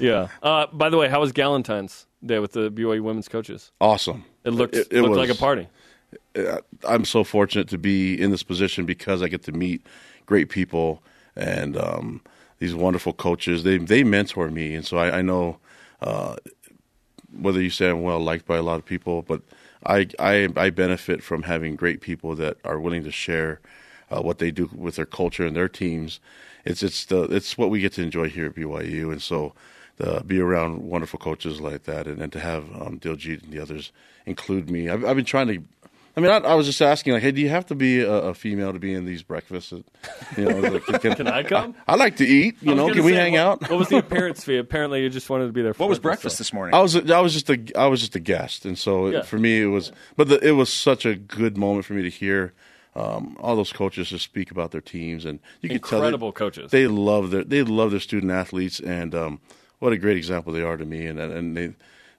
[0.01, 0.29] yeah.
[0.43, 3.73] Uh, by the way, how was Galentine's Day with the BYU women's coaches?
[3.81, 4.25] Awesome.
[4.45, 5.67] It looked It- it looked was- like a party.
[6.37, 9.87] uh, I'm so fortunate to be in this position because I get to meet
[10.27, 11.03] great people
[11.35, 12.21] and um,
[12.59, 13.63] these wonderful coaches.
[13.63, 15.59] They they mentor me, and so I, I know
[16.03, 16.37] uh,
[17.33, 19.41] whether you say I'm well liked by a lot of people, but
[19.87, 23.61] I I, I benefit from having great people that are willing to share
[24.11, 26.21] uh, what they do with their culture and their teams.
[26.65, 29.55] It's it's the it's what we get to enjoy here at BYU, and so.
[29.99, 33.59] To be around wonderful coaches like that, and, and to have um, Diljit and the
[33.59, 33.91] others
[34.27, 34.89] include me.
[34.89, 35.61] I've, I've been trying to
[36.19, 38.11] I mean, I, I was just asking, like, hey, do you have to be a,
[38.11, 39.71] a female to be in these breakfasts?
[39.71, 39.85] You
[40.37, 41.77] know, like, can, Can I come?
[41.87, 42.57] I, like to eat.
[42.61, 43.71] You know, gonna can we say, hang what, out?
[43.71, 44.57] What was the appearance fee?
[44.57, 45.75] Apparently, you just wanted to be there.
[45.75, 46.75] For What was breakfast, breakfast this morning?
[46.75, 49.23] I was I was just a I was just a guest, and so Yeah.
[49.23, 49.93] for me it was.
[50.17, 52.53] But the, it was such a good moment for me to hear
[52.97, 56.37] um, all those coaches just speak about their teams, and you can tell Incredible they,
[56.37, 56.71] coaches.
[56.73, 59.41] They love their they love their student athletes, and um,
[59.79, 61.75] what a great example they are to me, and and they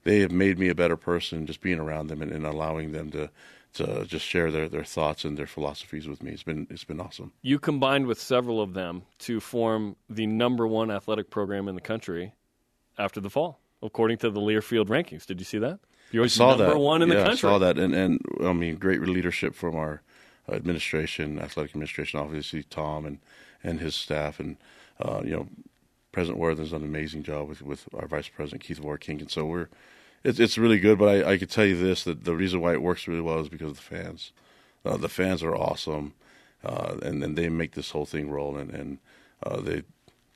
[0.05, 3.11] they have made me a better person just being around them and, and allowing them
[3.11, 3.29] to.
[3.73, 6.99] To just share their, their thoughts and their philosophies with me, it's been it's been
[6.99, 7.33] awesome.
[7.43, 11.81] You combined with several of them to form the number one athletic program in the
[11.81, 12.33] country
[12.97, 15.25] after the fall, according to the Learfield rankings.
[15.25, 15.79] Did you see that?
[16.11, 16.79] You're I saw number that.
[16.79, 17.49] one in yeah, the country.
[17.49, 20.01] I saw that, and and I mean, great leadership from our
[20.51, 23.19] administration, athletic administration, obviously Tom and
[23.63, 24.57] and his staff, and
[24.99, 25.47] uh, you know,
[26.11, 29.45] President Worthen's done an amazing job with with our Vice President Keith Vorkink, and so
[29.45, 29.69] we're
[30.23, 30.97] it's it's really good.
[30.97, 33.39] But I I could tell you this that the reason why it works really well
[33.39, 34.31] is because of the fans.
[34.85, 36.13] Uh, the fans are awesome,
[36.63, 38.97] uh, and and they make this whole thing roll, and and
[39.43, 39.83] uh, they.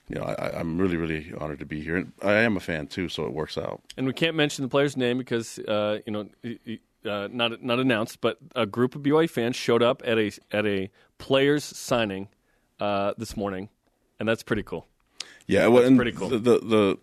[0.10, 1.96] You know, I, I'm really, really honored to be here.
[1.96, 3.82] And I am a fan too, so it works out.
[3.96, 6.80] And we can't mention the player's name because uh, you know y- y-
[7.10, 10.66] uh, not not announced, but a group of BYU fans showed up at a at
[10.66, 10.90] a
[11.20, 12.28] players signing
[12.82, 13.70] uh, this morning,
[14.20, 14.88] and that's pretty cool.
[15.48, 16.30] Yeah, well, pretty cool.
[16.30, 16.98] The, the the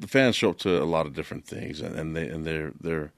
[0.00, 2.72] the fans show up to a lot of different things, and, and they and they're
[2.80, 3.12] they're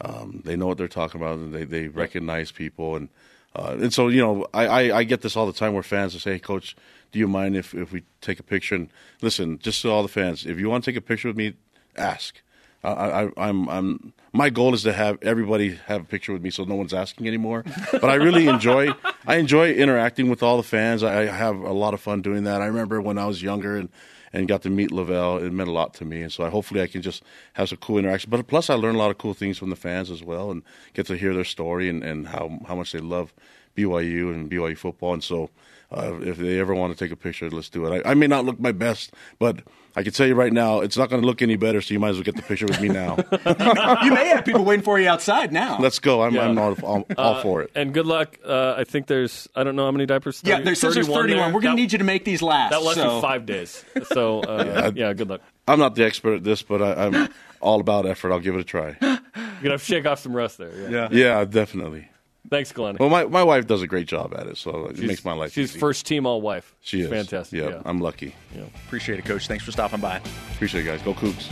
[0.00, 3.08] um, they know what they're talking about, and they they recognize people, and
[3.54, 6.14] uh, and so you know, I, I I get this all the time where fans
[6.14, 6.76] will say, "Hey, coach,
[7.10, 8.88] do you mind if if we take a picture?" And
[9.20, 11.54] listen, just to all the fans, if you want to take a picture with me,
[11.96, 12.40] ask.
[12.84, 14.12] I, I, I'm, I'm.
[14.32, 17.28] My goal is to have everybody have a picture with me, so no one's asking
[17.28, 17.64] anymore.
[17.92, 18.92] But I really enjoy.
[19.24, 21.04] I enjoy interacting with all the fans.
[21.04, 22.60] I, I have a lot of fun doing that.
[22.60, 23.88] I remember when I was younger and,
[24.32, 25.42] and got to meet LaVell.
[25.42, 27.22] It meant a lot to me, and so I hopefully I can just
[27.54, 28.30] have some cool interaction.
[28.30, 30.62] But plus, I learn a lot of cool things from the fans as well, and
[30.94, 33.32] get to hear their story and, and how how much they love
[33.76, 35.14] BYU and BYU football.
[35.14, 35.50] And so,
[35.90, 38.04] uh, if they ever want to take a picture, let's do it.
[38.04, 39.62] I, I may not look my best, but
[39.94, 41.80] I can tell you right now, it's not going to look any better.
[41.82, 43.16] So you might as well get the picture with me now.
[44.04, 45.78] you may have people waiting for you outside now.
[45.78, 46.22] Let's go.
[46.22, 46.48] I'm, Yeah.
[46.48, 47.70] I'm all, all, all Uh, for it.
[47.74, 48.38] And good luck.
[48.44, 50.40] Uh, I think there's I don't know how many diapers.
[50.44, 51.30] Yeah, 30 there says there's 31.
[51.30, 51.46] there.
[51.54, 52.70] We're going to need you to make these last.
[52.70, 53.16] That lasts so.
[53.16, 53.84] you five days.
[54.12, 55.40] So uh, yeah, good luck.
[55.68, 57.28] I'm not the expert at this, but I, I'm
[57.60, 58.32] all about effort.
[58.32, 58.96] I'll give it a try.
[59.00, 59.18] You're
[59.62, 60.90] gonna have to shake off some rust there.
[60.90, 61.08] Yeah.
[61.12, 62.08] Yeah, definitely.
[62.50, 62.96] Thanks, Glenn.
[63.00, 65.32] Well, my, my wife does a great job at it, so it She's- makes my
[65.32, 65.78] life She's easy.
[65.78, 66.74] first team all wife.
[66.80, 67.58] She is fantastic.
[67.60, 67.82] Yeah, Yeah.
[67.84, 68.34] I'm lucky.
[68.54, 68.64] Yeah.
[68.86, 69.46] Appreciate it, Coach.
[69.46, 70.20] Thanks for stopping by.
[70.54, 71.00] Appreciate it, guys.
[71.02, 71.48] Go Cougs.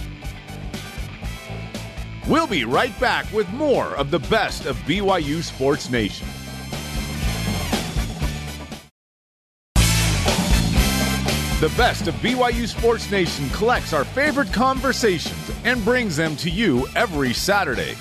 [2.28, 6.26] We'll be right back with more of the best of BYU Sports Nation.
[11.60, 16.86] The best of BYU Sports Nation collects our favorite conversations and brings them to you
[16.96, 17.96] every Saturday.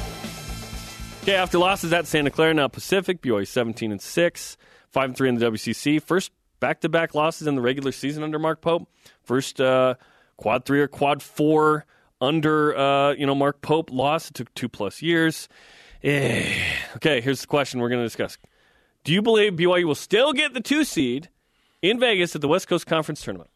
[1.29, 4.57] Okay, after losses at Santa Clara, now Pacific, BYU 17 and 6,
[4.89, 6.01] 5 and 3 in the WCC.
[6.01, 8.89] First back to back losses in the regular season under Mark Pope.
[9.21, 9.93] First uh,
[10.37, 11.85] quad three or quad four
[12.19, 14.31] under uh, you know Mark Pope loss.
[14.31, 15.47] It took two plus years.
[16.01, 16.51] Eh.
[16.95, 18.39] Okay, here's the question we're going to discuss.
[19.03, 21.29] Do you believe BYU will still get the two seed
[21.83, 23.51] in Vegas at the West Coast Conference tournament?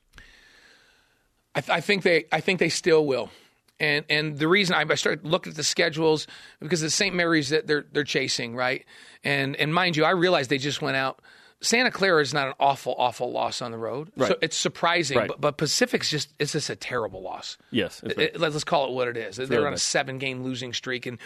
[1.56, 3.32] I, th- I think they I think they still will.
[3.80, 6.28] And and the reason I, started looking at the schedules
[6.60, 7.16] because the St.
[7.16, 8.86] Mary's that they're they're chasing right,
[9.24, 11.20] and and mind you, I realized they just went out.
[11.60, 14.28] Santa Clara is not an awful awful loss on the road, Right.
[14.28, 15.18] so it's surprising.
[15.18, 15.28] Right.
[15.30, 17.58] But, but Pacific's just it's just a terrible loss.
[17.72, 19.38] Yes, it's It- let's call it what it is.
[19.38, 21.18] They're really on a seven game losing streak, and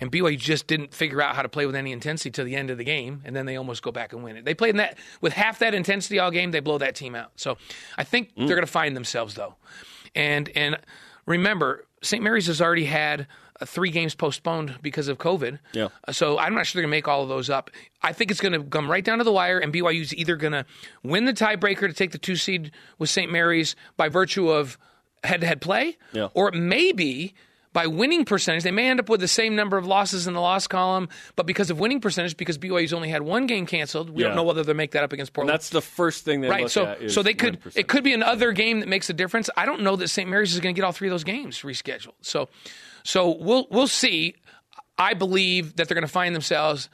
[0.00, 2.70] and BYU just didn't figure out how to play with any intensity to the end
[2.70, 4.44] of the game, and then they almost go back and win it.
[4.44, 6.50] They played in that with half that intensity all game.
[6.50, 7.30] They blow that team out.
[7.36, 7.56] So
[7.96, 8.46] I think Mm.
[8.48, 9.54] they're going to find themselves though,
[10.14, 10.76] and and
[11.26, 12.22] remember St.
[12.22, 13.26] Mary's has already had.
[13.60, 15.60] Uh, three games postponed because of COVID.
[15.72, 15.86] Yeah.
[16.08, 17.70] Uh, So I'm not sure they're going to make all of those up.
[18.02, 20.54] I think it's going to come right down to the wire, and BYU's either going
[20.54, 20.66] to
[21.04, 23.30] win the tiebreaker to take the two seed with St.
[23.30, 24.76] Mary's by virtue of
[25.22, 26.30] head to head play, Yeah.
[26.34, 27.34] or it may be
[27.74, 28.62] by winning percentage.
[28.62, 31.44] They may end up with the same number of losses in the loss column, but
[31.44, 34.28] because of winning percentage, because BYU's only had one game canceled, we Yeah.
[34.28, 35.52] don't know whether they'll make that up against And Portland.
[35.54, 36.62] that's the first thing they right.
[36.62, 39.50] look So, so they could it could be another game that makes a difference.
[39.56, 40.30] I don't know that St.
[40.30, 42.14] Mary's is going to get all three of those games rescheduled.
[42.22, 42.48] So,
[43.02, 44.36] so we'll we'll see.
[44.96, 46.88] I believe that they're going to find themselves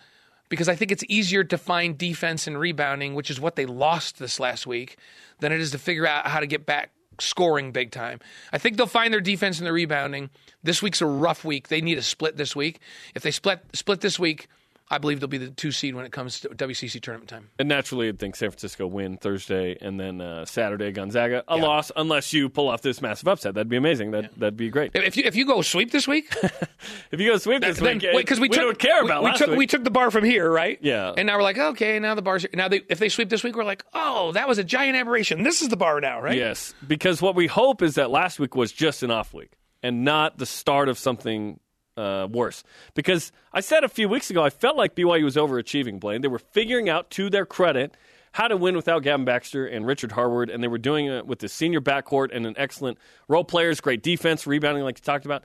[0.48, 4.18] because I think it's easier to find defense and rebounding, which is what they lost
[4.18, 4.96] this last week,
[5.40, 6.90] than it is to figure out how to get back
[7.20, 8.20] scoring big time.
[8.52, 10.30] I think they'll find their defense and their rebounding.
[10.62, 11.68] This week's a rough week.
[11.68, 12.80] They need a split this week.
[13.14, 14.48] If they split split this week,
[14.90, 17.48] I believe they'll be the two seed when it comes to WCC tournament time.
[17.60, 21.92] And naturally, I'd think San Francisco win Thursday and then uh, Saturday Gonzaga a loss
[21.94, 23.54] unless you pull off this massive upset.
[23.54, 24.10] That'd be amazing.
[24.10, 24.90] That that'd be great.
[24.94, 26.34] If you if you go sweep this week,
[27.12, 29.26] if you go sweep this then, week, because we, we took, don't care about we,
[29.26, 29.58] we last took week.
[29.58, 30.78] we took the bar from here, right?
[30.82, 31.12] Yeah.
[31.16, 33.54] And now we're like, okay, now the bar's now they, if they sweep this week,
[33.54, 35.44] we're like, oh, that was a giant aberration.
[35.44, 36.36] This is the bar now, right?
[36.36, 39.52] Yes, because what we hope is that last week was just an off week
[39.82, 41.60] and not the start of something
[42.00, 42.64] uh, worse.
[42.94, 46.22] Because I said a few weeks ago, I felt like BYU was overachieving, Blaine.
[46.22, 47.96] They were figuring out, to their credit,
[48.32, 51.40] how to win without Gavin Baxter and Richard Harward, and they were doing it with
[51.40, 52.96] the senior backcourt and an excellent
[53.28, 55.44] role players, great defense, rebounding, like you talked about.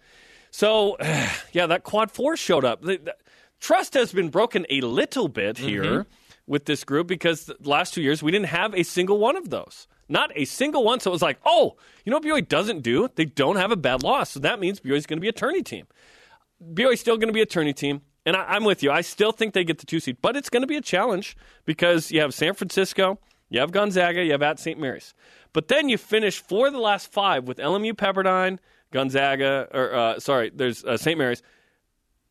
[0.52, 0.98] So,
[1.52, 2.82] yeah, that quad four showed up.
[2.82, 3.16] The, the-
[3.60, 6.06] trust has been broken a little bit here Mhm.
[6.46, 9.50] with this group because the last two years we didn't have a single one of
[9.50, 9.88] those.
[10.08, 11.00] Not a single one.
[11.00, 13.10] So it was like, oh, you know what BYU doesn't do?
[13.16, 14.30] They don't have a bad loss.
[14.32, 15.88] So that means BYU is going to be a tourney team.
[16.64, 18.02] BYU's still going to be a tourney team.
[18.26, 18.92] And I, I'm with you.
[18.92, 21.38] I still think they get the two seed, but it's going to be a challenge
[21.66, 23.20] because you have San Francisco,
[23.50, 24.80] you have Gonzaga, you have at St.
[24.80, 25.14] Mary's.
[25.54, 28.58] But then you finish for the last five with LMU Pepperdine,
[28.92, 31.18] Gonzaga, or uh, sorry, there's uh, St.
[31.18, 31.44] Mary's,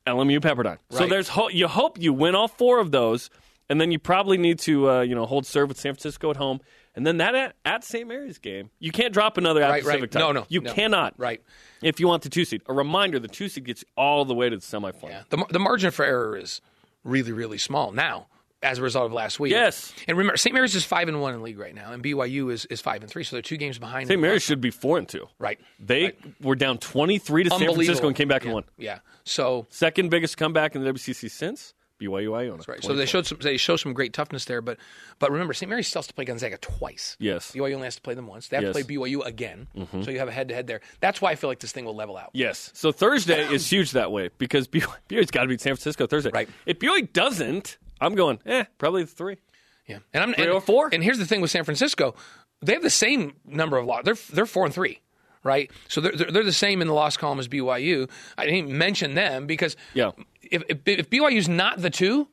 [0.06, 0.78] LMU Pepperdine.
[0.90, 3.30] So there's ho- you hope you win all four of those,
[3.70, 6.36] and then you probably need to uh, you know hold serve with San Francisco at
[6.36, 6.60] home,
[6.96, 8.06] and then that at, at St.
[8.06, 10.10] Mary's game, you can't drop another at Right, Pacific right.
[10.12, 10.20] time.
[10.20, 10.72] No, no, you no.
[10.72, 11.14] cannot.
[11.16, 11.42] Right.
[11.82, 14.48] If you want the two seed, a reminder: the two seed gets all the way
[14.48, 15.28] to the semifinal.
[15.28, 16.60] The, the margin for error is
[17.02, 18.26] really, really small now
[18.62, 19.50] as a result of last week.
[19.52, 19.92] Yes.
[20.08, 20.54] And remember, St.
[20.54, 23.10] Mary's is five and one in league right now, and BYU is, is five and
[23.10, 24.08] three, so they're two games behind.
[24.08, 24.18] St.
[24.18, 25.26] Mary's should be four and two.
[25.38, 25.60] Right.
[25.78, 28.54] They were down twenty three to San Francisco and came back and Yeah.
[28.54, 28.64] won.
[28.78, 28.98] Yeah.
[29.24, 32.62] So second biggest comeback in the WCC since BYU Iona.
[32.66, 32.82] Right.
[32.82, 34.78] So they showed some they show some great toughness there, but
[35.18, 35.68] but remember, St.
[35.70, 37.16] Mary's still has to play Gonzaga twice.
[37.20, 37.52] Yes.
[37.52, 38.48] BYU only has to play them once.
[38.48, 38.76] They have Yes.
[38.76, 39.68] to play BYU again.
[39.76, 40.04] Mhm.
[40.04, 40.80] So you have a head to head there.
[41.00, 42.30] That's why I feel like this thing will level out.
[42.32, 42.70] Yes.
[42.74, 46.30] So Thursday is huge that way because BYU's got to beat San Francisco Thursday.
[46.34, 46.48] Right.
[46.66, 49.38] If BYU doesn't, I'm going, eh, probably the three.
[49.86, 49.98] Yeah.
[50.12, 50.88] And I'm Three and, or four.
[50.92, 52.14] And here's the thing with San Francisco,
[52.62, 54.04] they have the same number of losses.
[54.04, 55.00] They're they're four and three.
[55.42, 58.08] Right, so they're, they're the same in the loss column as BYU.
[58.38, 60.12] I didn't mention them because yeah.
[60.50, 62.28] If, if if BYU's not the two,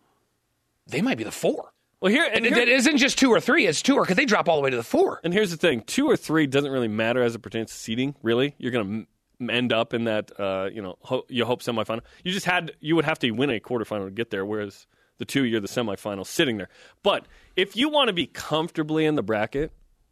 [0.88, 1.74] they might be the four.
[2.00, 4.16] Well, here and it, here- it isn't just two or three; it's two or because
[4.18, 5.20] they drop all the way to the four.
[5.24, 8.16] And here's the thing: two or three doesn't really matter as it pertains to seeding.
[8.24, 9.08] Really, you're going
[9.40, 10.32] to end up in that.
[10.40, 12.02] Uh, you know, ho- you hope semifinal.
[12.24, 14.88] You just had you would have to win a quarterfinal to get there, whereas
[15.20, 16.70] the two you're the semifinal sitting there.
[17.04, 19.72] But if you want to be comfortably in the bracket,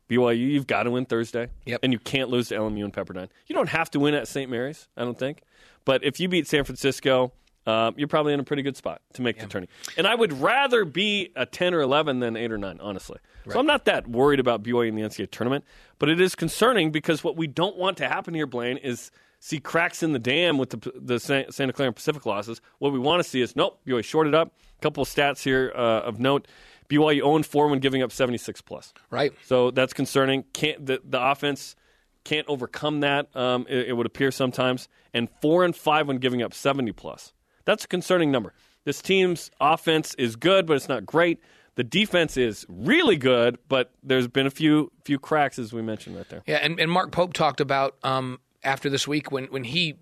[0.10, 1.48] BYU, you've got to win Thursday.
[1.66, 1.80] Yep.
[1.82, 3.30] And you can't lose to LMU and Pepperdine.
[3.48, 4.50] You don't have to win at St.
[4.52, 5.42] Mary's, I don't think.
[5.86, 7.32] But if you beat San Francisco.
[7.70, 9.68] Uh, you're probably in a pretty good spot to make the tourney.
[9.98, 13.20] And I would rather be a 10 or 11 than 8 or 9, honestly.
[13.50, 15.66] So I'm not that worried about BYU in the NCAA tournament,
[15.98, 19.60] but it is concerning because what we don't want to happen here, Blaine, is see
[19.60, 22.62] cracks in the dam with the, the Santa Clara and Pacific losses.
[22.80, 24.54] What we want to see is nope, BYU shorted up.
[24.78, 26.48] A couple of stats here uh, of note.
[26.90, 28.94] BYU 0 4 when giving up 76 plus.
[29.12, 29.32] Right.
[29.46, 30.44] So that's concerning.
[30.54, 31.76] Can't the, the offense
[32.24, 33.36] can't overcome that.
[33.36, 34.88] Um, it, it would appear sometimes.
[35.14, 37.34] And four and five when giving up 70 plus.
[37.66, 38.54] That's a concerning number.
[38.86, 41.40] This team's offense is good, but it's not great.
[41.76, 46.18] The defense is really good, but there's been a few few cracks as we mentioned
[46.18, 46.44] right there.
[46.46, 49.96] Yeah, and, and Mark Pope talked about um, after this week when when he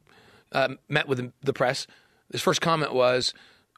[0.54, 1.86] um, met with the press.
[2.32, 3.34] His first comment was,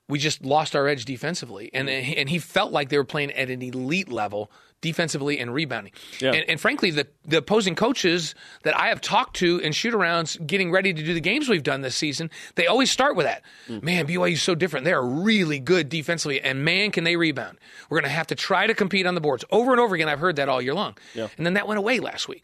[0.07, 3.49] "We just lost our edge defensively," and and he felt like they were playing at
[3.49, 4.51] an elite level
[4.81, 5.93] defensively and rebounding.
[6.19, 6.33] Yeah.
[6.33, 10.45] And, and frankly, the the opposing coaches that I have talked to in shoot arounds,
[10.45, 13.43] getting ready to do the games we've done this season, they always start with that.
[13.67, 13.83] Mm.
[13.83, 14.85] Man, BYU is so different.
[14.85, 17.59] They're really good defensively, and man, can they rebound.
[17.89, 20.09] We're going to have to try to compete on the boards over and over again.
[20.09, 20.97] I've heard that all year long.
[21.13, 21.27] Yeah.
[21.37, 22.43] And then that went away last week.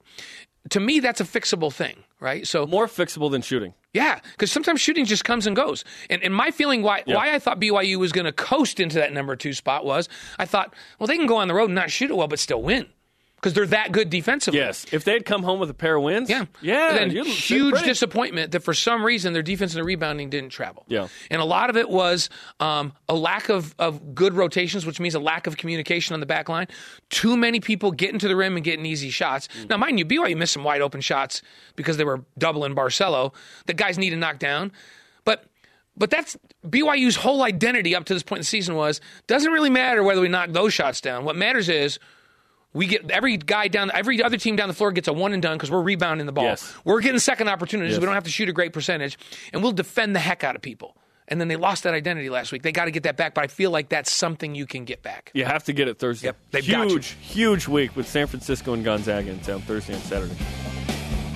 [0.71, 2.47] To me, that's a fixable thing, right?
[2.47, 3.73] So more fixable than shooting.
[3.93, 5.85] Yeah, because sometimes shooting just comes and goes.
[6.09, 7.15] And, and my feeling why Yeah.
[7.15, 10.45] why I thought BYU was going to coast into that number two spot was I
[10.45, 12.61] thought, well, they can go on the road and not shoot it well, but still
[12.61, 12.87] win
[13.35, 14.59] because they're that good defensively.
[14.59, 17.83] Yes, if they'd come home with a pair of wins, yeah, yeah, And then huge
[17.83, 20.83] disappointment that for some reason their defense and their rebounding didn't travel.
[20.87, 21.07] Yeah.
[21.29, 22.29] And a lot of it was
[22.59, 26.25] um, a lack of, of good rotations, which means a lack of communication on the
[26.25, 26.67] back line.
[27.09, 29.47] Too many people getting to the rim and getting easy shots.
[29.59, 29.69] Mm.
[29.69, 31.41] Now, mind you, BYU missed some wide open shots
[31.75, 33.33] because they were doubling Barcello
[33.67, 34.71] that guys need to knock down.
[35.23, 35.45] But
[35.97, 36.37] but that's
[36.67, 40.21] BYU's whole identity up to this point in the season was doesn't really matter whether
[40.21, 41.25] we knock those shots down.
[41.25, 41.99] What matters is
[42.75, 45.41] we get every guy down, every other team down the floor gets a one and
[45.41, 46.43] done because we're rebounding the ball.
[46.43, 46.73] Yes.
[46.83, 47.93] We're getting second opportunities.
[47.93, 48.01] Yes.
[48.01, 49.17] We don't have to shoot a great percentage,
[49.53, 50.97] and we'll defend the heck out of people.
[51.27, 52.61] And then they lost that identity last week.
[52.61, 55.01] They got to get that back, but I feel like that's something you can get
[55.01, 55.31] back.
[55.33, 56.27] You have to get it Thursday.
[56.27, 60.03] Yep, they've got huge, huge week with San Francisco and Gonzaga in town Thursday and
[60.03, 60.35] Saturday.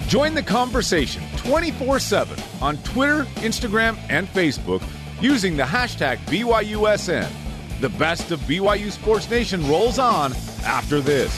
[0.08, 4.84] Join the conversation 24 7 on Twitter, Instagram, and Facebook
[5.22, 7.49] using the hashtag BYUSN.
[7.80, 10.34] The best of BYU Sports Nation rolls on
[10.66, 11.34] after this.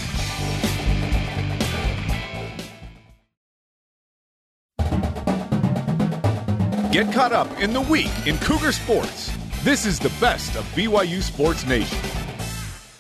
[6.92, 9.32] Get caught up in the week in Cougar Sports.
[9.64, 12.00] This is the best of BYU Sports Nation.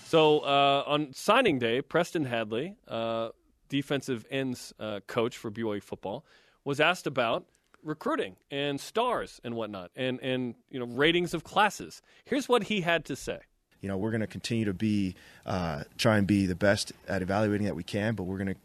[0.05, 3.29] So uh, on signing day, Preston Hadley, uh,
[3.69, 6.25] defensive ends uh, coach for BYU football,
[6.63, 7.47] was asked about
[7.83, 12.01] recruiting and stars and whatnot, and and you know ratings of classes.
[12.25, 13.39] Here's what he had to say.
[13.81, 17.21] you know we're going to continue to be uh, try and be the best at
[17.21, 18.59] evaluating that we can, but we're going to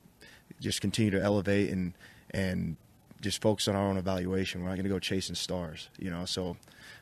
[0.60, 1.94] just continue to elevate and
[2.32, 2.76] and
[3.20, 4.62] just focus on our own evaluation.
[4.62, 6.24] We're not going to go chasing stars, you know.
[6.26, 6.56] So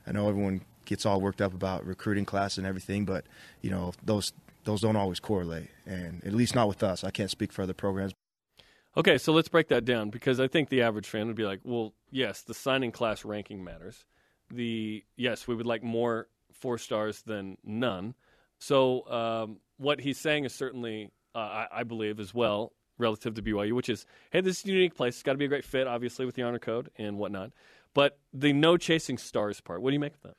[0.06, 3.24] I know everyone gets all worked up about recruiting classes and everything, but
[3.62, 4.32] you know those
[4.64, 7.04] those don't always correlate, and at least not with us.
[7.04, 8.12] I can't speak for other programs.
[8.96, 11.60] Okay, so let's break that down because I think the average fan would be like,
[11.64, 14.04] well, yes, the signing class ranking matters.
[14.50, 18.14] The yes, we would like more four stars than none.
[18.58, 23.42] So um, what he's saying is certainly, uh, I, I believe, as well relative to
[23.42, 25.14] BYU, which is, hey, this is a unique place.
[25.14, 27.50] It's got to be a great fit, obviously, with the honor code and whatnot.
[27.94, 30.36] But the no chasing stars part, what do you make of that?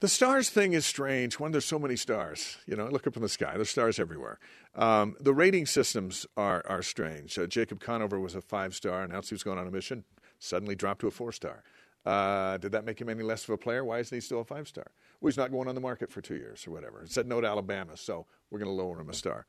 [0.00, 2.58] The stars thing is strange when there's so many stars.
[2.66, 3.54] You know, look up in the sky.
[3.56, 4.38] There's stars everywhere.
[4.76, 7.36] Um, the rating systems are are strange.
[7.36, 10.04] Uh, Jacob Conover was a five star, announced he was going on a mission,
[10.38, 11.64] suddenly dropped to a four star.
[12.06, 13.84] Uh, did that make him any less of a player?
[13.84, 14.86] Why isn't he still a five star?
[15.20, 17.02] Well, he's not going on the market for two years or whatever.
[17.02, 19.46] It said no to Alabama, so we're going to lower him a star.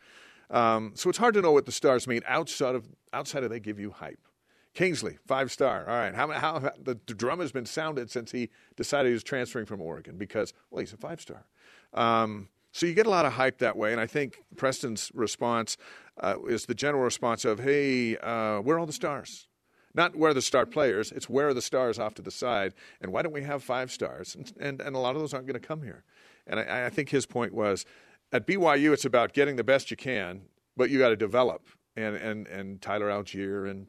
[0.49, 3.59] Um, so it's hard to know what the stars mean outside of outside of they
[3.59, 4.27] give you hype.
[4.73, 5.87] Kingsley, five star.
[5.87, 6.13] All right.
[6.13, 9.65] How, how, how the, the drum has been sounded since he decided he was transferring
[9.65, 11.45] from Oregon because, well, he's a five star.
[11.93, 15.75] Um, so you get a lot of hype that way, and I think Preston's response
[16.21, 19.47] uh, is the general response of, "Hey, uh, where are all the stars?"
[19.95, 21.11] Not where are the star players.
[21.11, 23.91] It's where are the stars off to the side, and why don't we have five
[23.91, 24.35] stars?
[24.35, 26.03] And and, and a lot of those aren't going to come here.
[26.45, 27.85] And I, I think his point was,
[28.31, 30.41] at BYU, it's about getting the best you can,
[30.77, 31.67] but you got to develop.
[31.95, 33.87] And and and Tyler Allgeier and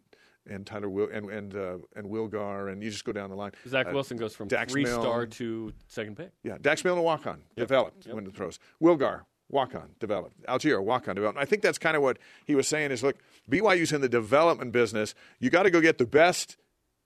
[0.50, 3.52] and Tyler Will and and uh, and Wilgar and you just go down the line.
[3.66, 5.00] Zach Uh, Wilson goes from Dax three Milne.
[5.00, 6.32] star to second pick.
[6.42, 8.58] Yeah, Dax Milne, walk on, developed, went to the pros.
[8.82, 10.40] Wilgar, walk on, developed.
[10.46, 11.38] Allgeier, walk on, developed.
[11.38, 13.16] I think that's kind of what he was saying is look,
[13.50, 15.14] BYU's in the development business.
[15.38, 16.56] You got to go get the best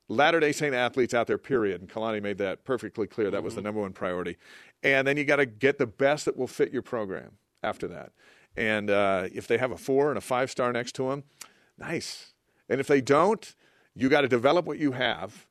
[0.07, 1.81] Latter day Saint athletes out there, period.
[1.81, 3.31] And Kalani made that perfectly clear.
[3.31, 4.37] That was the number one priority.
[4.83, 8.13] And then you got to get the best that will fit your program after that.
[8.55, 11.25] And uh, if they have a four and a five star next to them,
[11.79, 12.34] nice.
[12.69, 13.55] And if they don't,
[13.95, 15.47] you got to develop what you have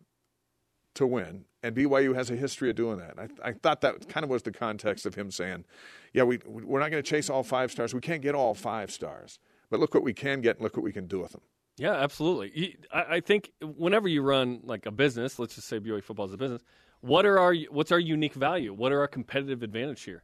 [0.96, 3.18] to win, and BYU has a history of doing that.
[3.18, 5.66] I, I thought that kind of was the context of him saying,
[6.14, 7.94] "Yeah, we we're not going to chase all five stars.
[7.94, 10.84] We can't get all five stars, but look what we can get, and look what
[10.84, 11.42] we can do with them."
[11.78, 12.78] Yeah, absolutely.
[12.94, 16.38] I, think whenever you run like a business, let's just say BYU football is a
[16.38, 16.62] business.
[17.02, 18.74] What are our what's our unique value?
[18.74, 20.24] What are our competitive advantage here?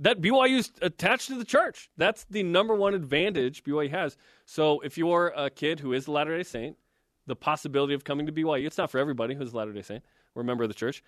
[0.00, 1.90] That BYU is attached to the church.
[1.96, 4.16] That's the number one advantage BYU has.
[4.44, 6.76] So if you're a kid who is a Latter Day Saint,
[7.26, 10.04] the possibility of coming to BYU, it's not for everybody who's a Latter Day Saint
[10.34, 11.02] or a member of the church,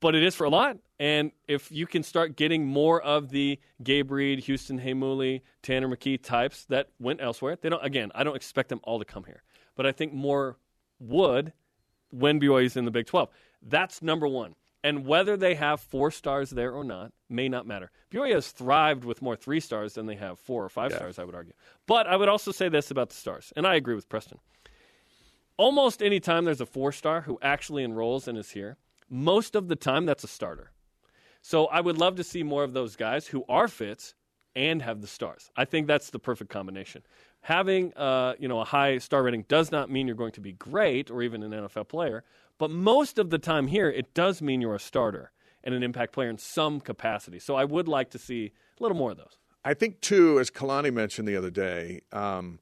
[0.00, 0.76] but it is for a lot.
[0.98, 6.22] And if you can start getting more of the Gabe Reid, Houston Heimuli, Tanner McKee
[6.22, 7.84] types that went elsewhere, they don't.
[7.84, 9.42] Again, I don't expect them all to come here,
[9.76, 10.58] but I think more
[10.98, 11.52] would
[12.10, 13.28] when BYU is in the Big 12.
[13.62, 14.54] That's number one.
[14.84, 17.90] And whether they have four stars there or not may not matter.
[18.10, 21.24] BYU has thrived with more three stars than they have four or five stars, I
[21.24, 21.54] would argue.
[21.86, 24.38] But I would also say this about the stars, and I agree with Preston.
[25.56, 28.76] Almost any time there's a four star who actually enrolls and is here,
[29.08, 30.70] most of the time that's a starter.
[31.42, 34.14] So I would love to see more of those guys who are fits
[34.56, 35.50] and have the stars.
[35.56, 37.02] I think that's the perfect combination.
[37.42, 40.52] Having uh, you know a high star rating does not mean you're going to be
[40.52, 42.24] great or even an NFL player,
[42.58, 45.32] but most of the time here it does mean you're a starter
[45.64, 47.38] and an impact player in some capacity.
[47.38, 49.38] So I would like to see a little more of those.
[49.64, 52.60] I think too, as Kalani mentioned the other day, um,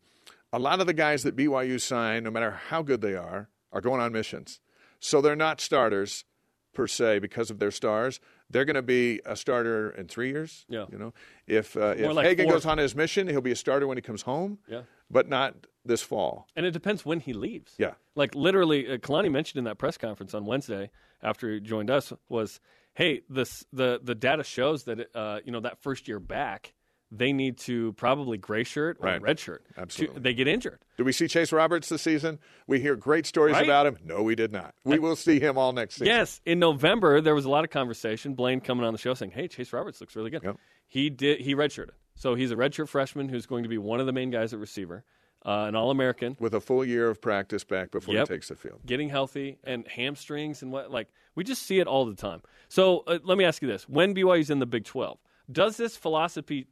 [0.53, 3.81] a lot of the guys that BYU sign, no matter how good they are, are
[3.83, 4.61] going on missions.
[5.01, 6.25] So they're not starters
[6.73, 8.21] per se because of their stars.
[8.49, 10.65] They're going to be a starter in three years.
[10.69, 10.87] Yeah.
[10.91, 11.15] You know,
[11.47, 12.55] if uh, if like Hagen four.
[12.55, 14.59] goes on his mission, he'll be a starter when he comes home.
[14.69, 14.83] Yeah.
[15.11, 16.47] But not this fall.
[16.57, 17.75] And it depends when he leaves.
[17.79, 17.95] Yeah.
[18.15, 20.91] Like literally, uh, Kalani mentioned in that press conference on Wednesday
[21.23, 22.61] after he joined us was,
[22.95, 26.73] "Hey, this the the data shows that uh, you know that first year back,
[27.11, 29.23] they need to probably gray shirt or Right.
[29.23, 29.65] red shirt.
[29.75, 30.21] to- Absolutely.
[30.21, 30.81] they get injured.
[30.97, 32.39] Do we see Chase Roberts this season?
[32.67, 33.65] We hear great stories Right?
[33.65, 33.99] about him.
[34.05, 34.75] No, we did not.
[34.85, 36.07] We will see him all next season.
[36.09, 38.35] Yes, in November there was a lot of conversation.
[38.35, 40.57] Blaine coming on the show saying, "Hey, Chase Roberts looks really good."
[40.87, 41.41] He did.
[41.41, 44.31] He redshirted, so he's a redshirt freshman who's going to be one of the main
[44.31, 45.05] guys at receiver,
[45.45, 48.29] uh, an All American with a full year of practice back before Yep.
[48.29, 48.81] he takes the field.
[48.87, 52.41] getting healthy and hamstrings and what like we just see it all the time.
[52.69, 55.19] So uh, let me ask you this: When BYU's in the Big Twelve,
[55.51, 56.67] does this philosophy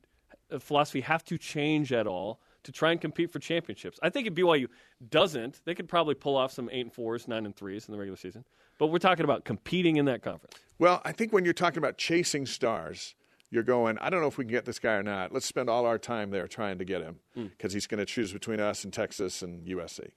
[0.50, 3.98] uh, philosophy have to change at all to try and compete for championships?
[4.02, 4.68] I think if BYU
[5.10, 7.98] doesn't, they could probably pull off some eight and fours, nine and threes in the
[7.98, 8.44] regular season.
[8.78, 10.54] But we're talking about competing in that conference.
[10.78, 13.14] Well, I think when you're talking about chasing stars,
[13.52, 15.30] you're going, I don't know if we can get this guy or not.
[15.32, 17.44] Let's spend all our time there trying to get him Hmm.
[17.46, 20.10] because he's going to choose between us and Texas and USC.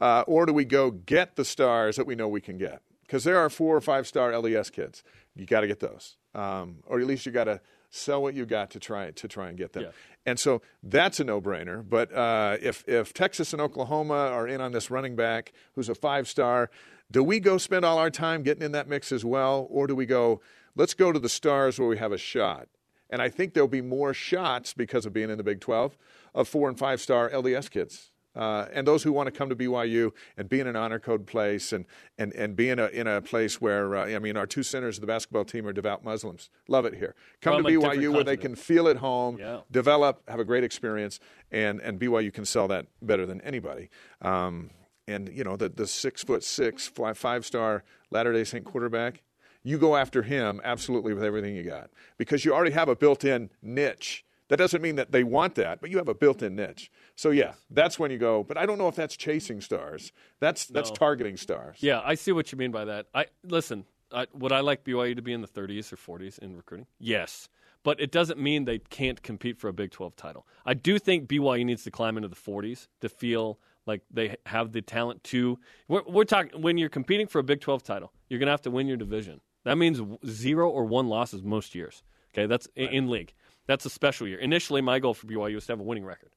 [0.00, 2.80] Uh, or do we go get the stars that we know we can get?
[3.02, 5.02] Because there are four or five star LDS kids.
[5.34, 6.16] You got to get those.
[6.34, 7.60] Um, or at least you got to
[7.90, 9.84] sell what you got to try to try and get them.
[9.84, 9.90] Yeah.
[10.26, 11.82] And so that's a no-brainer.
[11.88, 15.94] But uh, if if Texas and Oklahoma are in on this running back who's a
[15.94, 16.70] five-star,
[17.10, 19.94] do we go spend all our time getting in that mix as well, or do
[19.96, 20.40] we go?
[20.74, 22.68] Let's go to the stars where we have a shot.
[23.10, 25.96] And I think there'll be more shots because of being in the Big 12
[26.34, 28.12] of four and five-star LDS kids.
[28.36, 31.26] Uh, and those who want to come to BYU and be in an honor code
[31.26, 31.86] place and,
[32.18, 34.98] and, and be in a, in a place where, uh, I mean, our two centers
[34.98, 36.48] of the basketball team are devout Muslims.
[36.68, 37.16] Love it here.
[37.40, 39.60] Come From to BYU where they can feel at home, Yeah.
[39.72, 41.18] develop, have a great experience,
[41.50, 43.88] and, and BYU can sell that better than anybody.
[44.22, 44.70] Um,
[45.08, 49.22] and, you know, the, the six foot six, five star Latter day Saint quarterback,
[49.62, 53.24] you go after him absolutely with everything you got because you already have a built
[53.24, 54.24] in niche.
[54.48, 56.90] That doesn't mean that they want that, but you have a built in niche.
[57.16, 60.10] So, yeah, that's when you go, but I don't know if that's chasing stars.
[60.40, 60.94] That's, that's No.
[60.94, 61.76] targeting stars.
[61.80, 63.06] Yeah, I see what you mean by that.
[63.14, 63.84] I listen.
[64.10, 66.86] I, would I like BYU to be in the 30s or 40s in recruiting?
[66.98, 67.50] Yes,
[67.82, 70.46] but it doesn't mean they can't compete for a Big 12 title.
[70.64, 74.72] I do think BYU needs to climb into the 40s to feel like they have
[74.72, 75.58] the talent to.
[75.88, 78.62] We're, we're talking when you're competing for a Big 12 title, you're going to have
[78.62, 79.42] to win your division.
[79.68, 82.02] That means zero or one losses most years.
[82.34, 83.32] Okay, that's in, in league.
[83.66, 84.38] That's a special year.
[84.38, 86.30] Initially, my goal for BYU was to have a winning record,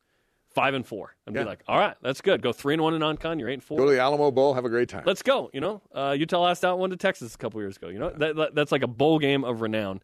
[0.54, 1.44] five and four, and Yeah.
[1.44, 2.42] be like, all right, that's good.
[2.42, 3.40] Go three and one in non-con.
[3.40, 3.78] You're eight and four.
[3.78, 5.04] Go to the Alamo Bowl, have a great time.
[5.06, 5.50] Let's go.
[5.54, 7.88] You know, uh, Utah lost out one to Texas a couple years ago.
[7.90, 10.02] You know, that, that- that's like a bowl game of renown.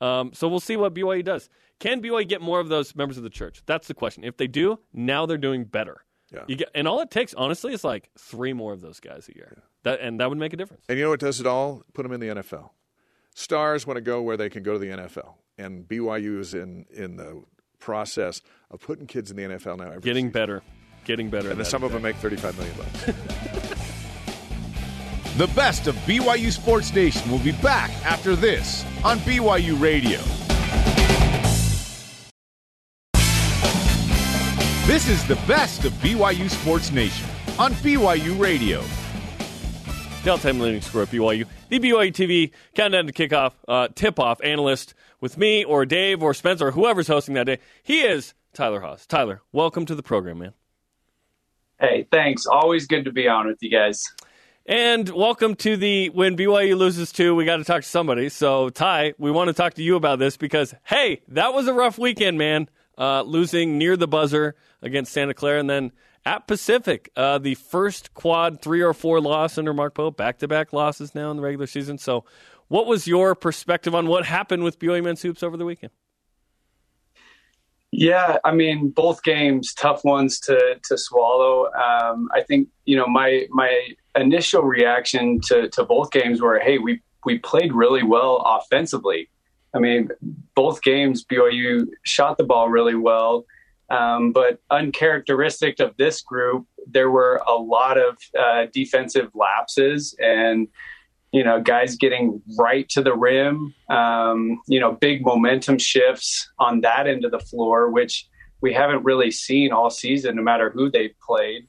[0.00, 1.48] Um, so we'll see what BYU does.
[1.80, 3.62] Can BYU get more of those members of the church?
[3.66, 4.22] That's the question.
[4.24, 6.04] If they do, now they're doing better.
[6.32, 6.44] Yeah.
[6.46, 9.36] You get, and all it takes, honestly, is like three more of those guys a
[9.36, 9.62] year.
[9.84, 10.84] That and that would make a difference.
[10.88, 11.82] And you know what does it all?
[11.94, 12.70] Put them in the NFL.
[13.34, 16.86] Stars want to go where they can go to the NFL, and BYU is in
[16.92, 17.42] in the
[17.78, 19.86] process of putting kids in the NFL now.
[19.86, 20.62] Every Getting better,
[21.04, 21.48] getting better.
[21.50, 23.84] and then some of them make thirty-five million bucks.
[25.38, 30.18] The best of BYU Sports Nation will be back after this on BYU Radio.
[34.88, 37.28] This is the best of BYU Sports Nation
[37.58, 38.82] on BYU Radio.
[40.24, 41.44] the all-time leading scorer at BYU.
[41.68, 46.68] The BYU TV countdown to kickoff, uh, tip-off analyst with me or Dave or Spencer
[46.68, 47.58] or whoever's hosting that day.
[47.82, 49.06] He is Tyler Haws.
[49.06, 50.54] Tyler, welcome to the program, man.
[51.78, 52.46] Hey, thanks.
[52.46, 54.02] Always good to be on with you guys.
[54.64, 58.30] And welcome to the when BYU loses two, we got to talk to somebody.
[58.30, 61.74] So, Ty, we want to talk to you about this because, hey, that was a
[61.74, 62.70] rough weekend, man.
[62.96, 65.92] Uh, losing near the buzzer against Santa Clara and then
[66.24, 70.48] at Pacific, uh, the first quad three or four loss under Mark Pope, back to
[70.48, 71.96] back losses now in the regular season.
[71.96, 72.24] So,
[72.68, 75.90] what was your perspective on what happened with BYU men's hoops over the weekend?
[77.90, 81.72] Yeah, I mean, both games tough ones to to swallow.
[81.72, 86.76] Um, I think you know my my initial reaction to to both games were, hey,
[86.76, 89.30] we we played really well offensively.
[89.74, 90.10] I mean,
[90.54, 93.46] both games BYU shot the ball really well,
[93.90, 100.68] um, but uncharacteristic of this group, there were a lot of uh, defensive lapses and
[101.32, 106.80] you know, guys getting right to the rim, um, you know, big momentum shifts on
[106.80, 108.26] that end of the floor, which
[108.62, 111.68] we haven't really seen all season, no matter who they've played.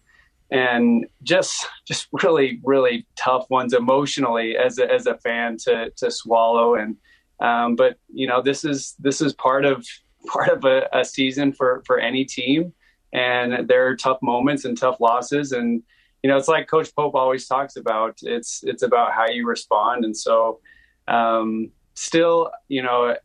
[0.50, 6.10] And just, just really, really tough ones emotionally as a, as a fan to, to
[6.10, 6.76] swallow.
[6.76, 6.96] And,
[7.42, 9.86] um, but you know, this is, this is part of,
[10.28, 12.74] part of a, a season for, for any team.
[13.12, 15.52] And there are tough moments and tough losses.
[15.52, 15.84] And,
[16.22, 18.20] you know, it's like Coach Pope always talks about.
[18.22, 20.60] It's it's about how you respond, and so
[21.08, 23.16] um, still, you know,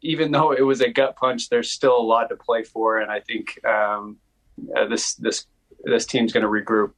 [0.00, 3.10] even though it was a gut punch, there's still a lot to play for, and
[3.10, 4.18] I think um,
[4.76, 5.46] uh, this this
[5.82, 6.92] this team's going to regroup.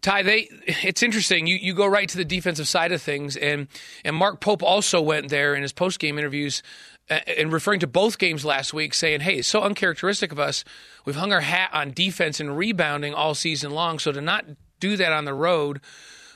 [0.00, 1.46] Ty, they it's interesting.
[1.46, 3.68] You you go right to the defensive side of things, and
[4.04, 6.62] and Mark Pope also went there in his post game interviews
[7.08, 10.64] and referring to both games last week, saying, "Hey, it's so uncharacteristic of us.
[11.04, 14.44] We've hung our hat on defense and rebounding all season long, so to not
[14.80, 15.80] do that on the road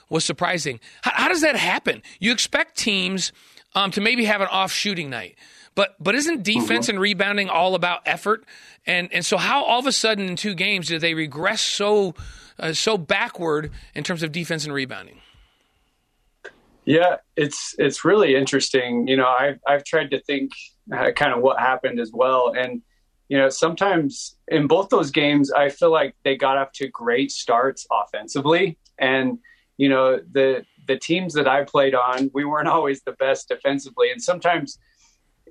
[0.08, 2.02] was surprising." How, how does that happen?
[2.20, 3.32] You expect teams
[3.74, 5.36] um, to maybe have an off shooting night,
[5.74, 6.96] but but isn't defense mm-hmm.
[6.96, 8.44] and rebounding all about effort?
[8.86, 12.14] And and so how all of a sudden in two games did they regress so
[12.58, 15.20] uh, so backward in terms of defense and rebounding?
[16.88, 19.06] Yeah, it's it's really interesting.
[19.06, 20.52] You know, I've I've tried to think
[20.90, 22.80] uh, kind of what happened as well, and
[23.28, 27.30] you know, sometimes in both those games, I feel like they got off to great
[27.30, 29.38] starts offensively, and
[29.76, 34.10] you know, the the teams that I played on, we weren't always the best defensively,
[34.10, 34.78] and sometimes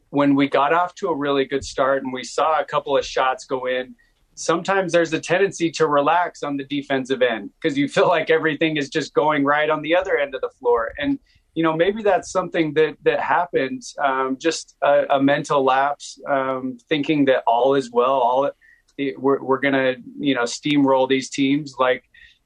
[0.10, 3.06] when we got off to a really good start and we saw a couple of
[3.06, 3.94] shots go in
[4.38, 8.78] sometimes there's a tendency to relax on the defensive end because you feel like everything
[8.78, 10.94] is just going right on the other end of the floor.
[10.98, 11.20] And
[11.56, 16.78] you know maybe that's something that that happened, um, just a, a, mental lapse, um,
[16.88, 18.52] thinking that all is well, all
[18.98, 22.04] it, we're we're gonna you know steamroll these teams like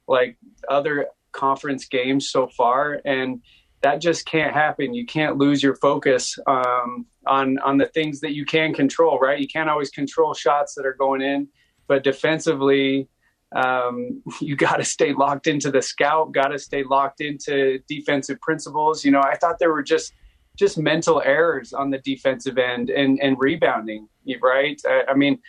[0.07, 0.38] like
[0.69, 3.41] other conference games so far and
[3.81, 4.93] that just can't happen.
[4.93, 9.19] You can't lose your focus um, on on the things that you can control.
[9.19, 9.39] Right?
[9.39, 11.47] You can't always control shots that are going in
[11.91, 13.09] but defensively,
[13.53, 18.39] um, you got to stay locked into the scout, got to stay locked into defensive
[18.39, 19.03] principles.
[19.03, 20.13] You know, I thought there were just
[20.57, 24.07] just mental errors on the defensive end and, and rebounding,
[24.41, 24.80] right?
[24.85, 25.39] I, I mean,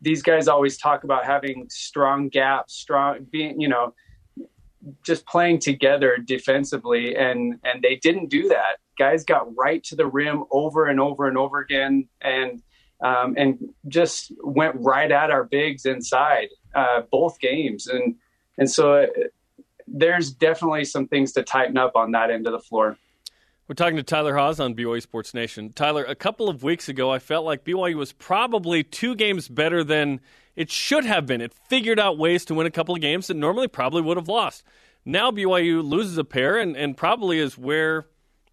[0.00, 3.92] these guys always talk about having strong gaps, strong being, you know,
[5.04, 8.78] just playing together defensively and and they didn't do that.
[8.98, 12.62] Guys got right to the rim over and over and over again and
[13.00, 13.58] um, and
[13.88, 17.86] just went right at our bigs inside uh, both games.
[17.86, 18.16] And
[18.58, 19.06] and so uh,
[19.86, 22.96] there's definitely some things to tighten up on that end of the floor.
[23.68, 25.72] We're talking to Tyler Haws on BYU Sports Nation.
[25.72, 29.82] Tyler, a couple of weeks ago, I felt like BYU was probably two games better
[29.82, 30.20] than
[30.54, 31.40] it should have been.
[31.40, 34.28] It figured out ways to win a couple of games that normally probably would have
[34.28, 34.62] lost.
[35.04, 38.06] Now BYU loses a pair and, and probably is where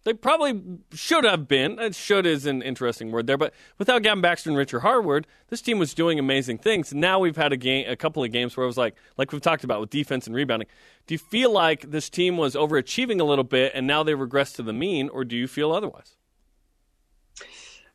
[0.04, 0.62] they probably
[0.92, 1.78] should have been.
[1.78, 5.62] Uh, should is an interesting word there, but without Gavin Baxter and Richard Harward, this
[5.62, 6.94] team was doing amazing things.
[6.94, 9.40] Now we've had a game, a couple of games where it was like, like we've
[9.40, 10.68] talked about with defense and rebounding.
[11.06, 14.52] Do you feel like this team was overachieving a little bit, and now they regress
[14.54, 16.16] to the mean, or do you feel otherwise?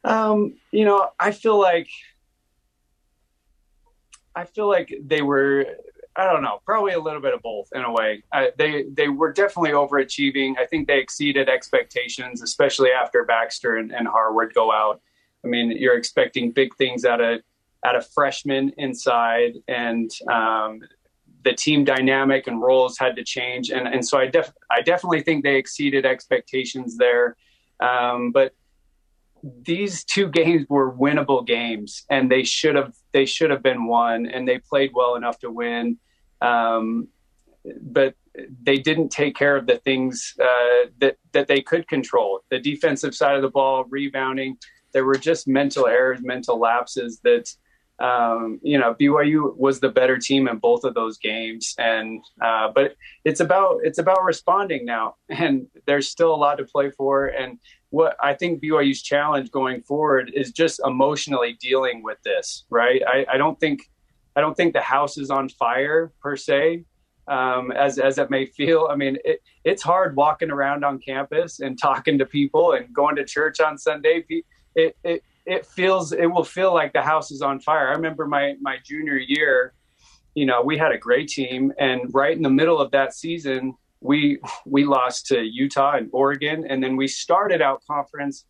[0.03, 1.89] Um, you know, I feel like
[4.35, 5.65] I feel like they were
[6.19, 8.23] I don't know, probably a little bit of both in a way.
[8.33, 10.57] Uh, they they were definitely overachieving.
[10.57, 14.99] I think they exceeded expectations, especially after Baxter and, and Harward go out.
[15.45, 17.39] I mean, you're expecting big things out of
[17.85, 20.81] out of freshmen inside, and um,
[21.45, 23.69] the team dynamic and roles had to change.
[23.69, 27.37] And and so I def I definitely think they exceeded expectations there.
[27.79, 28.53] Um, but
[29.63, 34.25] these two games were winnable games, and they should have they should have been won,
[34.25, 35.97] and they played well enough to win.
[36.41, 37.07] Um,
[37.81, 38.15] but
[38.63, 42.41] they didn't take care of the things uh, that that they could control.
[42.49, 44.57] The defensive side of the ball, rebounding.
[44.91, 47.53] There were just mental errors, mental lapses that
[47.99, 52.69] um, you know BYU was the better team in both of those games, and uh,
[52.73, 52.95] but
[53.25, 57.27] it's about it's about responding now, and there's still a lot to play for.
[57.27, 57.59] And
[57.89, 62.65] what I think BYU's challenge going forward is just emotionally dealing with this.
[62.69, 63.01] Right?
[63.05, 63.81] I, I don't think
[64.39, 66.85] I don't think the house is on fire per se,
[67.27, 68.87] um, as as it may feel.
[68.89, 73.17] I mean, it, it's hard walking around on campus and talking to people and going
[73.17, 74.23] to church on Sunday.
[74.75, 77.89] It, it it feels it will feel like the house is on fire.
[77.89, 79.73] I remember my my junior year,
[80.35, 83.73] you know, we had a great team, and right in the middle of that season,
[83.99, 88.45] we we lost to Utah and Oregon, and then we started out conference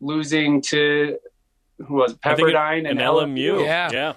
[0.00, 1.18] losing to
[1.78, 3.64] who was it, Pepperdine and, and LMU.
[3.64, 4.12] Yeah, yeah.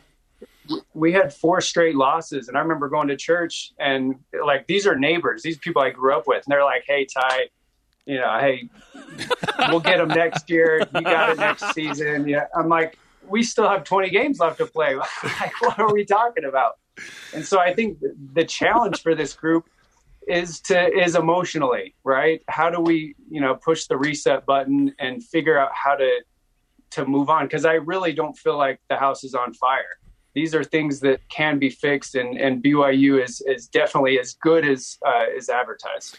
[0.94, 4.16] We had four straight losses, and I remember going to church and
[4.46, 7.50] like these are neighbors, these people I grew up with, and they're like, "Hey, Ty,
[8.06, 8.70] you know, hey,
[9.70, 10.80] we'll get them next year.
[10.94, 12.28] You got it next season.
[12.28, 12.98] Yeah, I'm like,
[13.28, 14.96] we still have 20 games left to play.
[15.24, 16.74] like, what are we talking about?
[17.34, 18.00] And so I think
[18.34, 19.66] the challenge for this group
[20.28, 22.42] is to is emotionally right.
[22.48, 26.22] How do we, you know, push the reset button and figure out how to
[26.92, 27.46] to move on?
[27.46, 30.00] Because I really don't feel like the house is on fire.
[30.36, 34.68] These are things that can be fixed, and, and BYU is is definitely as good
[34.68, 36.18] as uh, is advertised.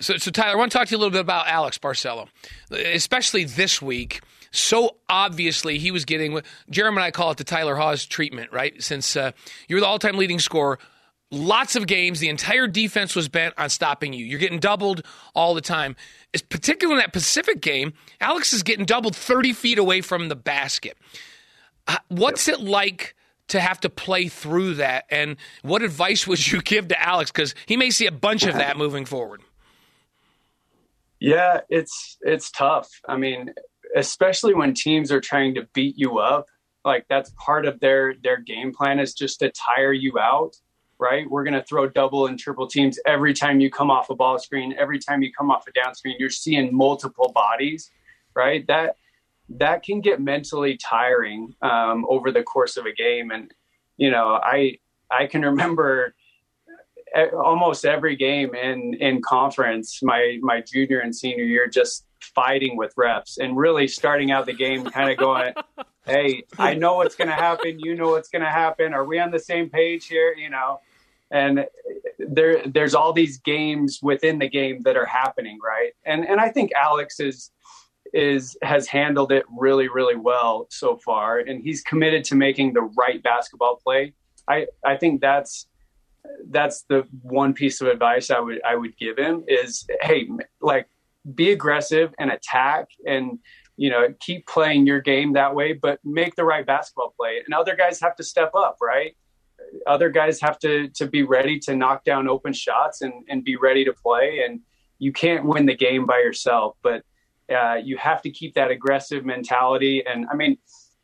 [0.00, 2.28] So, so Tyler, I want to talk to you a little bit about Alex Barcello,
[2.70, 4.20] especially this week.
[4.50, 6.40] So obviously, he was getting
[6.70, 8.80] Jeremy and I call it the Tyler Haws treatment, right?
[8.82, 9.32] Since uh,
[9.68, 10.78] you're the all-time leading scorer,
[11.30, 14.24] lots of games, the entire defense was bent on stopping you.
[14.24, 15.02] You're getting doubled
[15.34, 15.96] all the time.
[16.32, 20.36] It's particularly in that Pacific game, Alex is getting doubled 30 feet away from the
[20.36, 20.96] basket.
[22.08, 22.58] What's yep.
[22.58, 23.14] it like?
[23.48, 27.30] To have to play through that, and what advice would you give to Alex?
[27.30, 29.42] Because he may see a bunch of that moving forward.
[31.20, 32.88] Yeah, it's it's tough.
[33.08, 33.52] I mean,
[33.96, 36.46] especially when teams are trying to beat you up,
[36.84, 40.56] like that's part of their their game plan is just to tire you out,
[40.98, 41.28] right?
[41.28, 44.38] We're going to throw double and triple teams every time you come off a ball
[44.38, 47.90] screen, every time you come off a down screen, you're seeing multiple bodies,
[48.34, 48.66] right?
[48.68, 48.96] That
[49.50, 53.30] that can get mentally tiring um, over the course of a game.
[53.30, 53.52] And
[53.96, 54.78] you know, I
[55.10, 56.14] I can remember
[57.32, 62.94] almost every game in in conference my my junior and senior year just fighting with
[62.96, 65.52] refs and really starting out the game kind of going
[66.06, 67.78] hey i know what's going to happen.
[67.80, 68.92] You know what's going to happen.
[68.92, 70.34] Are we on the same page here?
[70.34, 70.80] You know?
[71.30, 71.66] And
[72.18, 75.92] there there's all these games within the game that are happening right?
[76.04, 77.50] And and i think alex is
[78.12, 82.82] is has handled it really really well so far and he's committed to making the
[82.96, 84.12] right basketball play.
[84.48, 85.66] I i think that's
[86.50, 90.28] that's the one piece of advice I would I would give him is hey
[90.60, 90.88] like
[91.34, 93.38] be aggressive and attack and
[93.76, 97.42] you know keep playing your game that way but make the right basketball play.
[97.44, 99.16] And other guys have to step up right?
[99.86, 103.56] Other guys have to to be ready to knock down open shots and and be
[103.56, 104.60] ready to play and
[104.98, 106.76] you can't win the game by yourself.
[106.82, 107.04] But
[107.54, 110.58] uh, you have to keep that aggressive mentality and I mean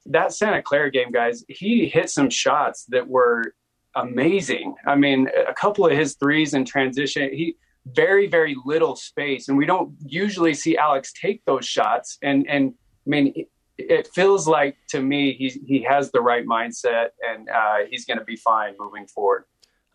[0.07, 3.55] that Santa Clara game guys he hit some shots that were
[3.95, 4.75] amazing.
[4.87, 7.57] I mean, a couple of his threes in transition, he
[7.87, 12.19] very very little space, and we don't usually see Alex take those shots.
[12.23, 12.75] And and
[13.07, 17.49] I mean, it, it feels like to me he he has the right mindset, and
[17.49, 19.45] uh, he's going to be fine moving forward.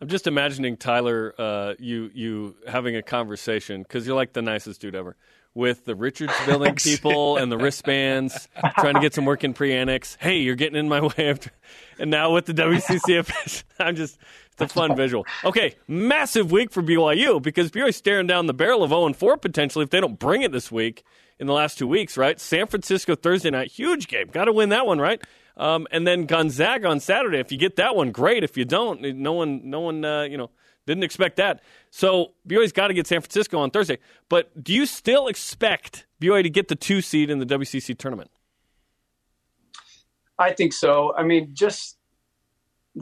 [0.00, 4.80] I'm just imagining Tyler, uh, you you having a conversation because you're like the nicest
[4.80, 5.16] dude ever
[5.54, 8.48] with the Richards building people and the wristbands,
[8.78, 10.16] trying to get some work in pre-annex.
[10.20, 11.30] Hey, you're getting in my way.
[11.30, 11.50] After,
[11.98, 14.18] and now with the WCCF, I'm just
[14.52, 15.26] it's a fun visual.
[15.44, 19.36] Okay, massive week for BYU because BYU's staring down the barrel of 0 and 4
[19.36, 21.04] potentially if they don't bring it this week
[21.38, 22.16] in the last two weeks.
[22.16, 24.28] Right, San Francisco Thursday night, huge game.
[24.28, 25.22] Got to win that one, right?
[25.56, 27.38] Um, and then Gonzaga on Saturday.
[27.38, 28.44] If you get that one, great.
[28.44, 30.50] If you don't, no one, no one, uh, you know
[30.86, 31.62] didn't expect that.
[31.90, 33.98] So BYU's got to get San Francisco on Thursday.
[34.28, 38.30] But do you still expect BYU to get the two seed in the WCC tournament?
[40.38, 41.14] I think so.
[41.16, 41.98] I mean, just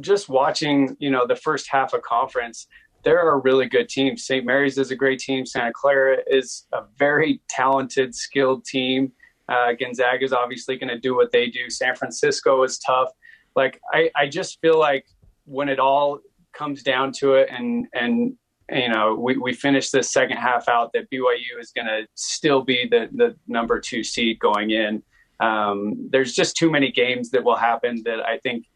[0.01, 2.67] just watching, you know, the first half of conference,
[3.05, 4.27] there are really good teams.
[4.27, 4.45] St.
[4.45, 5.47] Mary's is a great team.
[5.47, 9.13] Santa Clara is a very talented, skilled team.
[9.49, 11.71] Uh, Gonzaga is obviously going to do what they do.
[11.71, 13.09] San Francisco is tough.
[13.57, 15.07] Like I, I just feel like
[15.47, 16.21] when it all
[16.59, 18.35] comes down to it, and and
[18.71, 22.63] you know we, we finish this second half out that BYU is going to still
[22.63, 25.03] be the the number two seed going in.
[25.41, 28.67] Um, there's just too many games that will happen that I think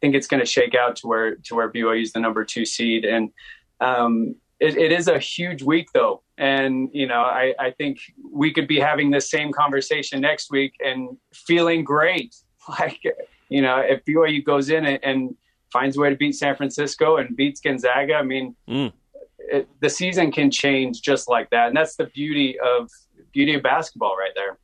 [0.00, 2.64] think it's going to shake out to where to where BYU is the number two
[2.64, 3.30] seed, and
[3.80, 7.98] um, it, it is a huge week though, and you know I, I think
[8.30, 12.34] we could be having this same conversation next week and feeling great.
[12.78, 13.00] Like
[13.48, 15.34] you know if BYU goes in and, and
[15.72, 18.56] finds a way to beat San Francisco and beats Gonzaga, I mean.
[18.68, 18.92] Mm.
[19.38, 22.90] It, the season can change just like that, and that's the beauty of
[23.32, 24.58] beauty of basketball right there.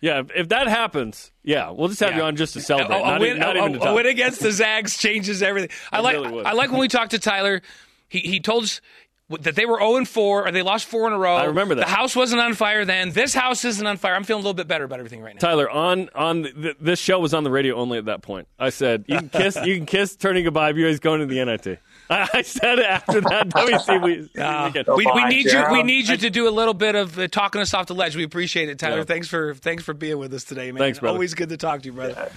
[0.00, 2.96] Yeah, if, if that happens, yeah, we'll just have you on just to celebrate.
[2.96, 5.42] A, a not, win, e- not a- even to a win against the Zags changes
[5.42, 5.70] everything.
[5.92, 6.44] I It like really.
[6.44, 7.62] I like when we talked to Tyler.
[8.08, 8.80] He he told us
[9.30, 11.36] that they were 0 and 4 or they lost four in a row.
[11.36, 11.86] I remember that.
[11.86, 13.10] The house wasn't on fire then.
[13.10, 14.14] This house isn't on fire.
[14.14, 15.40] I'm feeling a little bit better about everything right now.
[15.40, 18.48] Tyler, on on the, this show was on the radio only at that point.
[18.58, 20.72] I said you can kiss, you can kiss, turning goodbye.
[20.72, 21.78] BYU's going to the NIT.
[22.10, 25.64] I, I said it after that WC we, Uh, we, we need you.
[25.72, 28.16] We need you to do a little bit of uh, talking us off the ledge.
[28.16, 28.98] We appreciate it, Tyler.
[28.98, 29.04] Yeah.
[29.04, 30.78] Thanks for thanks for being with us today, man.
[30.78, 31.16] Thanks, brother.
[31.16, 32.30] Always good to talk to you, brother.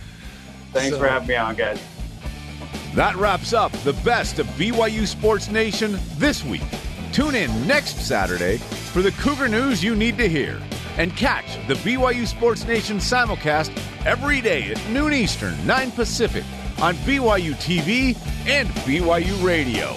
[0.73, 1.81] Thanks for having me on, guys.
[2.93, 6.63] That wraps up the best of BYU Sports Nation this week.
[7.13, 10.59] Tune in next Saturday for the Cougar news you need to hear.
[10.97, 13.72] And catch the BYU Sports Nation simulcast
[14.05, 16.43] every day at noon Eastern, 9 Pacific
[16.81, 19.95] on BYU TV and BYU Radio.